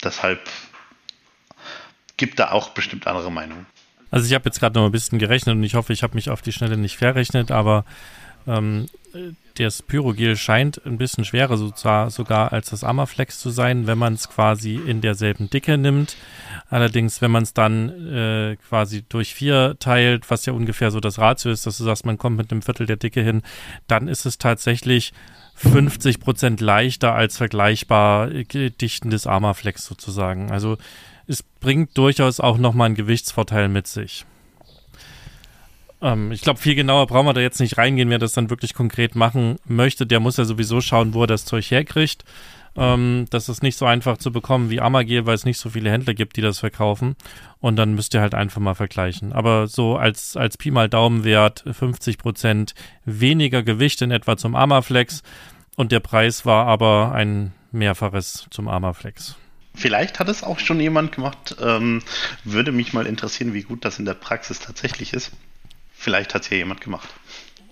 deshalb 0.03 0.41
gibt 2.17 2.39
da 2.39 2.51
auch 2.51 2.71
bestimmt 2.71 3.07
andere 3.07 3.31
Meinungen. 3.31 3.67
Also 4.11 4.27
ich 4.27 4.33
habe 4.33 4.47
jetzt 4.47 4.59
gerade 4.59 4.79
noch 4.79 4.87
ein 4.87 4.93
bisschen 4.93 5.19
gerechnet 5.19 5.55
und 5.55 5.63
ich 5.63 5.75
hoffe, 5.75 5.93
ich 5.93 6.03
habe 6.03 6.15
mich 6.15 6.31
auf 6.31 6.41
die 6.41 6.53
Schnelle 6.53 6.79
nicht 6.79 6.97
verrechnet, 6.97 7.51
aber 7.51 7.85
ähm, 8.47 8.87
das 9.57 9.83
Pyrogel 9.83 10.37
scheint 10.37 10.81
ein 10.85 10.99
bisschen 10.99 11.25
schwerer 11.25 11.57
sogar 11.57 12.53
als 12.53 12.71
das 12.71 12.85
Amaflex 12.85 13.39
zu 13.39 13.51
sein, 13.51 13.87
wenn 13.87 13.99
man 13.99 14.15
es 14.15 14.29
quasi 14.29 14.77
in 14.77 15.01
derselben 15.01 15.51
Dicke 15.51 15.79
nimmt. 15.79 16.17
Allerdings, 16.69 17.21
wenn 17.21 17.31
man 17.31 17.43
es 17.43 17.55
dann 17.55 17.89
äh, 18.13 18.57
quasi 18.69 19.05
durch 19.09 19.35
vier 19.35 19.77
teilt, 19.79 20.31
was 20.31 20.47
ja 20.47 20.53
ungefähr 20.53 20.91
so 20.91 21.01
das 21.01 21.19
Ratio 21.19 21.51
ist, 21.51 21.67
dass 21.67 21.79
du 21.79 21.85
sagst, 21.85 22.07
man 22.07 22.19
kommt 22.19 22.37
mit 22.37 22.51
einem 22.51 22.63
Viertel 22.63 22.87
der 22.87 22.97
Dicke 22.97 23.23
hin, 23.23 23.43
dann 23.87 24.09
ist 24.09 24.27
es 24.27 24.39
tatsächlich 24.39 25.13
50 25.57 26.21
Prozent 26.21 26.61
leichter 26.61 27.15
als 27.15 27.37
vergleichbar 27.37 28.31
äh, 28.31 28.71
dichtendes 28.71 29.27
Amaflex 29.27 29.85
sozusagen. 29.85 30.51
Also 30.51 30.79
es 31.27 31.43
bringt 31.43 31.97
durchaus 31.99 32.41
auch 32.41 32.57
nochmal 32.57 32.87
einen 32.87 32.95
Gewichtsvorteil 32.95 33.69
mit 33.69 33.87
sich. 33.87 34.25
Ähm, 36.03 36.33
ich 36.33 36.43
glaube, 36.43 36.61
viel 36.61 36.75
genauer 36.75 37.07
brauchen 37.07 37.27
wir 37.27 37.33
da 37.33 37.41
jetzt 37.41 37.61
nicht 37.61 37.79
reingehen. 37.79 38.11
Wer 38.11 38.19
das 38.19 38.33
dann 38.33 38.51
wirklich 38.51 38.75
konkret 38.75 39.15
machen 39.15 39.57
möchte, 39.65 40.07
der 40.07 40.21
muss 40.21 40.37
ja 40.37 40.45
sowieso 40.45 40.81
schauen, 40.81 41.15
wo 41.15 41.23
er 41.23 41.27
das 41.27 41.45
Zeug 41.45 41.71
herkriegt. 41.71 42.25
Ähm, 42.77 43.27
das 43.31 43.49
ist 43.49 43.63
nicht 43.63 43.77
so 43.77 43.85
einfach 43.85 44.19
zu 44.19 44.31
bekommen 44.31 44.71
wie 44.71 44.81
Amagel, 44.81 45.27
weil 45.27 45.35
es 45.35 45.45
nicht 45.45 45.59
so 45.59 45.71
viele 45.71 45.91
Händler 45.91 46.15
gibt, 46.15 46.37
die 46.37 46.41
das 46.41 46.61
verkaufen. 46.61 47.17
Und 47.59 47.77
dann 47.77 47.95
müsst 47.95 48.15
ihr 48.15 48.21
halt 48.21 48.35
einfach 48.35 48.61
mal 48.61 48.75
vergleichen. 48.75 49.33
Aber 49.33 49.67
so 49.67 49.97
als, 49.97 50.37
als 50.37 50.57
Pi 50.57 50.71
mal 50.71 50.89
Daumenwert 50.89 51.65
50% 51.67 52.75
weniger 53.05 53.63
Gewicht 53.63 54.03
in 54.03 54.11
etwa 54.11 54.37
zum 54.37 54.55
Amaflex. 54.55 55.23
Und 55.77 55.93
der 55.93 56.01
Preis 56.01 56.47
war 56.47 56.67
aber 56.67 57.13
ein 57.13 57.53
Mehrfaches 57.73 58.47
zum 58.51 58.69
Amaflex. 58.69 59.37
Vielleicht 59.75 60.19
hat 60.19 60.29
es 60.29 60.43
auch 60.43 60.59
schon 60.59 60.81
jemand 60.81 61.13
gemacht. 61.13 61.57
Ähm, 61.61 62.03
würde 62.45 62.73
mich 62.73 62.93
mal 62.93 63.07
interessieren, 63.07 63.55
wie 63.55 63.63
gut 63.63 63.85
das 63.85 63.99
in 63.99 64.05
der 64.05 64.15
Praxis 64.15 64.59
tatsächlich 64.59 65.13
ist. 65.13 65.33
Vielleicht 66.01 66.35
hat 66.35 66.45
es 66.45 66.51
ja 66.51 66.57
jemand 66.57 66.81
gemacht. 66.81 67.11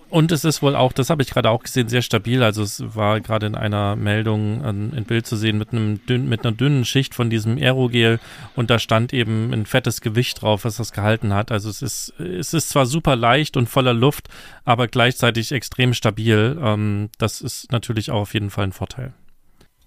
Und 0.07 0.31
es 0.31 0.45
ist 0.45 0.61
wohl 0.61 0.75
auch, 0.75 0.93
das 0.93 1.09
habe 1.09 1.23
ich 1.23 1.31
gerade 1.31 1.49
auch 1.49 1.63
gesehen, 1.63 1.87
sehr 1.87 2.03
stabil. 2.03 2.43
Also 2.43 2.61
es 2.61 2.95
war 2.95 3.21
gerade 3.21 3.47
in 3.47 3.55
einer 3.55 3.95
Meldung 3.95 4.63
ein, 4.63 4.93
ein 4.95 5.05
Bild 5.05 5.25
zu 5.25 5.35
sehen 5.35 5.57
mit, 5.57 5.71
einem 5.71 6.05
dünn, 6.05 6.29
mit 6.29 6.45
einer 6.45 6.55
dünnen 6.55 6.85
Schicht 6.85 7.15
von 7.15 7.31
diesem 7.31 7.57
Aerogel 7.57 8.19
und 8.55 8.69
da 8.69 8.77
stand 8.77 9.13
eben 9.13 9.51
ein 9.51 9.65
fettes 9.65 10.01
Gewicht 10.01 10.43
drauf, 10.43 10.63
was 10.63 10.77
das 10.77 10.91
gehalten 10.91 11.33
hat. 11.33 11.51
Also 11.51 11.71
es 11.71 11.81
ist, 11.81 12.13
es 12.19 12.53
ist 12.53 12.69
zwar 12.69 12.85
super 12.85 13.15
leicht 13.15 13.57
und 13.57 13.67
voller 13.67 13.95
Luft, 13.95 14.27
aber 14.63 14.87
gleichzeitig 14.87 15.51
extrem 15.51 15.95
stabil. 15.95 16.55
Ähm, 16.61 17.09
das 17.17 17.41
ist 17.41 17.71
natürlich 17.71 18.11
auch 18.11 18.21
auf 18.21 18.35
jeden 18.35 18.51
Fall 18.51 18.65
ein 18.65 18.73
Vorteil. 18.73 19.13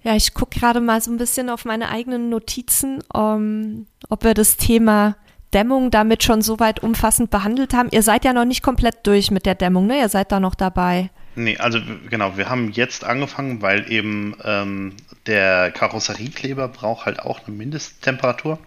Ja, 0.03 0.17
ich 0.17 0.35
gucke 0.35 0.59
gerade 0.59 0.81
mal 0.81 1.01
so 1.01 1.13
ein 1.13 1.19
bisschen 1.19 1.49
auf 1.49 1.65
meine 1.65 1.91
eigenen 1.91 2.29
Notizen, 2.29 3.05
um, 3.13 3.87
ob 4.09 4.25
wir 4.25 4.35
das 4.35 4.57
Thema 4.57 5.17
Dämmung 5.53 5.91
damit 5.91 6.23
schon 6.25 6.43
so 6.43 6.59
weit 6.59 6.81
umfassend 6.81 7.31
behandelt 7.31 7.75
haben. 7.75 7.89
Ihr 7.93 8.03
seid 8.03 8.25
ja 8.25 8.33
noch 8.33 8.45
nicht 8.45 8.63
komplett 8.63 9.07
durch 9.07 9.31
mit 9.31 9.47
der 9.47 9.55
Dämmung, 9.55 9.87
ne? 9.87 9.99
Ihr 9.99 10.09
seid 10.09 10.33
da 10.33 10.41
noch 10.41 10.55
dabei. 10.55 11.11
Nee, 11.35 11.57
also 11.57 11.81
genau, 12.11 12.37
wir 12.37 12.51
haben 12.51 12.73
jetzt 12.73 13.05
angefangen, 13.05 13.63
weil 13.63 13.91
eben 13.91 14.37
ähm, 14.45 14.95
der 15.27 15.71
Karosseriekleber 15.71 16.69
braucht 16.69 17.07
halt 17.07 17.21
auch 17.21 17.47
eine 17.47 17.57
Mindesttemperatur. 17.57 18.59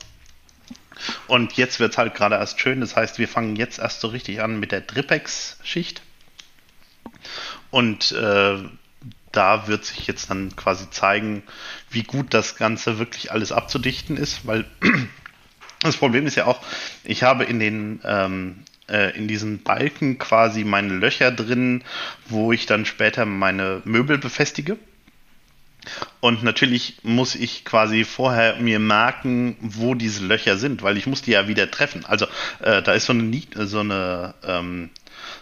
Und 1.27 1.53
jetzt 1.53 1.79
wird 1.79 1.91
es 1.91 1.97
halt 1.97 2.15
gerade 2.15 2.35
erst 2.35 2.59
schön. 2.59 2.79
Das 2.81 2.95
heißt, 2.95 3.19
wir 3.19 3.27
fangen 3.27 3.55
jetzt 3.55 3.79
erst 3.79 3.99
so 3.99 4.07
richtig 4.07 4.41
an 4.41 4.59
mit 4.59 4.71
der 4.71 4.81
Dripex-Schicht. 4.81 6.01
Und 7.69 8.13
äh, 8.13 8.57
da 9.31 9.67
wird 9.67 9.85
sich 9.85 10.07
jetzt 10.07 10.29
dann 10.29 10.55
quasi 10.55 10.89
zeigen, 10.89 11.43
wie 11.89 12.03
gut 12.03 12.33
das 12.33 12.55
Ganze 12.55 12.97
wirklich 12.97 13.31
alles 13.31 13.51
abzudichten 13.51 14.17
ist, 14.17 14.47
weil 14.47 14.65
das 15.85 15.97
Problem 15.97 16.27
ist 16.27 16.35
ja 16.35 16.45
auch, 16.45 16.61
ich 17.03 17.23
habe 17.23 17.43
in 17.43 17.59
den 17.59 17.99
ähm, 18.03 18.63
äh, 18.87 19.17
in 19.17 19.27
diesen 19.27 19.63
Balken 19.63 20.17
quasi 20.17 20.63
meine 20.63 20.93
Löcher 20.93 21.31
drin, 21.31 21.83
wo 22.27 22.51
ich 22.51 22.65
dann 22.65 22.85
später 22.85 23.25
meine 23.25 23.81
Möbel 23.85 24.17
befestige. 24.17 24.77
Und 26.19 26.43
natürlich 26.43 26.97
muss 27.03 27.35
ich 27.35 27.63
quasi 27.63 28.03
vorher 28.03 28.55
mir 28.57 28.79
merken, 28.79 29.55
wo 29.59 29.93
diese 29.93 30.25
Löcher 30.25 30.57
sind, 30.57 30.81
weil 30.81 30.97
ich 30.97 31.05
muss 31.05 31.21
die 31.21 31.31
ja 31.31 31.47
wieder 31.47 31.69
treffen. 31.69 32.05
Also 32.05 32.25
äh, 32.59 32.81
da 32.81 32.93
ist 32.93 33.05
so 33.05 33.13
eine, 33.13 33.23
Niet, 33.23 33.49
so 33.55 33.79
eine, 33.79 34.33
ähm, 34.43 34.89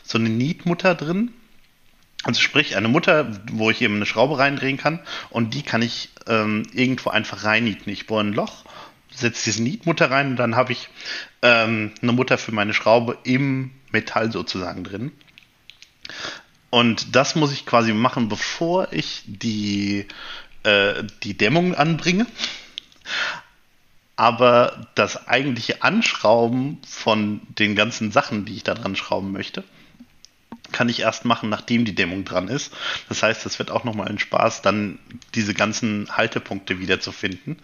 so 0.03 0.17
eine 0.17 0.29
Nietmutter 0.29 0.95
drin. 0.95 1.31
Also 2.23 2.39
sprich 2.39 2.77
eine 2.77 2.87
Mutter, 2.87 3.29
wo 3.51 3.69
ich 3.69 3.81
eben 3.81 3.95
eine 3.95 4.05
Schraube 4.05 4.37
reindrehen 4.37 4.77
kann 4.77 4.99
und 5.29 5.53
die 5.53 5.61
kann 5.61 5.81
ich 5.81 6.09
ähm, 6.27 6.63
irgendwo 6.73 7.09
einfach 7.09 7.43
reinnieten. 7.43 7.91
Ich 7.91 8.07
bohre 8.07 8.23
ein 8.23 8.33
Loch 8.33 8.63
setze 9.15 9.45
diese 9.45 9.63
Nietmutter 9.63 10.11
rein 10.11 10.31
und 10.31 10.35
dann 10.37 10.55
habe 10.55 10.71
ich 10.71 10.89
ähm, 11.41 11.91
eine 12.01 12.11
Mutter 12.11 12.37
für 12.37 12.51
meine 12.51 12.73
Schraube 12.73 13.17
im 13.23 13.71
Metall 13.91 14.31
sozusagen 14.31 14.83
drin. 14.83 15.11
Und 16.69 17.15
das 17.15 17.35
muss 17.35 17.53
ich 17.53 17.65
quasi 17.65 17.93
machen, 17.93 18.29
bevor 18.29 18.91
ich 18.91 19.21
die, 19.27 20.07
äh, 20.63 21.03
die 21.21 21.37
Dämmung 21.37 21.75
anbringe. 21.75 22.25
Aber 24.15 24.87
das 24.95 25.27
eigentliche 25.27 25.83
Anschrauben 25.83 26.79
von 26.87 27.41
den 27.59 27.75
ganzen 27.75 28.11
Sachen, 28.11 28.45
die 28.45 28.55
ich 28.55 28.63
da 28.63 28.73
dran 28.73 28.95
schrauben 28.95 29.31
möchte, 29.31 29.63
kann 30.71 30.89
ich 30.89 31.01
erst 31.01 31.25
machen, 31.25 31.49
nachdem 31.49 31.85
die 31.85 31.95
Dämmung 31.95 32.25
dran 32.25 32.47
ist. 32.47 32.73
Das 33.07 33.23
heißt, 33.23 33.45
es 33.45 33.59
wird 33.59 33.71
auch 33.71 33.83
nochmal 33.83 34.07
ein 34.07 34.19
Spaß, 34.19 34.61
dann 34.61 34.99
diese 35.35 35.53
ganzen 35.53 36.09
Haltepunkte 36.17 36.79
wieder 36.79 36.99
zu 36.99 37.11
finden. 37.11 37.57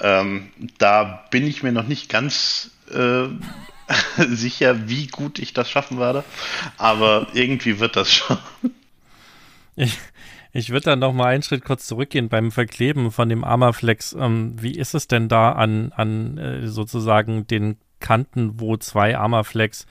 Ähm, 0.00 0.50
da 0.78 1.24
bin 1.30 1.46
ich 1.46 1.62
mir 1.62 1.72
noch 1.72 1.86
nicht 1.86 2.08
ganz 2.08 2.70
äh, 2.92 3.28
sicher, 4.28 4.88
wie 4.88 5.06
gut 5.06 5.38
ich 5.38 5.52
das 5.52 5.70
schaffen 5.70 5.98
werde, 5.98 6.24
aber 6.76 7.28
irgendwie 7.32 7.80
wird 7.80 7.96
das 7.96 8.12
schon. 8.12 8.38
Ich, 9.76 9.98
ich 10.52 10.70
würde 10.70 10.84
dann 10.84 11.00
noch 11.00 11.12
mal 11.12 11.34
einen 11.34 11.42
Schritt 11.42 11.64
kurz 11.64 11.84
zurückgehen 11.86 12.28
beim 12.28 12.52
Verkleben 12.52 13.10
von 13.10 13.28
dem 13.28 13.42
Armaflex. 13.42 14.12
Ähm, 14.16 14.54
wie 14.56 14.76
ist 14.76 14.94
es 14.94 15.08
denn 15.08 15.28
da 15.28 15.50
an, 15.50 15.90
an 15.96 16.38
äh, 16.38 16.68
sozusagen 16.68 17.48
den 17.48 17.76
Kanten, 17.98 18.60
wo 18.60 18.76
zwei 18.76 19.18
Armaflex 19.18 19.86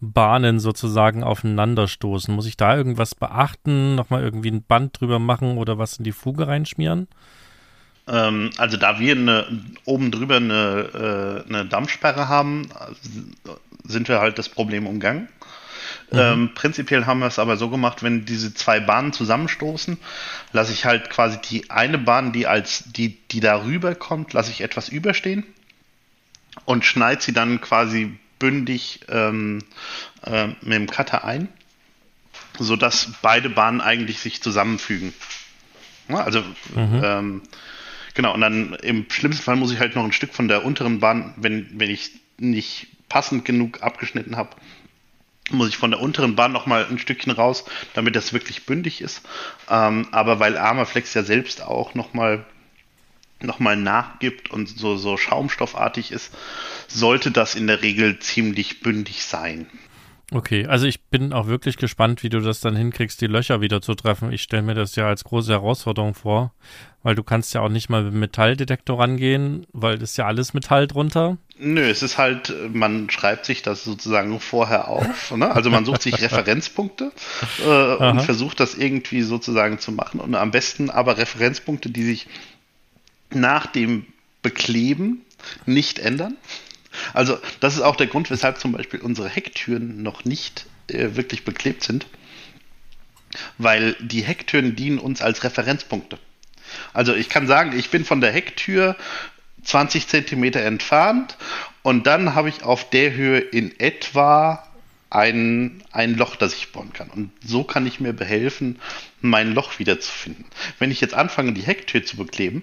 Bahnen 0.00 0.58
sozusagen 0.58 1.22
aufeinanderstoßen? 1.22 2.34
Muss 2.34 2.46
ich 2.46 2.56
da 2.56 2.76
irgendwas 2.76 3.14
beachten? 3.14 3.94
Nochmal 3.94 4.22
irgendwie 4.22 4.52
ein 4.52 4.62
Band 4.62 4.98
drüber 4.98 5.18
machen 5.18 5.58
oder 5.58 5.76
was 5.76 5.98
in 5.98 6.04
die 6.04 6.12
Fuge 6.12 6.46
reinschmieren? 6.46 7.08
Ähm, 8.08 8.50
also 8.56 8.76
da 8.76 8.98
wir 8.98 9.12
eine, 9.12 9.46
oben 9.84 10.10
drüber 10.10 10.36
eine, 10.36 11.44
äh, 11.46 11.48
eine 11.48 11.66
Dampfsperre 11.66 12.28
haben, 12.28 12.68
sind 13.84 14.08
wir 14.08 14.20
halt 14.20 14.38
das 14.38 14.48
Problem 14.48 14.86
umgangen. 14.86 15.28
Mhm. 16.10 16.18
Ähm, 16.18 16.50
prinzipiell 16.54 17.06
haben 17.06 17.18
wir 17.20 17.26
es 17.26 17.38
aber 17.38 17.56
so 17.56 17.68
gemacht, 17.68 18.02
wenn 18.02 18.24
diese 18.24 18.54
zwei 18.54 18.78
Bahnen 18.78 19.12
zusammenstoßen, 19.12 19.98
lasse 20.52 20.72
ich 20.72 20.84
halt 20.84 21.10
quasi 21.10 21.38
die 21.40 21.70
eine 21.70 21.98
Bahn, 21.98 22.32
die 22.32 22.46
als 22.46 22.84
die, 22.86 23.18
die 23.28 23.40
darüber 23.40 23.94
kommt, 23.94 24.32
lasse 24.32 24.50
ich 24.50 24.60
etwas 24.60 24.88
überstehen 24.88 25.44
und 26.64 26.84
schneide 26.84 27.22
sie 27.22 27.32
dann 27.32 27.60
quasi 27.60 28.16
bündig 28.38 29.00
ähm, 29.08 29.64
äh, 30.22 30.48
mit 30.60 30.72
dem 30.72 30.86
Cutter 30.88 31.24
ein, 31.24 31.48
sodass 32.58 33.12
beide 33.22 33.50
Bahnen 33.50 33.80
eigentlich 33.80 34.20
sich 34.20 34.42
zusammenfügen. 34.42 35.12
Also 36.08 36.40
mhm. 36.74 37.00
ähm, 37.02 37.42
Genau, 38.16 38.32
und 38.32 38.40
dann 38.40 38.72
im 38.76 39.04
schlimmsten 39.10 39.44
Fall 39.44 39.56
muss 39.56 39.70
ich 39.72 39.78
halt 39.78 39.94
noch 39.94 40.02
ein 40.02 40.12
Stück 40.12 40.32
von 40.32 40.48
der 40.48 40.64
unteren 40.64 41.00
Bahn, 41.00 41.34
wenn, 41.36 41.68
wenn 41.78 41.90
ich 41.90 42.12
nicht 42.38 42.86
passend 43.10 43.44
genug 43.44 43.82
abgeschnitten 43.82 44.38
habe, 44.38 44.56
muss 45.50 45.68
ich 45.68 45.76
von 45.76 45.90
der 45.90 46.00
unteren 46.00 46.34
Bahn 46.34 46.50
nochmal 46.50 46.86
ein 46.90 46.98
Stückchen 46.98 47.30
raus, 47.30 47.66
damit 47.92 48.16
das 48.16 48.32
wirklich 48.32 48.64
bündig 48.64 49.02
ist. 49.02 49.20
Ähm, 49.68 50.08
aber 50.12 50.40
weil 50.40 50.56
Armaflex 50.56 51.12
ja 51.12 51.24
selbst 51.24 51.60
auch 51.60 51.94
nochmal 51.94 52.46
noch 53.42 53.58
mal 53.58 53.76
nachgibt 53.76 54.50
und 54.50 54.66
so, 54.66 54.96
so 54.96 55.18
schaumstoffartig 55.18 56.10
ist, 56.10 56.32
sollte 56.88 57.30
das 57.30 57.54
in 57.54 57.66
der 57.66 57.82
Regel 57.82 58.18
ziemlich 58.18 58.80
bündig 58.80 59.24
sein. 59.24 59.66
Okay, 60.32 60.66
also 60.66 60.86
ich 60.86 61.04
bin 61.04 61.32
auch 61.32 61.46
wirklich 61.46 61.76
gespannt, 61.76 62.24
wie 62.24 62.28
du 62.28 62.40
das 62.40 62.58
dann 62.58 62.74
hinkriegst, 62.74 63.20
die 63.20 63.28
Löcher 63.28 63.60
wieder 63.60 63.80
zu 63.80 63.94
treffen. 63.94 64.32
Ich 64.32 64.42
stelle 64.42 64.62
mir 64.62 64.74
das 64.74 64.96
ja 64.96 65.06
als 65.06 65.22
große 65.22 65.52
Herausforderung 65.52 66.14
vor, 66.14 66.52
weil 67.04 67.14
du 67.14 67.22
kannst 67.22 67.54
ja 67.54 67.60
auch 67.60 67.68
nicht 67.68 67.90
mal 67.90 68.02
mit 68.02 68.12
dem 68.12 68.18
Metalldetektor 68.18 68.98
rangehen, 68.98 69.68
weil 69.72 69.98
das 69.98 70.10
ist 70.10 70.16
ja 70.16 70.26
alles 70.26 70.52
Metall 70.52 70.88
drunter. 70.88 71.36
Nö, 71.58 71.80
es 71.80 72.02
ist 72.02 72.18
halt, 72.18 72.52
man 72.72 73.08
schreibt 73.08 73.46
sich 73.46 73.62
das 73.62 73.84
sozusagen 73.84 74.40
vorher 74.40 74.88
auf. 74.88 75.30
Ne? 75.36 75.54
Also 75.54 75.70
man 75.70 75.84
sucht 75.84 76.02
sich 76.02 76.20
Referenzpunkte 76.20 77.12
äh, 77.64 77.94
und 77.96 78.22
versucht 78.22 78.58
das 78.58 78.74
irgendwie 78.74 79.22
sozusagen 79.22 79.78
zu 79.78 79.92
machen. 79.92 80.18
Und 80.18 80.34
am 80.34 80.50
besten 80.50 80.88
aber 80.88 81.18
Referenzpunkte, 81.18 81.90
die 81.90 82.04
sich 82.04 82.26
nach 83.30 83.66
dem 83.66 84.06
Bekleben 84.42 85.22
nicht 85.66 85.98
ändern. 85.98 86.36
Also 87.12 87.38
das 87.60 87.74
ist 87.74 87.82
auch 87.82 87.96
der 87.96 88.06
Grund, 88.06 88.30
weshalb 88.30 88.58
zum 88.58 88.72
Beispiel 88.72 89.00
unsere 89.00 89.28
Hecktüren 89.28 90.02
noch 90.02 90.24
nicht 90.24 90.66
äh, 90.88 91.10
wirklich 91.14 91.44
beklebt 91.44 91.82
sind, 91.82 92.06
weil 93.58 93.96
die 94.00 94.22
Hecktüren 94.22 94.76
dienen 94.76 94.98
uns 94.98 95.22
als 95.22 95.44
Referenzpunkte. 95.44 96.18
Also 96.92 97.14
ich 97.14 97.28
kann 97.28 97.46
sagen, 97.46 97.78
ich 97.78 97.90
bin 97.90 98.04
von 98.04 98.20
der 98.20 98.32
Hecktür 98.32 98.96
20 99.64 100.08
Zentimeter 100.08 100.62
entfernt 100.62 101.36
und 101.82 102.06
dann 102.06 102.34
habe 102.34 102.48
ich 102.48 102.62
auf 102.62 102.88
der 102.90 103.14
Höhe 103.14 103.38
in 103.38 103.78
etwa 103.80 104.66
ein, 105.10 105.82
ein 105.92 106.14
Loch, 106.14 106.36
das 106.36 106.54
ich 106.54 106.72
bohren 106.72 106.92
kann. 106.92 107.10
Und 107.10 107.30
so 107.44 107.64
kann 107.64 107.86
ich 107.86 108.00
mir 108.00 108.12
behelfen, 108.12 108.80
mein 109.20 109.54
Loch 109.54 109.78
wiederzufinden. 109.78 110.44
Wenn 110.78 110.90
ich 110.90 111.00
jetzt 111.00 111.14
anfange, 111.14 111.52
die 111.52 111.62
Hecktür 111.62 112.04
zu 112.04 112.16
bekleben, 112.16 112.62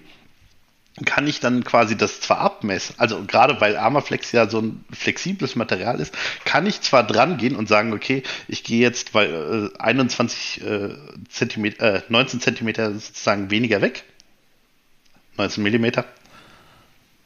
kann 1.04 1.26
ich 1.26 1.40
dann 1.40 1.64
quasi 1.64 1.96
das 1.96 2.20
zwar 2.20 2.38
abmessen, 2.38 2.94
also 2.98 3.24
gerade 3.24 3.60
weil 3.60 3.76
Armaflex 3.76 4.30
ja 4.30 4.48
so 4.48 4.60
ein 4.60 4.84
flexibles 4.92 5.56
Material 5.56 5.98
ist, 5.98 6.14
kann 6.44 6.66
ich 6.66 6.82
zwar 6.82 7.04
dran 7.04 7.36
gehen 7.36 7.56
und 7.56 7.68
sagen, 7.68 7.92
okay, 7.92 8.22
ich 8.46 8.62
gehe 8.62 8.80
jetzt 8.80 9.12
weil 9.12 9.72
äh, 9.74 9.78
21 9.80 10.62
äh, 10.62 10.90
Zentimeter, 11.28 11.96
äh, 11.96 12.02
19 12.08 12.40
Zentimeter 12.40 12.92
sozusagen 12.92 13.50
weniger 13.50 13.80
weg, 13.80 14.04
19 15.36 15.64
Millimeter, 15.64 16.04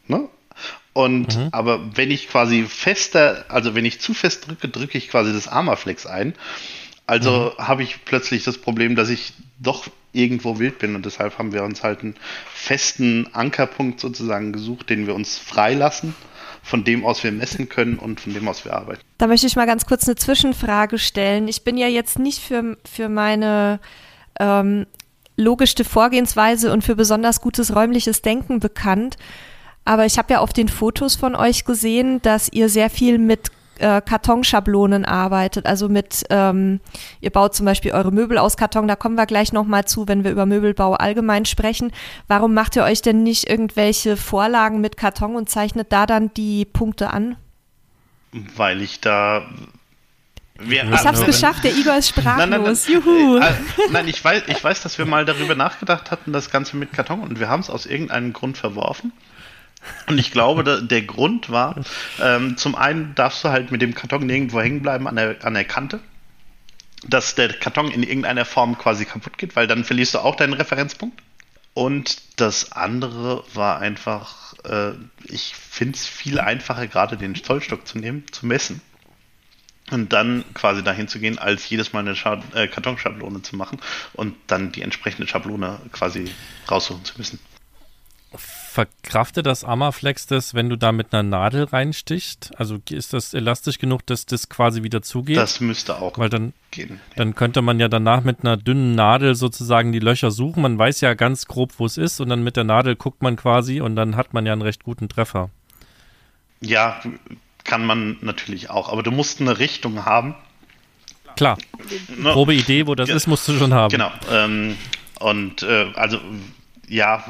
ne? 0.06 0.28
Und 0.94 1.36
mhm. 1.36 1.48
aber 1.52 1.96
wenn 1.96 2.10
ich 2.10 2.28
quasi 2.28 2.64
fester, 2.64 3.44
also 3.48 3.74
wenn 3.74 3.84
ich 3.84 4.00
zu 4.00 4.14
fest 4.14 4.48
drücke, 4.48 4.68
drücke 4.68 4.98
ich 4.98 5.10
quasi 5.10 5.32
das 5.32 5.46
Armaflex 5.46 6.06
ein. 6.06 6.34
Also 7.06 7.54
mhm. 7.56 7.62
habe 7.62 7.82
ich 7.84 8.04
plötzlich 8.04 8.42
das 8.44 8.58
Problem, 8.58 8.96
dass 8.96 9.08
ich 9.08 9.32
doch 9.60 9.86
irgendwo 10.18 10.58
wild 10.58 10.78
bin 10.78 10.94
und 10.94 11.06
deshalb 11.06 11.38
haben 11.38 11.52
wir 11.52 11.62
uns 11.62 11.82
halt 11.82 12.02
einen 12.02 12.14
festen 12.52 13.28
Ankerpunkt 13.32 14.00
sozusagen 14.00 14.52
gesucht, 14.52 14.90
den 14.90 15.06
wir 15.06 15.14
uns 15.14 15.38
freilassen, 15.38 16.14
von 16.62 16.84
dem 16.84 17.04
aus 17.04 17.22
wir 17.22 17.32
messen 17.32 17.68
können 17.68 17.98
und 17.98 18.20
von 18.20 18.34
dem 18.34 18.46
aus 18.48 18.64
wir 18.64 18.74
arbeiten. 18.74 19.00
Da 19.16 19.26
möchte 19.26 19.46
ich 19.46 19.56
mal 19.56 19.66
ganz 19.66 19.86
kurz 19.86 20.06
eine 20.06 20.16
Zwischenfrage 20.16 20.98
stellen. 20.98 21.48
Ich 21.48 21.62
bin 21.62 21.76
ja 21.76 21.86
jetzt 21.86 22.18
nicht 22.18 22.40
für, 22.40 22.76
für 22.84 23.08
meine 23.08 23.80
ähm, 24.38 24.86
logischste 25.36 25.84
Vorgehensweise 25.84 26.72
und 26.72 26.82
für 26.82 26.96
besonders 26.96 27.40
gutes 27.40 27.74
räumliches 27.74 28.22
Denken 28.22 28.60
bekannt. 28.60 29.16
Aber 29.84 30.04
ich 30.04 30.18
habe 30.18 30.34
ja 30.34 30.40
auf 30.40 30.52
den 30.52 30.68
Fotos 30.68 31.16
von 31.16 31.34
euch 31.34 31.64
gesehen, 31.64 32.20
dass 32.20 32.52
ihr 32.52 32.68
sehr 32.68 32.90
viel 32.90 33.18
mit 33.18 33.50
äh, 33.78 34.00
Kartonschablonen 34.00 35.04
arbeitet. 35.04 35.66
Also 35.66 35.88
mit, 35.88 36.24
ähm, 36.30 36.80
ihr 37.20 37.30
baut 37.30 37.54
zum 37.54 37.66
Beispiel 37.66 37.92
eure 37.92 38.12
Möbel 38.12 38.38
aus 38.38 38.56
Karton, 38.56 38.88
da 38.88 38.96
kommen 38.96 39.16
wir 39.16 39.26
gleich 39.26 39.52
nochmal 39.52 39.84
zu, 39.84 40.08
wenn 40.08 40.24
wir 40.24 40.30
über 40.30 40.46
Möbelbau 40.46 40.94
allgemein 40.94 41.44
sprechen. 41.44 41.92
Warum 42.26 42.54
macht 42.54 42.76
ihr 42.76 42.84
euch 42.84 43.02
denn 43.02 43.22
nicht 43.22 43.48
irgendwelche 43.48 44.16
Vorlagen 44.16 44.80
mit 44.80 44.96
Karton 44.96 45.36
und 45.36 45.48
zeichnet 45.48 45.92
da 45.92 46.06
dann 46.06 46.32
die 46.34 46.64
Punkte 46.64 47.10
an? 47.10 47.36
Weil 48.32 48.82
ich 48.82 49.00
da 49.00 49.42
wir, 50.60 50.82
ich 50.92 51.06
habe 51.06 51.16
es 51.16 51.24
geschafft, 51.24 51.62
der 51.62 51.72
Igor 51.72 51.96
ist 51.96 52.08
sprachlos. 52.08 52.36
Nein, 52.38 52.50
nein, 52.50 52.62
nein, 52.62 52.76
Juhu. 52.88 53.38
Äh, 53.38 53.46
äh, 53.46 53.52
nein, 53.92 54.08
ich, 54.08 54.24
weiß, 54.24 54.42
ich 54.48 54.62
weiß, 54.62 54.82
dass 54.82 54.98
wir 54.98 55.06
mal 55.06 55.24
darüber 55.24 55.54
nachgedacht 55.54 56.10
hatten, 56.10 56.32
das 56.32 56.50
Ganze 56.50 56.76
mit 56.76 56.92
Karton, 56.92 57.20
und 57.20 57.38
wir 57.38 57.48
haben 57.48 57.60
es 57.60 57.70
aus 57.70 57.86
irgendeinem 57.86 58.32
Grund 58.32 58.58
verworfen. 58.58 59.12
Und 60.06 60.18
ich 60.18 60.30
glaube, 60.30 60.82
der 60.82 61.02
Grund 61.02 61.50
war, 61.50 61.76
ähm, 62.20 62.56
zum 62.56 62.74
einen 62.74 63.14
darfst 63.14 63.44
du 63.44 63.50
halt 63.50 63.70
mit 63.70 63.82
dem 63.82 63.94
Karton 63.94 64.26
nirgendwo 64.26 64.60
hängen 64.60 64.82
bleiben 64.82 65.06
an 65.06 65.16
der, 65.16 65.44
an 65.44 65.54
der 65.54 65.64
Kante, 65.64 66.00
dass 67.06 67.34
der 67.34 67.52
Karton 67.52 67.90
in 67.90 68.02
irgendeiner 68.02 68.44
Form 68.44 68.76
quasi 68.76 69.04
kaputt 69.04 69.38
geht, 69.38 69.56
weil 69.56 69.66
dann 69.66 69.84
verlierst 69.84 70.14
du 70.14 70.18
auch 70.18 70.36
deinen 70.36 70.54
Referenzpunkt. 70.54 71.22
Und 71.74 72.22
das 72.36 72.72
andere 72.72 73.44
war 73.54 73.78
einfach, 73.78 74.54
äh, 74.64 74.92
ich 75.24 75.54
finde 75.54 75.96
es 75.96 76.06
viel 76.06 76.40
einfacher, 76.40 76.88
gerade 76.88 77.16
den 77.16 77.36
Zollstock 77.36 77.86
zu 77.86 77.98
nehmen, 77.98 78.24
zu 78.32 78.46
messen 78.46 78.80
und 79.92 80.12
dann 80.12 80.44
quasi 80.54 80.82
dahin 80.82 81.06
zu 81.06 81.20
gehen, 81.20 81.38
als 81.38 81.68
jedes 81.68 81.92
Mal 81.92 82.00
eine 82.00 82.16
äh, 82.54 82.66
Kartonschablone 82.66 83.42
zu 83.42 83.54
machen 83.54 83.78
und 84.12 84.34
dann 84.48 84.72
die 84.72 84.82
entsprechende 84.82 85.28
Schablone 85.28 85.78
quasi 85.92 86.24
raussuchen 86.68 87.04
zu 87.04 87.14
müssen 87.16 87.38
verkraftet 88.34 89.46
das 89.46 89.64
Amaflex 89.64 90.26
das, 90.26 90.54
wenn 90.54 90.68
du 90.68 90.76
da 90.76 90.92
mit 90.92 91.12
einer 91.12 91.22
Nadel 91.22 91.64
reinstichst? 91.64 92.52
Also 92.56 92.78
ist 92.90 93.12
das 93.12 93.32
elastisch 93.32 93.78
genug, 93.78 94.04
dass 94.06 94.26
das 94.26 94.48
quasi 94.48 94.82
wieder 94.82 95.02
zugeht? 95.02 95.36
Das 95.36 95.60
müsste 95.60 95.98
auch 96.00 96.18
Weil 96.18 96.28
dann, 96.28 96.52
gehen. 96.70 97.00
Ja. 97.10 97.16
Dann 97.16 97.34
könnte 97.34 97.62
man 97.62 97.80
ja 97.80 97.88
danach 97.88 98.22
mit 98.22 98.40
einer 98.40 98.56
dünnen 98.56 98.94
Nadel 98.94 99.34
sozusagen 99.34 99.92
die 99.92 99.98
Löcher 99.98 100.30
suchen. 100.30 100.62
Man 100.62 100.78
weiß 100.78 101.00
ja 101.00 101.14
ganz 101.14 101.46
grob, 101.46 101.72
wo 101.78 101.86
es 101.86 101.96
ist 101.96 102.20
und 102.20 102.28
dann 102.28 102.44
mit 102.44 102.56
der 102.56 102.64
Nadel 102.64 102.96
guckt 102.96 103.22
man 103.22 103.36
quasi 103.36 103.80
und 103.80 103.96
dann 103.96 104.16
hat 104.16 104.34
man 104.34 104.44
ja 104.44 104.52
einen 104.52 104.62
recht 104.62 104.84
guten 104.84 105.08
Treffer. 105.08 105.50
Ja, 106.60 107.00
kann 107.64 107.84
man 107.84 108.18
natürlich 108.20 108.70
auch, 108.70 108.92
aber 108.92 109.02
du 109.02 109.10
musst 109.10 109.40
eine 109.40 109.58
Richtung 109.58 110.04
haben. 110.04 110.34
Klar. 111.36 111.56
Ne? 112.16 112.32
Grobe 112.32 112.54
Idee, 112.54 112.86
wo 112.86 112.94
das 112.94 113.08
ja, 113.08 113.16
ist, 113.16 113.26
musst 113.26 113.46
du 113.48 113.56
schon 113.56 113.72
haben. 113.72 113.90
Genau. 113.90 114.10
Ähm, 114.30 114.76
und 115.20 115.62
äh, 115.62 115.92
also 115.94 116.18
ja, 116.88 117.24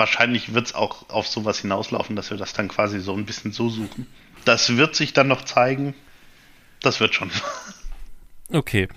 wahrscheinlich 0.00 0.54
wird 0.54 0.66
es 0.66 0.74
auch 0.74 1.08
auf 1.10 1.28
sowas 1.28 1.60
hinauslaufen, 1.60 2.16
dass 2.16 2.30
wir 2.30 2.38
das 2.38 2.54
dann 2.54 2.68
quasi 2.68 2.98
so 2.98 3.14
ein 3.14 3.26
bisschen 3.26 3.52
so 3.52 3.68
suchen. 3.68 4.06
Das 4.46 4.76
wird 4.76 4.96
sich 4.96 5.12
dann 5.12 5.28
noch 5.28 5.44
zeigen. 5.44 5.94
Das 6.80 6.98
wird 6.98 7.14
schon. 7.14 7.30
Okay. 8.52 8.88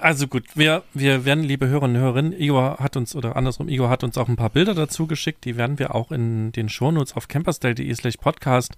Also 0.00 0.28
gut, 0.28 0.44
wir, 0.54 0.82
wir 0.92 1.24
werden, 1.24 1.42
liebe 1.42 1.66
Hörerinnen 1.68 1.96
und 1.96 2.02
Hörer, 2.02 2.38
Igor 2.38 2.76
hat 2.78 2.98
uns, 2.98 3.16
oder 3.16 3.36
andersrum, 3.36 3.70
Igor 3.70 3.88
hat 3.88 4.04
uns 4.04 4.18
auch 4.18 4.28
ein 4.28 4.36
paar 4.36 4.50
Bilder 4.50 4.74
dazu 4.74 5.06
geschickt, 5.06 5.46
die 5.46 5.56
werden 5.56 5.78
wir 5.78 5.94
auch 5.94 6.12
in 6.12 6.52
den 6.52 6.68
Shownotes 6.68 7.16
auf 7.16 7.28
campersdale.de 7.28 7.94
slash 7.94 8.18
podcast 8.18 8.76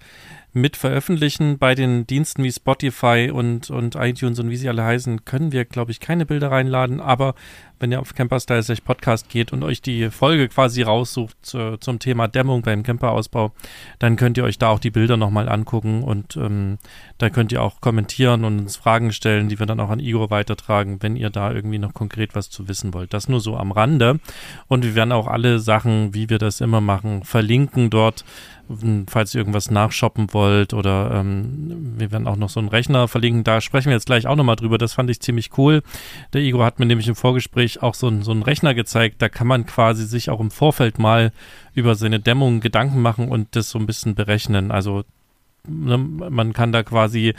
mit 0.53 0.77
veröffentlichen. 0.77 1.59
Bei 1.59 1.75
den 1.75 2.07
Diensten 2.07 2.45
wie 2.45 2.53
Spotify 2.53 3.33
und, 3.35 3.71
und 3.71 3.97
iTunes 3.97 4.39
und 4.39 4.51
wie 4.51 4.57
sie 4.57 4.69
alle 4.69 4.85
heißen, 4.85 5.25
können 5.25 5.51
wir, 5.51 5.65
glaube 5.65 5.91
ich, 5.91 5.99
keine 5.99 6.25
Bilder 6.25 6.53
reinladen, 6.53 7.01
aber 7.01 7.35
wenn 7.81 7.93
ihr 7.93 8.01
auf 8.01 8.15
Camperstyle 8.15 8.63
Podcast 8.85 9.29
geht 9.29 9.53
und 9.53 9.63
euch 9.63 9.83
die 9.83 10.11
Folge 10.11 10.49
quasi 10.49 10.83
raussucht 10.83 11.37
zu, 11.43 11.77
zum 11.79 11.99
Thema 11.99 12.29
Dämmung 12.29 12.63
beim 12.63 12.83
Camperausbau, 12.83 13.53
dann 13.99 14.17
könnt 14.17 14.37
ihr 14.37 14.45
euch 14.45 14.59
da 14.59 14.69
auch 14.69 14.79
die 14.79 14.91
Bilder 14.91 15.17
nochmal 15.17 15.49
angucken 15.49 16.03
und 16.03 16.37
ähm, 16.37 16.79
da 17.19 17.31
könnt 17.31 17.53
ihr 17.53 17.63
auch 17.63 17.81
kommentieren 17.81 18.45
und 18.45 18.59
uns 18.59 18.77
Fragen 18.77 19.13
stellen, 19.13 19.49
die 19.49 19.59
wir 19.59 19.67
dann 19.67 19.81
auch 19.81 19.91
an 19.91 20.01
Igor 20.01 20.31
weitertragen, 20.31 20.99
wenn 21.01 21.17
ihr 21.17 21.31
da 21.31 21.53
irgendwie 21.53 21.79
noch 21.79 21.95
konkret 21.95 22.35
was 22.35 22.51
zu 22.51 22.69
wissen 22.69 22.95
wollt. 22.95 23.13
Das 23.15 23.29
nur 23.29 23.41
so 23.41 23.57
am 23.57 23.73
Rande. 23.73 24.21
Und 24.69 24.85
wir 24.85 24.95
werden 24.95 25.13
auch 25.13 25.27
alle 25.27 25.59
Sachen, 25.59 26.15
wie 26.15 26.31
wir 26.31 26.39
das 26.39 26.61
immer 26.61 26.81
machen, 26.81 27.25
verlinken 27.25 27.91
dort 27.91 28.25
falls 29.09 29.35
ihr 29.35 29.41
irgendwas 29.41 29.71
nachshoppen 29.71 30.33
wollt 30.33 30.75
oder 30.75 31.11
ähm, 31.15 31.95
wir 31.97 32.13
werden 32.13 32.27
auch 32.27 32.37
noch 32.37 32.51
so 32.51 32.61
einen 32.61 32.69
Rechner 32.69 33.09
verlinken. 33.09 33.45
Da 33.45 33.61
sprechen 33.61 33.87
wir 33.87 33.95
jetzt 33.95 34.07
gleich 34.07 34.27
auch 34.27 34.37
nochmal 34.37 34.57
drüber. 34.57 34.79
Das 34.79 34.93
fand 34.93 35.09
ich 35.11 35.21
ziemlich 35.21 35.57
cool. 35.57 35.83
Der 36.33 36.43
Igor 36.43 36.65
hat 36.65 36.79
mir 36.79 36.87
nämlich 36.87 37.09
im 37.09 37.15
Vorgespräch 37.15 37.83
auch 37.83 37.95
so, 37.95 38.11
so 38.21 38.31
einen 38.31 38.43
Rechner 38.43 38.75
gezeigt. 38.75 39.23
Da 39.23 39.29
kann 39.29 39.47
man 39.47 39.67
quasi 39.67 40.05
sich 40.05 40.31
auch 40.31 40.41
im 40.41 40.51
Vorfeld 40.51 40.99
mal 40.99 41.33
über 41.75 41.95
seine 41.95 42.21
Dämmung 42.21 42.61
Gedanken 42.61 43.01
machen 43.01 43.29
und 43.29 43.57
das 43.57 43.71
so 43.71 43.79
ein 43.79 43.87
bisschen 43.87 44.15
berechnen. 44.15 44.71
Also 44.71 45.05
ne, 45.67 45.99
man 45.99 46.53
kann 46.53 46.73
da 46.73 46.83
quasi 46.83 47.35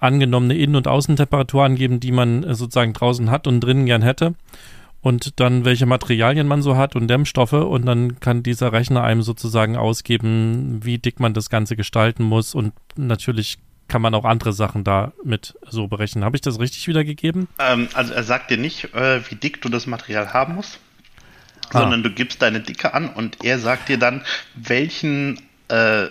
angenommene 0.00 0.56
Innen- 0.56 0.76
und 0.76 0.88
Außentemperatur 0.88 1.64
angeben, 1.64 2.00
die 2.00 2.12
man 2.12 2.42
sozusagen 2.54 2.92
draußen 2.92 3.30
hat 3.30 3.46
und 3.46 3.60
drinnen 3.60 3.86
gern 3.86 4.02
hätte 4.02 4.34
und 5.04 5.38
dann 5.38 5.66
welche 5.66 5.84
Materialien 5.84 6.48
man 6.48 6.62
so 6.62 6.78
hat 6.78 6.96
und 6.96 7.08
Dämmstoffe 7.08 7.52
und 7.52 7.84
dann 7.84 8.20
kann 8.20 8.42
dieser 8.42 8.72
Rechner 8.72 9.04
einem 9.04 9.20
sozusagen 9.20 9.76
ausgeben, 9.76 10.80
wie 10.82 10.96
dick 10.96 11.20
man 11.20 11.34
das 11.34 11.50
Ganze 11.50 11.76
gestalten 11.76 12.24
muss 12.24 12.54
und 12.54 12.72
natürlich 12.96 13.58
kann 13.86 14.00
man 14.00 14.14
auch 14.14 14.24
andere 14.24 14.54
Sachen 14.54 14.82
da 14.82 15.12
mit 15.22 15.56
so 15.68 15.88
berechnen. 15.88 16.24
Habe 16.24 16.38
ich 16.38 16.40
das 16.40 16.58
richtig 16.58 16.88
wiedergegeben? 16.88 17.48
Ähm, 17.58 17.88
also 17.92 18.14
er 18.14 18.22
sagt 18.22 18.50
dir 18.50 18.56
nicht, 18.56 18.94
äh, 18.94 19.20
wie 19.28 19.34
dick 19.34 19.60
du 19.60 19.68
das 19.68 19.86
Material 19.86 20.32
haben 20.32 20.54
musst, 20.54 20.80
ah. 21.68 21.80
sondern 21.80 22.02
du 22.02 22.08
gibst 22.08 22.40
deine 22.40 22.60
Dicke 22.60 22.94
an 22.94 23.10
und 23.10 23.44
er 23.44 23.58
sagt 23.58 23.90
dir 23.90 23.98
dann, 23.98 24.24
welchen 24.54 25.38
äh, 25.68 26.06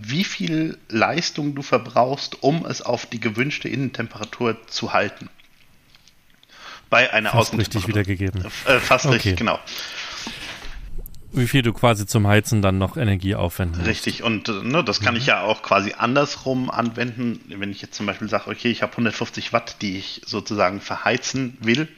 wie 0.00 0.24
viel 0.24 0.78
Leistung 0.88 1.54
du 1.54 1.60
verbrauchst, 1.60 2.42
um 2.42 2.64
es 2.64 2.80
auf 2.80 3.04
die 3.04 3.20
gewünschte 3.20 3.68
Innentemperatur 3.68 4.66
zu 4.66 4.94
halten 4.94 5.28
bei 6.90 7.12
einer 7.12 7.30
Fast 7.30 7.56
richtig 7.56 7.88
wiedergegeben. 7.88 8.44
Äh, 8.66 8.78
fast 8.78 9.06
okay. 9.06 9.14
richtig, 9.14 9.36
genau. 9.36 9.58
wie 11.32 11.46
viel 11.46 11.62
du 11.62 11.72
quasi 11.72 12.06
zum 12.06 12.26
Heizen 12.26 12.60
dann 12.60 12.78
noch 12.78 12.96
Energie 12.96 13.36
aufwenden 13.36 13.78
musst. 13.78 13.88
Richtig, 13.88 14.22
und 14.22 14.48
ne, 14.64 14.82
das 14.82 15.00
kann 15.00 15.14
mhm. 15.14 15.20
ich 15.20 15.26
ja 15.26 15.42
auch 15.42 15.62
quasi 15.62 15.94
andersrum 15.96 16.70
anwenden, 16.70 17.40
wenn 17.48 17.70
ich 17.70 17.80
jetzt 17.80 17.94
zum 17.94 18.06
Beispiel 18.06 18.28
sage, 18.28 18.50
okay, 18.50 18.68
ich 18.68 18.82
habe 18.82 18.92
150 18.92 19.52
Watt, 19.52 19.76
die 19.80 19.96
ich 19.96 20.22
sozusagen 20.26 20.80
verheizen 20.80 21.56
will. 21.60 21.88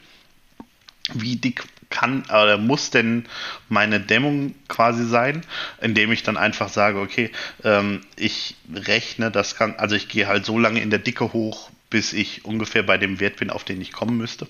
Wie 1.13 1.35
dick 1.35 1.65
kann 1.89 2.23
oder 2.23 2.57
muss 2.57 2.89
denn 2.89 3.25
meine 3.69 3.99
Dämmung 3.99 4.55
quasi 4.67 5.05
sein, 5.05 5.45
indem 5.81 6.11
ich 6.11 6.23
dann 6.23 6.37
einfach 6.37 6.69
sage, 6.69 6.99
okay, 6.99 7.29
ähm, 7.63 8.01
ich 8.15 8.55
rechne 8.73 9.29
das 9.29 9.55
kann, 9.55 9.75
also 9.75 9.95
ich 9.95 10.07
gehe 10.07 10.27
halt 10.27 10.45
so 10.45 10.57
lange 10.57 10.81
in 10.81 10.89
der 10.89 10.99
Dicke 10.99 11.33
hoch, 11.33 11.69
bis 11.89 12.13
ich 12.13 12.45
ungefähr 12.45 12.83
bei 12.83 12.97
dem 12.97 13.19
Wert 13.19 13.35
bin, 13.35 13.49
auf 13.49 13.63
den 13.63 13.79
ich 13.79 13.91
kommen 13.91 14.17
müsste. 14.17 14.47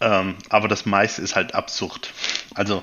Ähm, 0.00 0.36
aber 0.48 0.68
das 0.68 0.86
meiste 0.86 1.22
ist 1.22 1.36
halt 1.36 1.54
absurd. 1.54 2.12
Also, 2.54 2.82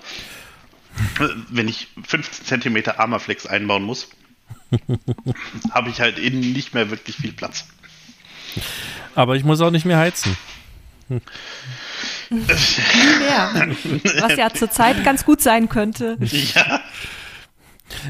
wenn 1.50 1.68
ich 1.68 1.88
15 2.08 2.62
cm 2.62 2.84
Armaflex 2.98 3.46
einbauen 3.46 3.84
muss, 3.84 4.10
habe 5.72 5.90
ich 5.90 6.02
halt 6.02 6.20
innen 6.20 6.54
nicht 6.54 6.74
mehr 6.74 6.90
wirklich 6.90 7.18
viel 7.18 7.34
Platz. 7.34 7.66
Aber 9.16 9.36
ich 9.36 9.44
muss 9.44 9.62
auch 9.62 9.72
nicht 9.72 9.86
mehr 9.86 9.98
heizen. 9.98 10.38
Nie 11.10 11.22
mehr. 12.30 13.76
Was 14.20 14.36
ja 14.38 14.54
zurzeit 14.54 15.04
ganz 15.04 15.26
gut 15.26 15.42
sein 15.42 15.70
könnte. 15.70 16.18
Ja. 16.20 16.82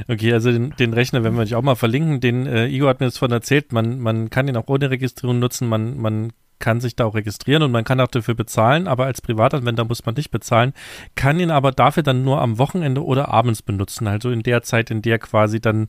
Okay, 0.08 0.34
also 0.34 0.52
den, 0.52 0.74
den, 0.78 0.94
Rechner 0.94 1.24
werden 1.24 1.36
wir 1.36 1.44
euch 1.44 1.56
auch 1.56 1.62
mal 1.62 1.76
verlinken. 1.76 2.20
Den 2.20 2.46
äh, 2.46 2.68
Igor 2.68 2.90
hat 2.90 3.00
mir 3.00 3.08
das 3.08 3.18
von 3.18 3.32
erzählt, 3.32 3.72
man, 3.72 4.00
man 4.00 4.30
kann 4.30 4.48
ihn 4.48 4.58
auch 4.58 4.68
ohne 4.68 4.90
Registrierung 4.90 5.40
nutzen. 5.40 5.68
Man, 5.68 5.98
man 5.98 6.34
kann 6.60 6.82
sich 6.82 6.96
da 6.96 7.06
auch 7.06 7.16
registrieren 7.16 7.64
und 7.64 7.72
man 7.72 7.86
kann 7.86 8.00
auch 8.02 8.08
dafür 8.08 8.36
bezahlen, 8.36 8.88
aber 8.88 9.06
als 9.06 9.22
Privatanwender 9.22 9.86
muss 9.86 10.06
man 10.06 10.16
nicht 10.16 10.30
bezahlen, 10.30 10.74
kann 11.16 11.40
ihn 11.40 11.52
aber 11.52 11.72
dafür 11.72 12.04
dann 12.04 12.24
nur 12.24 12.42
am 12.42 12.58
Wochenende 12.58 13.04
oder 13.04 13.30
abends 13.30 13.62
benutzen, 13.62 14.08
also 14.08 14.30
in 14.30 14.44
der 14.44 14.62
Zeit, 14.62 14.92
in 14.92 15.02
der 15.02 15.20
quasi 15.20 15.62
dann 15.62 15.88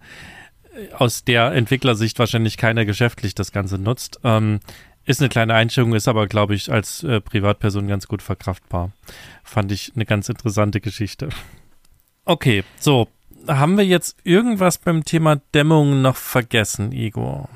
äh, 0.72 0.92
aus 0.94 1.24
der 1.24 1.52
Entwicklersicht 1.52 2.18
wahrscheinlich 2.18 2.56
keiner 2.56 2.84
geschäftlich 2.84 3.34
das 3.34 3.52
Ganze 3.52 3.78
nutzt. 3.78 4.20
Ähm, 4.22 4.60
ist 5.04 5.20
eine 5.20 5.28
kleine 5.28 5.54
Einschränkung, 5.54 5.94
ist 5.94 6.08
aber, 6.08 6.26
glaube 6.26 6.54
ich, 6.54 6.70
als 6.70 7.02
äh, 7.02 7.20
Privatperson 7.20 7.88
ganz 7.88 8.06
gut 8.06 8.22
verkraftbar. 8.22 8.92
Fand 9.42 9.72
ich 9.72 9.92
eine 9.96 10.04
ganz 10.04 10.28
interessante 10.28 10.80
Geschichte. 10.80 11.30
Okay, 12.24 12.62
so. 12.78 13.08
Haben 13.48 13.76
wir 13.76 13.86
jetzt 13.86 14.16
irgendwas 14.24 14.78
beim 14.78 15.04
Thema 15.04 15.36
Dämmung 15.54 16.02
noch 16.02 16.16
vergessen, 16.16 16.92
Igor? 16.92 17.48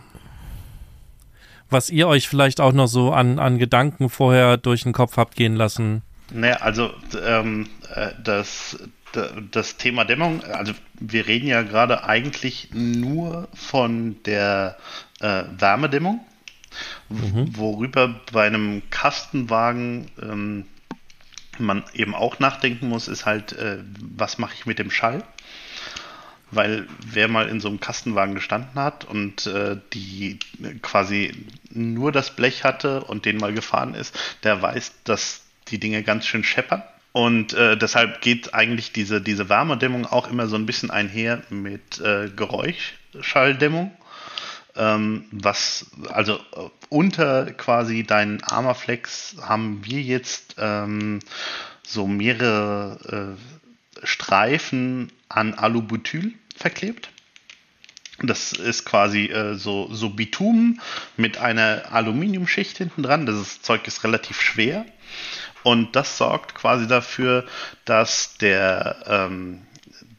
was 1.75 1.91
ihr 1.91 2.09
euch 2.09 2.29
vielleicht 2.29 2.61
auch 2.61 2.73
noch 2.73 2.87
so 2.87 3.13
an, 3.13 3.39
an 3.39 3.59
Gedanken 3.59 4.09
vorher 4.09 4.57
durch 4.57 4.85
den 4.85 4.93
Kopf 4.93 5.19
habt 5.19 5.37
gehen 5.37 5.57
lassen? 5.57 6.03
Naja, 6.33 6.57
also 6.57 6.91
ähm, 7.23 7.69
äh, 7.95 8.13
das, 8.23 8.79
das 9.51 9.77
Thema 9.77 10.05
Dämmung, 10.05 10.43
also 10.45 10.73
wir 10.99 11.27
reden 11.27 11.49
ja 11.49 11.63
gerade 11.63 12.05
eigentlich 12.05 12.69
nur 12.73 13.49
von 13.53 14.23
der 14.25 14.79
äh, 15.21 15.45
Wärmedämmung, 15.59 16.21
mhm. 17.09 17.57
worüber 17.57 18.21
bei 18.33 18.47
einem 18.47 18.83
Kastenwagen 18.91 20.11
ähm, 20.23 20.67
man 21.59 21.85
eben 21.93 22.15
auch 22.15 22.39
nachdenken 22.39 22.89
muss, 22.89 23.07
ist 23.07 23.27
halt, 23.27 23.53
äh, 23.53 23.79
was 24.17 24.39
mache 24.39 24.55
ich 24.55 24.67
mit 24.67 24.79
dem 24.79 24.91
Schall? 24.91 25.23
Weil 26.55 26.87
wer 27.05 27.29
mal 27.29 27.49
in 27.49 27.61
so 27.61 27.69
einem 27.69 27.81
Kastenwagen 27.81 28.35
gestanden 28.35 28.75
hat 28.75 29.05
und 29.05 29.47
äh, 29.47 29.77
die 29.93 30.39
quasi 30.83 31.33
nur 31.71 32.13
das 32.13 32.35
Blech 32.35 32.65
hatte 32.65 33.03
und 33.05 33.25
den 33.25 33.39
mal 33.39 33.53
gefahren 33.53 33.95
ist, 33.95 34.19
der 34.43 34.63
weiß, 34.63 34.93
dass 35.05 35.43
die 35.69 35.79
Dinge 35.79 36.03
ganz 36.03 36.27
schön 36.27 36.45
scheppern. 36.45 36.83
Und 37.13 37.53
äh, 37.55 37.77
deshalb 37.77 38.21
geht 38.23 38.55
eigentlich 38.55 38.93
diese, 38.93 39.21
diese 39.21 39.49
Wärmedämmung 39.49 40.05
auch 40.05 40.29
immer 40.29 40.49
so 40.49 40.57
ein 40.57 40.67
bisschen 40.67 40.91
einher 40.91 41.43
mit 41.49 42.01
äh, 42.01 42.29
Geräuschschalldämmung. 42.29 43.93
Ähm, 44.77 45.27
was, 45.31 45.87
also 46.09 46.35
äh, 46.35 46.69
unter 46.89 47.53
quasi 47.53 48.03
deinen 48.03 48.43
Armaflex 48.43 49.37
haben 49.41 49.85
wir 49.85 50.03
jetzt 50.03 50.57
ähm, 50.59 51.21
so 51.87 52.09
mehrere 52.09 53.37
äh, 53.39 54.07
Streifen 54.07 55.13
an 55.29 55.55
Alubutyl 55.55 56.35
verklebt. 56.57 57.11
Das 58.23 58.53
ist 58.53 58.85
quasi 58.85 59.27
äh, 59.27 59.55
so, 59.55 59.93
so 59.93 60.11
Bitumen 60.11 60.81
mit 61.17 61.39
einer 61.39 61.93
Aluminiumschicht 61.93 62.79
hinten 62.79 63.03
dran. 63.03 63.27
Das 63.27 63.61
Zeug 63.61 63.87
ist 63.89 64.05
relativ 64.05 64.41
schwer. 64.41 64.87
Und 65.65 65.97
das 65.97 66.19
sorgt 66.19 66.55
quasi 66.55 66.87
dafür, 66.87 67.47
dass 67.85 68.37
der, 68.39 69.05
ähm, 69.07 69.63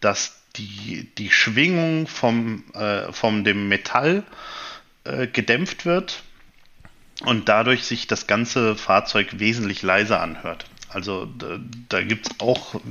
dass 0.02 0.42
die, 0.58 1.10
die 1.18 1.32
Schwingung 1.32 2.08
vom, 2.08 2.64
äh, 2.74 3.12
vom 3.14 3.44
dem 3.44 3.68
Metall 3.68 4.24
äh, 5.04 5.28
gedämpft 5.28 5.86
wird 5.86 6.24
und 7.24 7.48
dadurch 7.48 7.86
sich 7.86 8.08
das 8.08 8.28
ganze 8.28 8.76
Fahrzeug 8.76 9.40
wesentlich 9.40 9.84
leiser 9.84 10.20
anhört. 10.20 10.66
Also 10.90 11.26
da, 11.26 11.60
da 11.90 12.02
gibt 12.02 12.28
es 12.28 12.40
auch 12.40 12.76
äh, 12.76 12.82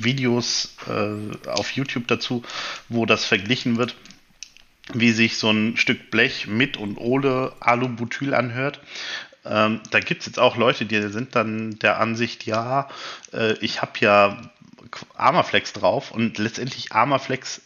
Videos 0.00 0.76
äh, 0.88 1.48
auf 1.48 1.72
YouTube 1.72 2.06
dazu, 2.06 2.42
wo 2.88 3.06
das 3.06 3.24
verglichen 3.24 3.78
wird, 3.78 3.96
wie 4.92 5.12
sich 5.12 5.38
so 5.38 5.50
ein 5.50 5.76
Stück 5.76 6.10
Blech 6.10 6.46
mit 6.46 6.76
und 6.76 6.96
ohne 6.98 7.52
Alubutyl 7.60 8.34
anhört. 8.34 8.80
Ähm, 9.44 9.80
da 9.90 10.00
gibt 10.00 10.20
es 10.20 10.26
jetzt 10.26 10.38
auch 10.38 10.56
Leute, 10.56 10.86
die 10.86 11.00
sind 11.08 11.34
dann 11.34 11.78
der 11.78 12.00
Ansicht, 12.00 12.46
ja, 12.46 12.88
äh, 13.32 13.54
ich 13.60 13.82
habe 13.82 13.92
ja 14.00 14.50
Armaflex 15.16 15.72
drauf 15.72 16.10
und 16.10 16.38
letztendlich 16.38 16.92
Armaflex 16.92 17.60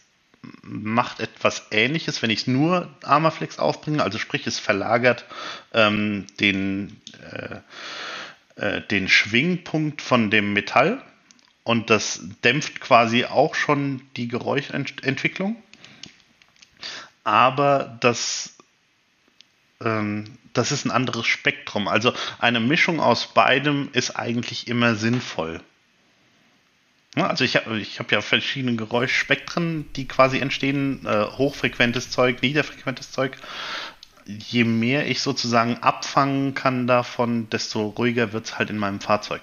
macht 0.63 1.19
etwas 1.19 1.67
ähnliches, 1.71 2.21
wenn 2.21 2.29
ich 2.29 2.47
nur 2.47 2.89
Armaflex 3.03 3.59
aufbringe, 3.59 4.03
also 4.03 4.17
sprich 4.17 4.47
es 4.47 4.59
verlagert 4.59 5.25
ähm, 5.73 6.25
den 6.39 6.99
äh, 7.31 7.57
äh, 8.55 8.81
den 8.81 9.07
Schwingpunkt 9.07 10.01
von 10.01 10.29
dem 10.29 10.53
Metall 10.53 11.03
und 11.63 11.89
das 11.89 12.21
dämpft 12.43 12.81
quasi 12.81 13.25
auch 13.25 13.55
schon 13.55 14.01
die 14.17 14.27
Geräuschentwicklung. 14.27 15.61
Aber 17.23 17.97
das, 18.01 18.55
ähm, 19.81 20.37
das 20.53 20.71
ist 20.71 20.85
ein 20.85 20.91
anderes 20.91 21.27
Spektrum. 21.27 21.87
Also 21.87 22.13
eine 22.39 22.59
Mischung 22.59 22.99
aus 22.99 23.33
beidem 23.33 23.89
ist 23.93 24.15
eigentlich 24.15 24.67
immer 24.67 24.95
sinnvoll. 24.95 25.61
Also 27.15 27.43
ich 27.43 27.57
habe 27.57 27.77
ich 27.79 27.99
hab 27.99 28.11
ja 28.11 28.21
verschiedene 28.21 28.75
Geräuschspektren, 28.75 29.91
die 29.93 30.07
quasi 30.07 30.39
entstehen. 30.39 31.05
Äh, 31.05 31.25
hochfrequentes 31.25 32.09
Zeug, 32.09 32.41
niederfrequentes 32.41 33.11
Zeug 33.11 33.37
je 34.25 34.63
mehr 34.63 35.07
ich 35.07 35.21
sozusagen 35.21 35.77
abfangen 35.77 36.53
kann 36.53 36.87
davon, 36.87 37.49
desto 37.49 37.87
ruhiger 37.87 38.33
wird 38.33 38.45
es 38.45 38.57
halt 38.57 38.69
in 38.69 38.77
meinem 38.77 38.99
Fahrzeug. 38.99 39.41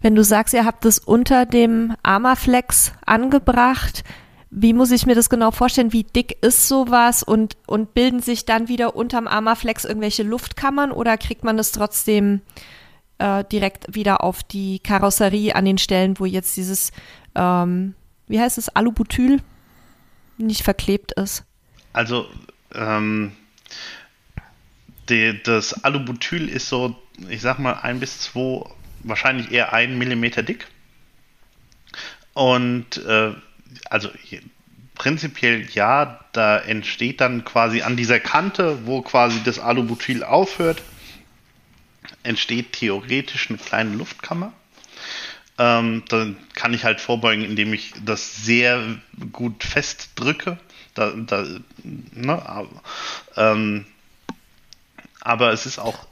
Wenn 0.00 0.14
du 0.14 0.24
sagst, 0.24 0.52
ihr 0.52 0.64
habt 0.64 0.84
es 0.84 0.98
unter 0.98 1.46
dem 1.46 1.94
Armaflex 2.02 2.92
angebracht, 3.06 4.02
wie 4.50 4.74
muss 4.74 4.90
ich 4.90 5.06
mir 5.06 5.14
das 5.14 5.30
genau 5.30 5.50
vorstellen? 5.50 5.94
Wie 5.94 6.04
dick 6.04 6.36
ist 6.42 6.68
sowas 6.68 7.22
und, 7.22 7.56
und 7.66 7.94
bilden 7.94 8.20
sich 8.20 8.44
dann 8.44 8.68
wieder 8.68 8.94
unterm 8.94 9.26
Armaflex 9.26 9.84
irgendwelche 9.84 10.24
Luftkammern 10.24 10.92
oder 10.92 11.16
kriegt 11.16 11.42
man 11.42 11.56
das 11.56 11.72
trotzdem 11.72 12.42
äh, 13.18 13.44
direkt 13.44 13.94
wieder 13.94 14.22
auf 14.22 14.42
die 14.42 14.80
Karosserie 14.80 15.54
an 15.54 15.64
den 15.64 15.78
Stellen, 15.78 16.18
wo 16.18 16.26
jetzt 16.26 16.56
dieses, 16.56 16.92
ähm, 17.34 17.94
wie 18.26 18.40
heißt 18.40 18.58
es, 18.58 18.68
Alubutyl 18.68 19.40
nicht 20.36 20.62
verklebt 20.62 21.12
ist? 21.12 21.44
Also, 21.94 22.26
ähm, 22.74 23.32
die, 25.12 25.40
das 25.42 25.84
Alubutyl 25.84 26.48
ist 26.48 26.68
so, 26.68 26.96
ich 27.28 27.40
sag 27.42 27.58
mal, 27.58 27.74
ein 27.74 28.00
bis 28.00 28.20
zwei, 28.20 28.64
wahrscheinlich 29.00 29.52
eher 29.52 29.72
ein 29.72 29.98
Millimeter 29.98 30.42
dick. 30.42 30.66
Und 32.34 32.96
äh, 33.04 33.32
also 33.90 34.10
prinzipiell 34.94 35.68
ja, 35.72 36.20
da 36.32 36.58
entsteht 36.58 37.20
dann 37.20 37.44
quasi 37.44 37.82
an 37.82 37.96
dieser 37.96 38.20
Kante, 38.20 38.86
wo 38.86 39.02
quasi 39.02 39.42
das 39.44 39.58
Alubutyl 39.58 40.24
aufhört, 40.24 40.82
entsteht 42.22 42.72
theoretisch 42.72 43.50
eine 43.50 43.58
kleine 43.58 43.94
Luftkammer. 43.96 44.52
Ähm, 45.58 46.04
dann 46.08 46.36
kann 46.54 46.72
ich 46.72 46.84
halt 46.84 47.00
vorbeugen, 47.00 47.44
indem 47.44 47.74
ich 47.74 47.92
das 48.04 48.44
sehr 48.44 48.98
gut 49.32 49.62
festdrücke. 49.62 50.58
Da, 50.94 51.10
da, 51.10 51.46
ne, 51.82 52.68
ähm, 53.36 53.86
aber 55.22 55.52
es 55.52 55.66
ist 55.66 55.78
auch, 55.78 56.06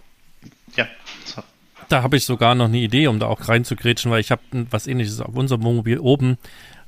ja. 0.77 0.87
So. 1.25 1.43
Da 1.89 2.03
habe 2.03 2.17
ich 2.17 2.25
sogar 2.25 2.55
noch 2.55 2.67
eine 2.67 2.79
Idee, 2.79 3.09
um 3.09 3.19
da 3.19 3.27
auch 3.27 3.49
reinzugrätschen, 3.49 4.11
weil 4.11 4.21
ich 4.21 4.31
habe 4.31 4.43
was 4.71 4.87
ähnliches 4.87 5.21
auf 5.21 5.35
unserem 5.35 5.63
Wohnmobil 5.65 5.99
oben 5.99 6.39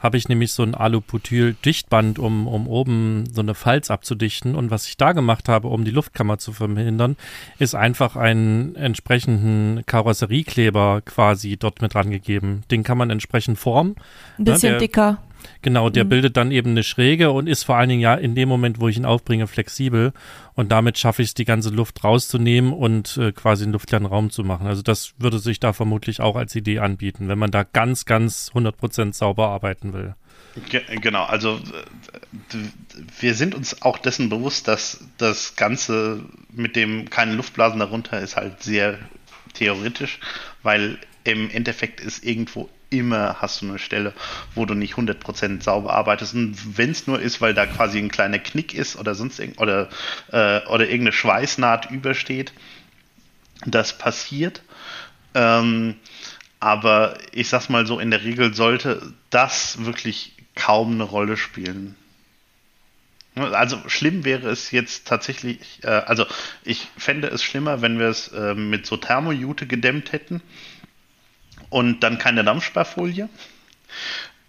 habe 0.02 0.16
ich 0.16 0.28
nämlich 0.28 0.52
so 0.52 0.64
ein 0.64 0.74
Aluputyl-Dichtband, 0.74 2.18
um, 2.18 2.48
um 2.48 2.66
oben 2.66 3.24
so 3.32 3.40
eine 3.40 3.54
Falz 3.54 3.88
abzudichten. 3.88 4.56
Und 4.56 4.72
was 4.72 4.88
ich 4.88 4.96
da 4.96 5.12
gemacht 5.12 5.48
habe, 5.48 5.68
um 5.68 5.84
die 5.84 5.92
Luftkammer 5.92 6.38
zu 6.38 6.52
verhindern, 6.52 7.16
ist 7.60 7.76
einfach 7.76 8.16
einen 8.16 8.74
entsprechenden 8.74 9.86
Karosseriekleber 9.86 11.02
quasi 11.04 11.56
dort 11.56 11.82
mit 11.82 11.94
rangegeben. 11.94 12.64
Den 12.70 12.82
kann 12.82 12.98
man 12.98 13.10
entsprechend 13.10 13.58
formen. 13.58 13.94
Ein 14.38 14.44
bisschen 14.44 14.72
ne, 14.72 14.72
der, 14.72 14.80
dicker. 14.80 15.18
Genau, 15.62 15.90
der 15.90 16.05
Mhm. 16.05 16.09
bildet 16.09 16.36
dann 16.36 16.51
eben 16.51 16.70
eine 16.70 16.82
Schräge 16.82 17.30
und 17.30 17.47
ist 17.47 17.64
vor 17.64 17.76
allen 17.76 17.88
Dingen 17.88 18.01
ja 18.01 18.14
in 18.14 18.34
dem 18.34 18.49
Moment, 18.49 18.80
wo 18.80 18.88
ich 18.88 18.97
ihn 18.97 19.05
aufbringe, 19.05 19.47
flexibel. 19.47 20.12
Und 20.55 20.70
damit 20.72 20.99
schaffe 20.99 21.22
ich 21.22 21.28
es, 21.28 21.34
die 21.34 21.45
ganze 21.45 21.70
Luft 21.70 22.05
rauszunehmen 22.05 22.72
und 22.72 23.16
äh, 23.16 23.32
quasi 23.32 23.64
einen 23.64 23.72
luftleeren 23.72 24.07
Raum 24.07 24.30
zu 24.30 24.45
machen. 24.45 24.66
Also 24.66 24.82
das 24.82 25.14
würde 25.18 25.38
sich 25.38 25.61
da 25.61 25.72
vermutlich 25.72 26.20
auch 26.20 26.36
als 26.36 26.55
Idee 26.55 26.80
anbieten, 26.80 27.28
wenn 27.28 27.38
man 27.38 27.51
da 27.51 27.62
ganz, 27.64 28.05
ganz 28.05 28.51
100% 28.55 29.12
sauber 29.14 29.49
arbeiten 29.49 29.93
will. 29.93 30.14
Ge 30.68 30.82
genau, 31.01 31.24
also 31.24 31.57
äh, 31.57 32.57
wir 33.20 33.34
sind 33.34 33.55
uns 33.55 33.80
auch 33.82 33.99
dessen 33.99 34.28
bewusst, 34.28 34.68
dass 34.68 35.03
das 35.16 35.57
Ganze 35.57 36.24
mit 36.53 36.76
dem 36.76 37.09
keine 37.09 37.32
Luftblasen 37.34 37.78
darunter 37.78 38.20
ist 38.20 38.36
halt 38.36 38.62
sehr 38.62 38.99
theoretisch, 39.55 40.18
weil 40.62 40.99
im 41.24 41.51
Endeffekt 41.51 42.01
ist 42.01 42.24
irgendwo 42.24 42.68
immer 42.93 43.36
hast 43.40 43.62
du 43.62 43.68
eine 43.68 43.78
Stelle, 43.78 44.12
wo 44.55 44.66
du 44.66 44.74
nicht 44.74 44.95
100% 44.95 45.62
sauber 45.62 45.95
arbeitest. 45.95 46.34
Und 46.34 46.76
wenn 46.76 46.90
es 46.90 47.07
nur 47.07 47.20
ist, 47.20 47.40
weil 47.40 47.55
da 47.55 47.66
quasi 47.66 47.99
ein 47.99 48.11
kleiner 48.11 48.38
Knick 48.38 48.74
ist 48.74 48.97
oder 48.97 49.14
sonst 49.14 49.38
irgend 49.38 49.59
oder, 49.59 49.88
äh, 50.30 50.64
oder 50.66 50.84
irgendeine 50.84 51.12
Schweißnaht 51.12 51.90
übersteht, 51.90 52.53
das 53.66 53.97
passiert. 53.97 54.62
Ähm, 55.34 55.97
aber 56.61 57.18
ich 57.32 57.49
sag's 57.49 57.68
mal 57.68 57.86
so, 57.86 57.99
in 57.99 58.11
der 58.11 58.24
Regel 58.24 58.55
sollte 58.55 59.12
das 59.30 59.84
wirklich 59.84 60.32
kaum 60.55 60.93
eine 60.93 61.05
Rolle 61.05 61.36
spielen. 61.36 61.97
Also 63.34 63.78
schlimm 63.86 64.24
wäre 64.24 64.51
es 64.51 64.72
jetzt 64.72 65.07
tatsächlich, 65.07 65.59
äh, 65.82 65.88
also 65.88 66.26
ich 66.64 66.88
fände 66.99 67.28
es 67.28 67.43
schlimmer, 67.43 67.80
wenn 67.80 67.99
wir 67.99 68.09
es 68.09 68.28
äh, 68.28 68.55
mit 68.55 68.84
so 68.84 68.99
Thermojute 68.99 69.66
gedämmt 69.66 70.12
hätten 70.12 70.43
und 71.72 72.00
dann 72.00 72.18
keine 72.18 72.44
Dampfsperrfolie, 72.44 73.30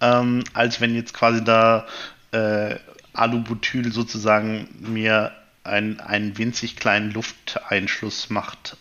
ähm, 0.01 0.43
als 0.53 0.81
wenn 0.81 0.93
jetzt 0.93 1.13
quasi 1.13 1.41
da 1.41 1.87
äh, 2.31 2.75
Alubutyl 3.13 3.93
sozusagen 3.93 4.67
mir 4.79 5.31
ein, 5.63 6.01
einen 6.01 6.37
winzig 6.37 6.75
kleinen 6.75 7.11
Lufteinschluss 7.11 8.29
macht 8.29 8.75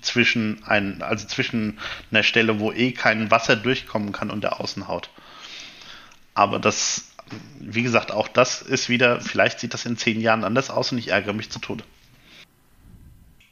zwischen 0.00 0.64
ein, 0.64 1.02
also 1.02 1.26
zwischen 1.28 1.78
einer 2.10 2.24
Stelle, 2.24 2.58
wo 2.58 2.72
eh 2.72 2.90
kein 2.90 3.30
Wasser 3.30 3.54
durchkommen 3.54 4.10
kann 4.10 4.30
und 4.30 4.42
der 4.42 4.60
Außenhaut. 4.60 5.08
Aber 6.34 6.58
das, 6.58 7.12
wie 7.60 7.84
gesagt, 7.84 8.10
auch 8.10 8.26
das 8.26 8.60
ist 8.60 8.88
wieder, 8.88 9.20
vielleicht 9.20 9.60
sieht 9.60 9.72
das 9.72 9.86
in 9.86 9.96
zehn 9.96 10.20
Jahren 10.20 10.42
anders 10.42 10.68
aus 10.68 10.90
und 10.90 10.98
ich 10.98 11.08
ärgere 11.08 11.32
mich 11.32 11.50
zu 11.50 11.60
Tode. 11.60 11.84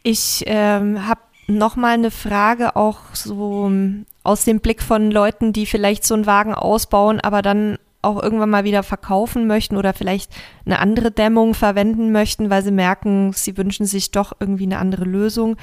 Ich 0.03 0.43
ähm, 0.47 1.07
habe 1.07 1.21
noch 1.47 1.77
mal 1.77 1.95
eine 1.95 2.11
Frage 2.11 2.77
auch 2.77 3.15
so 3.15 3.67
ähm, 3.67 4.07
aus 4.23 4.45
dem 4.45 4.61
Blick 4.61 4.83
von 4.83 5.11
Leuten, 5.11 5.53
die 5.53 5.67
vielleicht 5.67 6.05
so 6.05 6.15
einen 6.15 6.27
Wagen 6.27 6.55
ausbauen, 6.55 7.21
aber 7.21 7.43
dann 7.43 7.79
auch 8.03 8.21
irgendwann 8.21 8.51
mal 8.51 8.65
wieder 8.65 8.83
verkaufen 8.83 9.47
möchten 9.47 9.77
oder 9.77 9.93
vielleicht 9.93 10.33
eine 10.67 10.81
andere 10.81 11.11
Dämmung 11.11 11.55
verwenden 11.55 12.11
möchten, 12.11 12.51
weil 12.51 12.63
sie 12.63 12.73
merken, 12.73 13.33
sie 13.33 13.57
wünschen 13.57 13.87
sich 13.87 14.11
doch 14.11 14.33
irgendwie 14.41 14.65
eine 14.65 14.79
andere 14.79 15.05
Lösung. 15.05 15.57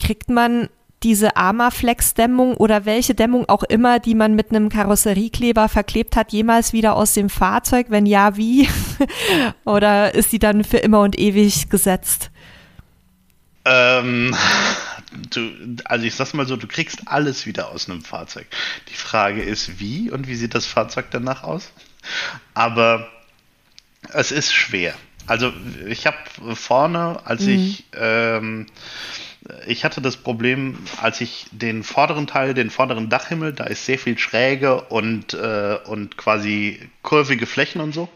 Kriegt 0.00 0.30
man 0.30 0.68
diese 1.02 1.36
Armaflex-Dämmung 1.36 2.56
oder 2.56 2.84
welche 2.84 3.14
Dämmung 3.14 3.48
auch 3.48 3.64
immer, 3.64 3.98
die 3.98 4.14
man 4.14 4.34
mit 4.34 4.50
einem 4.50 4.68
Karosseriekleber 4.68 5.68
verklebt 5.68 6.16
hat, 6.16 6.32
jemals 6.32 6.72
wieder 6.72 6.96
aus 6.96 7.12
dem 7.14 7.28
Fahrzeug? 7.28 7.86
Wenn 7.90 8.06
ja, 8.06 8.36
wie? 8.36 8.68
oder 9.64 10.14
ist 10.14 10.30
sie 10.30 10.38
dann 10.38 10.64
für 10.64 10.78
immer 10.78 11.00
und 11.00 11.18
ewig 11.18 11.68
gesetzt? 11.68 12.31
Ähm, 13.64 14.34
du, 15.30 15.50
also 15.84 16.04
ich 16.04 16.14
sag's 16.14 16.34
mal 16.34 16.46
so, 16.46 16.56
du 16.56 16.66
kriegst 16.66 17.06
alles 17.06 17.46
wieder 17.46 17.70
aus 17.70 17.88
einem 17.88 18.02
Fahrzeug. 18.02 18.46
Die 18.88 18.94
Frage 18.94 19.42
ist, 19.42 19.78
wie 19.78 20.10
und 20.10 20.26
wie 20.26 20.34
sieht 20.34 20.54
das 20.54 20.66
Fahrzeug 20.66 21.06
danach 21.10 21.42
aus? 21.42 21.72
Aber 22.54 23.08
es 24.12 24.32
ist 24.32 24.52
schwer. 24.52 24.94
Also 25.26 25.52
ich 25.86 26.06
habe 26.06 26.16
vorne, 26.54 27.20
als 27.24 27.42
mhm. 27.42 27.50
ich 27.50 27.84
ähm, 27.94 28.66
ich 29.66 29.84
hatte 29.84 30.00
das 30.00 30.16
Problem, 30.16 30.78
als 31.00 31.20
ich 31.20 31.46
den 31.50 31.82
vorderen 31.82 32.26
Teil, 32.26 32.54
den 32.54 32.70
vorderen 32.70 33.08
Dachhimmel, 33.08 33.52
da 33.52 33.64
ist 33.64 33.86
sehr 33.86 33.98
viel 33.98 34.18
Schräge 34.18 34.82
und, 34.82 35.34
äh, 35.34 35.78
und 35.84 36.16
quasi 36.16 36.80
kurvige 37.02 37.46
Flächen 37.46 37.80
und 37.80 37.92
so. 37.92 38.08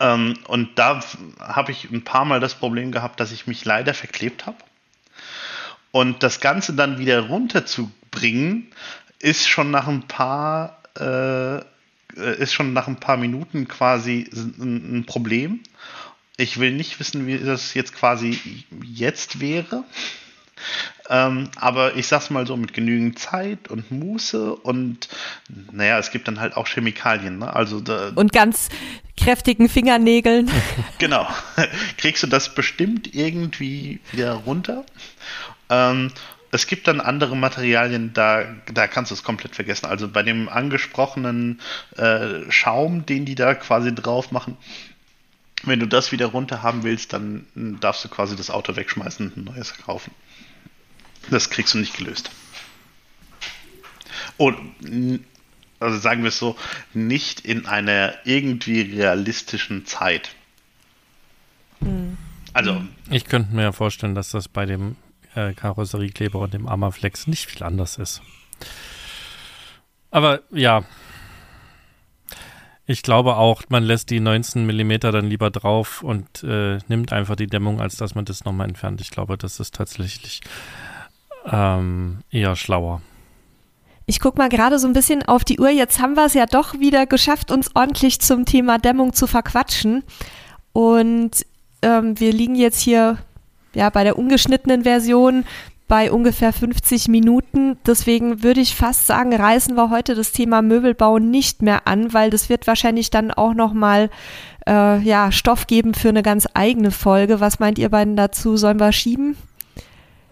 Ähm, 0.00 0.38
und 0.48 0.78
da 0.78 1.00
habe 1.38 1.72
ich 1.72 1.90
ein 1.90 2.02
paar 2.02 2.24
Mal 2.24 2.40
das 2.40 2.54
Problem 2.54 2.90
gehabt, 2.90 3.20
dass 3.20 3.32
ich 3.32 3.46
mich 3.46 3.64
leider 3.64 3.94
verklebt 3.94 4.46
habe. 4.46 4.58
Und 5.92 6.22
das 6.22 6.40
Ganze 6.40 6.72
dann 6.72 6.98
wieder 6.98 7.20
runterzubringen, 7.20 8.72
ist 9.18 9.48
schon 9.48 9.70
nach 9.70 9.86
ein 9.86 10.08
paar 10.08 10.80
äh, 10.98 11.60
ist 12.16 12.52
schon 12.52 12.72
nach 12.72 12.88
ein 12.88 12.96
paar 12.96 13.16
Minuten 13.16 13.68
quasi 13.68 14.28
ein, 14.34 14.98
ein 14.98 15.06
Problem. 15.06 15.60
Ich 16.36 16.58
will 16.58 16.72
nicht 16.72 16.98
wissen, 16.98 17.26
wie 17.26 17.38
das 17.38 17.74
jetzt 17.74 17.94
quasi 17.94 18.64
jetzt 18.82 19.40
wäre. 19.40 19.84
Ähm, 21.08 21.48
aber 21.56 21.96
ich 21.96 22.06
sag's 22.06 22.30
mal 22.30 22.46
so, 22.46 22.56
mit 22.56 22.74
genügend 22.74 23.18
Zeit 23.18 23.68
und 23.68 23.90
Muße 23.90 24.54
und 24.54 25.08
naja, 25.72 25.98
es 25.98 26.10
gibt 26.10 26.28
dann 26.28 26.38
halt 26.38 26.56
auch 26.56 26.68
Chemikalien, 26.68 27.38
ne? 27.38 27.54
Also 27.54 27.80
da, 27.80 28.12
und 28.14 28.32
ganz 28.32 28.68
kräftigen 29.20 29.68
Fingernägeln. 29.68 30.50
genau. 30.98 31.28
Kriegst 31.98 32.22
du 32.22 32.26
das 32.26 32.54
bestimmt 32.54 33.14
irgendwie 33.14 34.00
wieder 34.12 34.32
runter. 34.32 34.84
Ähm, 35.68 36.12
es 36.52 36.66
gibt 36.66 36.88
dann 36.88 37.00
andere 37.00 37.36
Materialien, 37.36 38.12
da, 38.12 38.44
da 38.72 38.88
kannst 38.88 39.10
du 39.10 39.14
es 39.14 39.22
komplett 39.22 39.54
vergessen. 39.54 39.86
Also 39.86 40.08
bei 40.08 40.22
dem 40.22 40.48
angesprochenen 40.48 41.60
äh, 41.96 42.50
Schaum, 42.50 43.06
den 43.06 43.24
die 43.24 43.36
da 43.36 43.54
quasi 43.54 43.94
drauf 43.94 44.32
machen, 44.32 44.56
wenn 45.62 45.78
du 45.78 45.86
das 45.86 46.10
wieder 46.10 46.26
runter 46.26 46.62
haben 46.62 46.82
willst, 46.82 47.12
dann 47.12 47.46
darfst 47.80 48.04
du 48.04 48.08
quasi 48.08 48.34
das 48.34 48.50
Auto 48.50 48.74
wegschmeißen 48.76 49.26
und 49.26 49.36
ein 49.36 49.44
neues 49.44 49.76
kaufen. 49.76 50.12
Das 51.28 51.50
kriegst 51.50 51.74
du 51.74 51.78
nicht 51.78 51.96
gelöst. 51.96 52.30
Und 54.36 54.56
also 55.80 55.98
sagen 55.98 56.22
wir 56.22 56.28
es 56.28 56.38
so, 56.38 56.56
nicht 56.94 57.40
in 57.40 57.66
einer 57.66 58.14
irgendwie 58.24 58.82
realistischen 58.82 59.86
Zeit. 59.86 60.30
Hm. 61.80 62.16
Also. 62.52 62.82
Ich 63.10 63.24
könnte 63.24 63.54
mir 63.54 63.62
ja 63.62 63.72
vorstellen, 63.72 64.14
dass 64.14 64.30
das 64.30 64.48
bei 64.48 64.66
dem 64.66 64.96
äh, 65.34 65.54
Karosseriekleber 65.54 66.38
und 66.38 66.54
dem 66.54 66.68
Armaflex 66.68 67.26
nicht 67.26 67.46
viel 67.46 67.62
anders 67.62 67.96
ist. 67.96 68.22
Aber 70.10 70.40
ja, 70.50 70.84
ich 72.86 73.02
glaube 73.02 73.36
auch, 73.36 73.62
man 73.68 73.84
lässt 73.84 74.10
die 74.10 74.18
19 74.18 74.66
mm 74.66 74.98
dann 75.00 75.26
lieber 75.26 75.50
drauf 75.50 76.02
und 76.02 76.42
äh, 76.42 76.78
nimmt 76.88 77.12
einfach 77.12 77.36
die 77.36 77.46
Dämmung, 77.46 77.80
als 77.80 77.96
dass 77.96 78.16
man 78.16 78.24
das 78.24 78.44
nochmal 78.44 78.68
entfernt. 78.68 79.00
Ich 79.00 79.10
glaube, 79.10 79.38
das 79.38 79.60
ist 79.60 79.76
tatsächlich 79.76 80.40
ähm, 81.46 82.18
eher 82.30 82.56
schlauer. 82.56 83.00
Ich 84.06 84.20
gucke 84.20 84.38
mal 84.38 84.48
gerade 84.48 84.78
so 84.78 84.86
ein 84.86 84.92
bisschen 84.92 85.22
auf 85.22 85.44
die 85.44 85.60
Uhr. 85.60 85.70
Jetzt 85.70 86.00
haben 86.00 86.14
wir 86.14 86.26
es 86.26 86.34
ja 86.34 86.46
doch 86.46 86.78
wieder 86.80 87.06
geschafft, 87.06 87.50
uns 87.50 87.70
ordentlich 87.74 88.20
zum 88.20 88.44
Thema 88.44 88.78
Dämmung 88.78 89.12
zu 89.12 89.26
verquatschen. 89.26 90.02
Und 90.72 91.46
ähm, 91.82 92.18
wir 92.18 92.32
liegen 92.32 92.54
jetzt 92.54 92.80
hier 92.80 93.18
ja 93.74 93.90
bei 93.90 94.04
der 94.04 94.18
ungeschnittenen 94.18 94.82
Version 94.82 95.44
bei 95.90 96.12
ungefähr 96.12 96.52
50 96.52 97.08
Minuten. 97.08 97.76
Deswegen 97.84 98.44
würde 98.44 98.60
ich 98.60 98.76
fast 98.76 99.08
sagen, 99.08 99.34
reißen 99.34 99.74
wir 99.74 99.90
heute 99.90 100.14
das 100.14 100.30
Thema 100.30 100.62
Möbelbau 100.62 101.18
nicht 101.18 101.62
mehr 101.62 101.88
an, 101.88 102.14
weil 102.14 102.30
das 102.30 102.48
wird 102.48 102.68
wahrscheinlich 102.68 103.10
dann 103.10 103.32
auch 103.32 103.54
noch 103.54 103.72
mal 103.72 104.08
äh, 104.68 105.00
ja, 105.00 105.32
Stoff 105.32 105.66
geben 105.66 105.94
für 105.94 106.10
eine 106.10 106.22
ganz 106.22 106.46
eigene 106.54 106.92
Folge. 106.92 107.40
Was 107.40 107.58
meint 107.58 107.76
ihr 107.78 107.88
beiden 107.88 108.14
dazu? 108.14 108.56
Sollen 108.56 108.78
wir 108.78 108.92
schieben? 108.92 109.36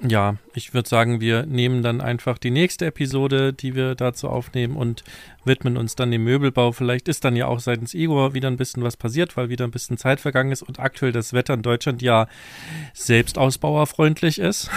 Ja, 0.00 0.36
ich 0.54 0.74
würde 0.74 0.88
sagen, 0.88 1.20
wir 1.20 1.44
nehmen 1.44 1.82
dann 1.82 2.00
einfach 2.00 2.38
die 2.38 2.52
nächste 2.52 2.86
Episode, 2.86 3.52
die 3.52 3.74
wir 3.74 3.96
dazu 3.96 4.28
aufnehmen 4.28 4.76
und 4.76 5.02
widmen 5.44 5.76
uns 5.76 5.96
dann 5.96 6.12
dem 6.12 6.22
Möbelbau. 6.22 6.70
Vielleicht 6.70 7.08
ist 7.08 7.24
dann 7.24 7.34
ja 7.34 7.46
auch 7.46 7.58
seitens 7.58 7.94
Igor 7.94 8.32
wieder 8.32 8.48
ein 8.48 8.56
bisschen 8.56 8.84
was 8.84 8.96
passiert, 8.96 9.36
weil 9.36 9.48
wieder 9.48 9.64
ein 9.64 9.72
bisschen 9.72 9.98
Zeit 9.98 10.20
vergangen 10.20 10.52
ist 10.52 10.62
und 10.62 10.78
aktuell 10.78 11.10
das 11.10 11.32
Wetter 11.32 11.54
in 11.54 11.62
Deutschland 11.62 12.00
ja 12.00 12.28
selbstausbauerfreundlich 12.94 14.38
ist. 14.38 14.70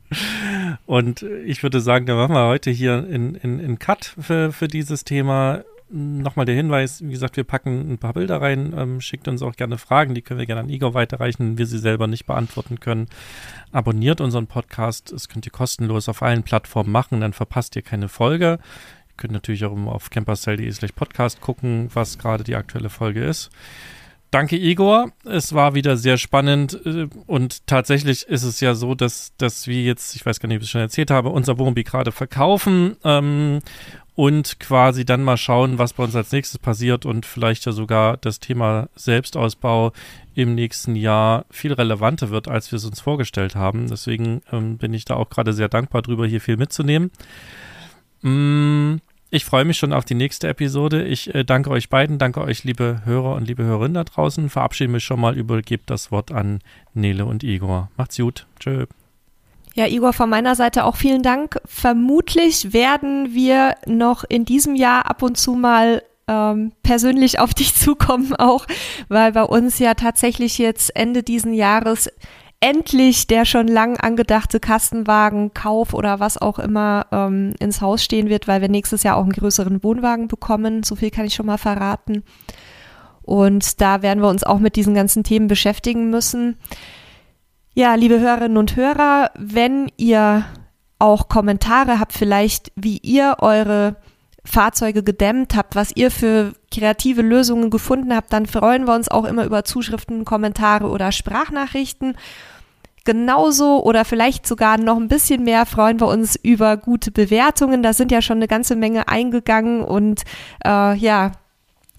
Und 0.86 1.22
ich 1.22 1.62
würde 1.62 1.80
sagen, 1.80 2.06
da 2.06 2.14
machen 2.14 2.34
wir 2.34 2.46
heute 2.46 2.70
hier 2.70 3.06
in, 3.08 3.34
in, 3.34 3.58
in 3.58 3.78
Cut 3.78 4.14
für, 4.20 4.52
für 4.52 4.68
dieses 4.68 5.04
Thema. 5.04 5.64
Nochmal 5.94 6.46
der 6.46 6.54
Hinweis, 6.54 7.04
wie 7.04 7.10
gesagt, 7.10 7.36
wir 7.36 7.44
packen 7.44 7.92
ein 7.92 7.98
paar 7.98 8.14
Bilder 8.14 8.40
rein, 8.40 8.72
ähm, 8.74 9.02
schickt 9.02 9.28
uns 9.28 9.42
auch 9.42 9.56
gerne 9.56 9.76
Fragen, 9.76 10.14
die 10.14 10.22
können 10.22 10.40
wir 10.40 10.46
gerne 10.46 10.62
an 10.62 10.70
Igor 10.70 10.94
weiterreichen, 10.94 11.40
wenn 11.40 11.58
wir 11.58 11.66
sie 11.66 11.76
selber 11.76 12.06
nicht 12.06 12.24
beantworten 12.24 12.80
können. 12.80 13.08
Abonniert 13.72 14.22
unseren 14.22 14.46
Podcast, 14.46 15.12
das 15.12 15.28
könnt 15.28 15.44
ihr 15.44 15.52
kostenlos 15.52 16.08
auf 16.08 16.22
allen 16.22 16.44
Plattformen 16.44 16.90
machen, 16.90 17.20
dann 17.20 17.34
verpasst 17.34 17.76
ihr 17.76 17.82
keine 17.82 18.08
Folge. 18.08 18.58
Ihr 19.10 19.16
könnt 19.18 19.34
natürlich 19.34 19.66
auch 19.66 19.76
auf 19.86 20.08
camperstyle.de 20.08 20.72
slash 20.72 20.92
podcast 20.92 21.42
gucken, 21.42 21.90
was 21.92 22.16
gerade 22.16 22.42
die 22.42 22.56
aktuelle 22.56 22.88
Folge 22.88 23.22
ist. 23.22 23.50
Danke, 24.32 24.56
Igor. 24.56 25.12
Es 25.26 25.52
war 25.52 25.74
wieder 25.74 25.98
sehr 25.98 26.16
spannend 26.16 26.80
äh, 26.86 27.06
und 27.26 27.66
tatsächlich 27.66 28.22
ist 28.22 28.44
es 28.44 28.60
ja 28.60 28.74
so, 28.74 28.94
dass, 28.94 29.34
dass 29.36 29.66
wir 29.66 29.82
jetzt, 29.82 30.16
ich 30.16 30.24
weiß 30.24 30.40
gar 30.40 30.48
nicht, 30.48 30.56
ob 30.56 30.62
ich 30.62 30.68
es 30.68 30.70
schon 30.70 30.80
erzählt 30.80 31.10
habe, 31.10 31.28
unser 31.28 31.58
Wohnmobil 31.58 31.84
gerade 31.84 32.12
verkaufen 32.12 32.96
ähm, 33.04 33.58
und 34.14 34.60
quasi 34.60 35.04
dann 35.04 35.22
mal 35.22 35.36
schauen, 35.36 35.78
was 35.78 35.94
bei 35.94 36.04
uns 36.04 36.14
als 36.14 36.32
nächstes 36.32 36.58
passiert 36.58 37.06
und 37.06 37.24
vielleicht 37.24 37.64
ja 37.64 37.72
sogar 37.72 38.18
das 38.18 38.40
Thema 38.40 38.88
Selbstausbau 38.94 39.92
im 40.34 40.54
nächsten 40.54 40.96
Jahr 40.96 41.46
viel 41.50 41.72
relevanter 41.72 42.30
wird, 42.30 42.48
als 42.48 42.70
wir 42.72 42.76
es 42.76 42.84
uns 42.84 43.00
vorgestellt 43.00 43.54
haben. 43.54 43.88
Deswegen 43.88 44.42
ähm, 44.52 44.76
bin 44.76 44.92
ich 44.92 45.04
da 45.04 45.14
auch 45.14 45.30
gerade 45.30 45.52
sehr 45.52 45.68
dankbar 45.68 46.02
drüber, 46.02 46.26
hier 46.26 46.40
viel 46.40 46.56
mitzunehmen. 46.56 47.10
Mm, 48.20 48.96
ich 49.30 49.46
freue 49.46 49.64
mich 49.64 49.78
schon 49.78 49.94
auf 49.94 50.04
die 50.04 50.14
nächste 50.14 50.46
Episode. 50.48 51.04
Ich 51.04 51.34
äh, 51.34 51.44
danke 51.44 51.70
euch 51.70 51.88
beiden, 51.88 52.18
danke 52.18 52.42
euch, 52.42 52.64
liebe 52.64 53.00
Hörer 53.04 53.34
und 53.34 53.48
liebe 53.48 53.64
Hörerinnen 53.64 53.94
da 53.94 54.04
draußen. 54.04 54.50
Verabschiede 54.50 54.92
mich 54.92 55.04
schon 55.04 55.20
mal, 55.20 55.36
übergebe 55.38 55.84
das 55.86 56.10
Wort 56.10 56.32
an 56.32 56.58
Nele 56.92 57.24
und 57.24 57.42
Igor. 57.42 57.90
Macht's 57.96 58.18
gut. 58.18 58.46
Tschö. 58.60 58.84
Ja, 59.74 59.86
Igor, 59.86 60.12
von 60.12 60.28
meiner 60.28 60.54
Seite 60.54 60.84
auch 60.84 60.96
vielen 60.96 61.22
Dank. 61.22 61.58
Vermutlich 61.64 62.72
werden 62.74 63.34
wir 63.34 63.74
noch 63.86 64.24
in 64.24 64.44
diesem 64.44 64.74
Jahr 64.74 65.06
ab 65.06 65.22
und 65.22 65.38
zu 65.38 65.54
mal 65.54 66.02
ähm, 66.28 66.72
persönlich 66.82 67.38
auf 67.38 67.54
dich 67.54 67.74
zukommen, 67.76 68.34
auch 68.36 68.66
weil 69.08 69.32
bei 69.32 69.44
uns 69.44 69.78
ja 69.78 69.94
tatsächlich 69.94 70.58
jetzt 70.58 70.94
Ende 70.94 71.22
diesen 71.22 71.54
Jahres 71.54 72.10
endlich 72.60 73.26
der 73.26 73.44
schon 73.44 73.66
lang 73.66 73.96
angedachte 73.98 74.60
Kastenwagen, 74.60 75.52
Kauf 75.52 75.94
oder 75.94 76.20
was 76.20 76.38
auch 76.38 76.60
immer 76.60 77.06
ähm, 77.10 77.54
ins 77.58 77.80
Haus 77.80 78.04
stehen 78.04 78.28
wird, 78.28 78.46
weil 78.46 78.60
wir 78.60 78.68
nächstes 78.68 79.02
Jahr 79.02 79.16
auch 79.16 79.24
einen 79.24 79.32
größeren 79.32 79.82
Wohnwagen 79.82 80.28
bekommen. 80.28 80.84
So 80.84 80.94
viel 80.94 81.10
kann 81.10 81.24
ich 81.24 81.34
schon 81.34 81.46
mal 81.46 81.58
verraten. 81.58 82.22
Und 83.22 83.80
da 83.80 84.02
werden 84.02 84.22
wir 84.22 84.28
uns 84.28 84.44
auch 84.44 84.60
mit 84.60 84.76
diesen 84.76 84.94
ganzen 84.94 85.24
Themen 85.24 85.48
beschäftigen 85.48 86.10
müssen. 86.10 86.56
Ja, 87.74 87.94
liebe 87.94 88.20
Hörerinnen 88.20 88.58
und 88.58 88.76
Hörer, 88.76 89.30
wenn 89.34 89.90
ihr 89.96 90.44
auch 90.98 91.28
Kommentare 91.28 91.98
habt, 91.98 92.12
vielleicht 92.12 92.70
wie 92.76 92.98
ihr 92.98 93.36
eure 93.38 93.96
Fahrzeuge 94.44 95.02
gedämmt 95.02 95.54
habt, 95.56 95.74
was 95.74 95.96
ihr 95.96 96.10
für 96.10 96.52
kreative 96.70 97.22
Lösungen 97.22 97.70
gefunden 97.70 98.14
habt, 98.14 98.30
dann 98.32 98.44
freuen 98.44 98.86
wir 98.86 98.94
uns 98.94 99.08
auch 99.08 99.24
immer 99.24 99.44
über 99.44 99.64
Zuschriften, 99.64 100.26
Kommentare 100.26 100.90
oder 100.90 101.12
Sprachnachrichten. 101.12 102.16
Genauso 103.04 103.82
oder 103.82 104.04
vielleicht 104.04 104.46
sogar 104.46 104.76
noch 104.76 104.96
ein 104.96 105.08
bisschen 105.08 105.42
mehr 105.42 105.64
freuen 105.64 105.98
wir 105.98 106.08
uns 106.08 106.36
über 106.36 106.76
gute 106.76 107.10
Bewertungen. 107.10 107.82
Da 107.82 107.94
sind 107.94 108.12
ja 108.12 108.20
schon 108.20 108.36
eine 108.36 108.48
ganze 108.48 108.76
Menge 108.76 109.08
eingegangen 109.08 109.82
und 109.82 110.22
äh, 110.64 110.94
ja, 110.96 111.32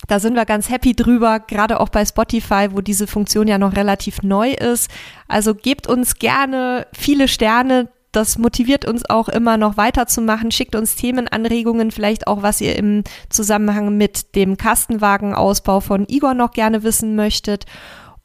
da 0.08 0.20
sind 0.20 0.36
wir 0.36 0.46
ganz 0.46 0.70
happy 0.70 0.96
drüber, 0.96 1.40
gerade 1.40 1.80
auch 1.80 1.90
bei 1.90 2.06
Spotify, 2.06 2.70
wo 2.72 2.82
diese 2.82 3.08
Funktion 3.08 3.48
ja 3.48 3.58
noch 3.58 3.76
relativ 3.76 4.22
neu 4.22 4.52
ist. 4.52 4.90
Also 5.28 5.56
gebt 5.56 5.88
uns 5.88 6.16
gerne 6.16 6.88
viele 6.94 7.28
Sterne. 7.28 7.90
Das 8.12 8.38
motiviert 8.38 8.86
uns 8.86 9.10
auch 9.10 9.28
immer 9.28 9.58
noch 9.58 9.76
weiterzumachen. 9.78 10.52
Schickt 10.52 10.76
uns 10.76 10.96
Themenanregungen, 10.96 11.90
vielleicht 11.92 12.28
auch, 12.28 12.44
was 12.44 12.62
ihr 12.62 12.76
im 12.76 13.04
Zusammenhang 13.30 13.98
mit 13.98 14.36
dem 14.36 14.58
Kastenwagenausbau 14.58 15.80
von 15.80 16.06
Igor 16.08 16.34
noch 16.36 16.52
gerne 16.52 16.84
wissen 16.84 17.16
möchtet. 17.16 17.66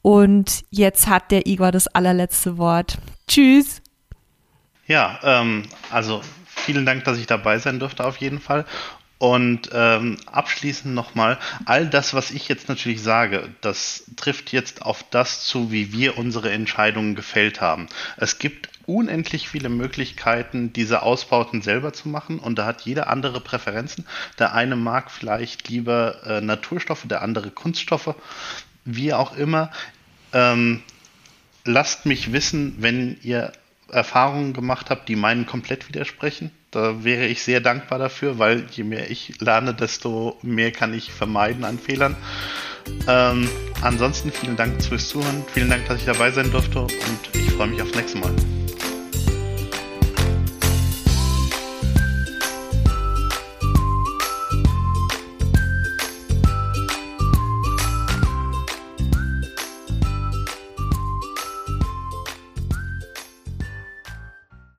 Und 0.01 0.63
jetzt 0.69 1.07
hat 1.07 1.31
der 1.31 1.47
Igor 1.47 1.71
das 1.71 1.87
allerletzte 1.87 2.57
Wort. 2.57 2.99
Tschüss. 3.27 3.81
Ja, 4.85 5.19
ähm, 5.23 5.63
also 5.91 6.21
vielen 6.45 6.85
Dank, 6.85 7.03
dass 7.03 7.17
ich 7.17 7.27
dabei 7.27 7.59
sein 7.59 7.79
durfte 7.79 8.05
auf 8.05 8.17
jeden 8.17 8.39
Fall. 8.39 8.65
Und 9.19 9.69
ähm, 9.73 10.17
abschließend 10.25 10.95
nochmal, 10.95 11.37
all 11.65 11.87
das, 11.87 12.13
was 12.13 12.31
ich 12.31 12.47
jetzt 12.47 12.69
natürlich 12.69 13.03
sage, 13.03 13.49
das 13.59 14.05
trifft 14.15 14.53
jetzt 14.53 14.81
auf 14.81 15.03
das 15.11 15.43
zu, 15.43 15.71
wie 15.73 15.91
wir 15.91 16.17
unsere 16.17 16.51
Entscheidungen 16.51 17.15
gefällt 17.15 17.59
haben. 17.59 17.87
Es 18.15 18.39
gibt 18.39 18.69
unendlich 18.85 19.49
viele 19.49 19.67
Möglichkeiten, 19.67 20.71
diese 20.71 21.01
Ausbauten 21.01 21.61
selber 21.61 21.91
zu 21.91 22.07
machen 22.07 22.39
und 22.39 22.57
da 22.57 22.65
hat 22.65 22.81
jeder 22.81 23.09
andere 23.09 23.41
Präferenzen. 23.41 24.07
Der 24.39 24.53
eine 24.55 24.77
mag 24.77 25.11
vielleicht 25.11 25.67
lieber 25.67 26.23
äh, 26.25 26.41
Naturstoffe, 26.41 27.05
der 27.05 27.21
andere 27.21 27.51
Kunststoffe 27.51 28.15
wie 28.85 29.13
auch 29.13 29.35
immer, 29.35 29.71
ähm, 30.33 30.81
lasst 31.65 32.05
mich 32.05 32.31
wissen, 32.31 32.75
wenn 32.79 33.17
ihr 33.21 33.51
Erfahrungen 33.89 34.53
gemacht 34.53 34.89
habt, 34.89 35.09
die 35.09 35.15
meinen 35.15 35.45
komplett 35.45 35.87
widersprechen. 35.87 36.51
Da 36.71 37.03
wäre 37.03 37.25
ich 37.25 37.41
sehr 37.41 37.61
dankbar 37.61 37.97
dafür, 37.97 38.37
weil 38.37 38.65
je 38.71 38.83
mehr 38.83 39.09
ich 39.09 39.39
lerne, 39.39 39.73
desto 39.73 40.37
mehr 40.43 40.71
kann 40.71 40.93
ich 40.93 41.11
vermeiden 41.11 41.63
an 41.63 41.79
Fehlern. 41.79 42.15
Ähm, 43.07 43.49
ansonsten 43.81 44.31
vielen 44.31 44.55
Dank 44.55 44.83
fürs 44.83 45.09
Zuhören. 45.09 45.43
Vielen 45.53 45.69
Dank, 45.69 45.87
dass 45.87 45.99
ich 45.99 46.05
dabei 46.05 46.31
sein 46.31 46.51
durfte 46.51 46.81
und 46.81 46.89
ich 47.33 47.51
freue 47.51 47.67
mich 47.67 47.81
aufs 47.81 47.95
nächste 47.95 48.19
Mal. 48.19 48.33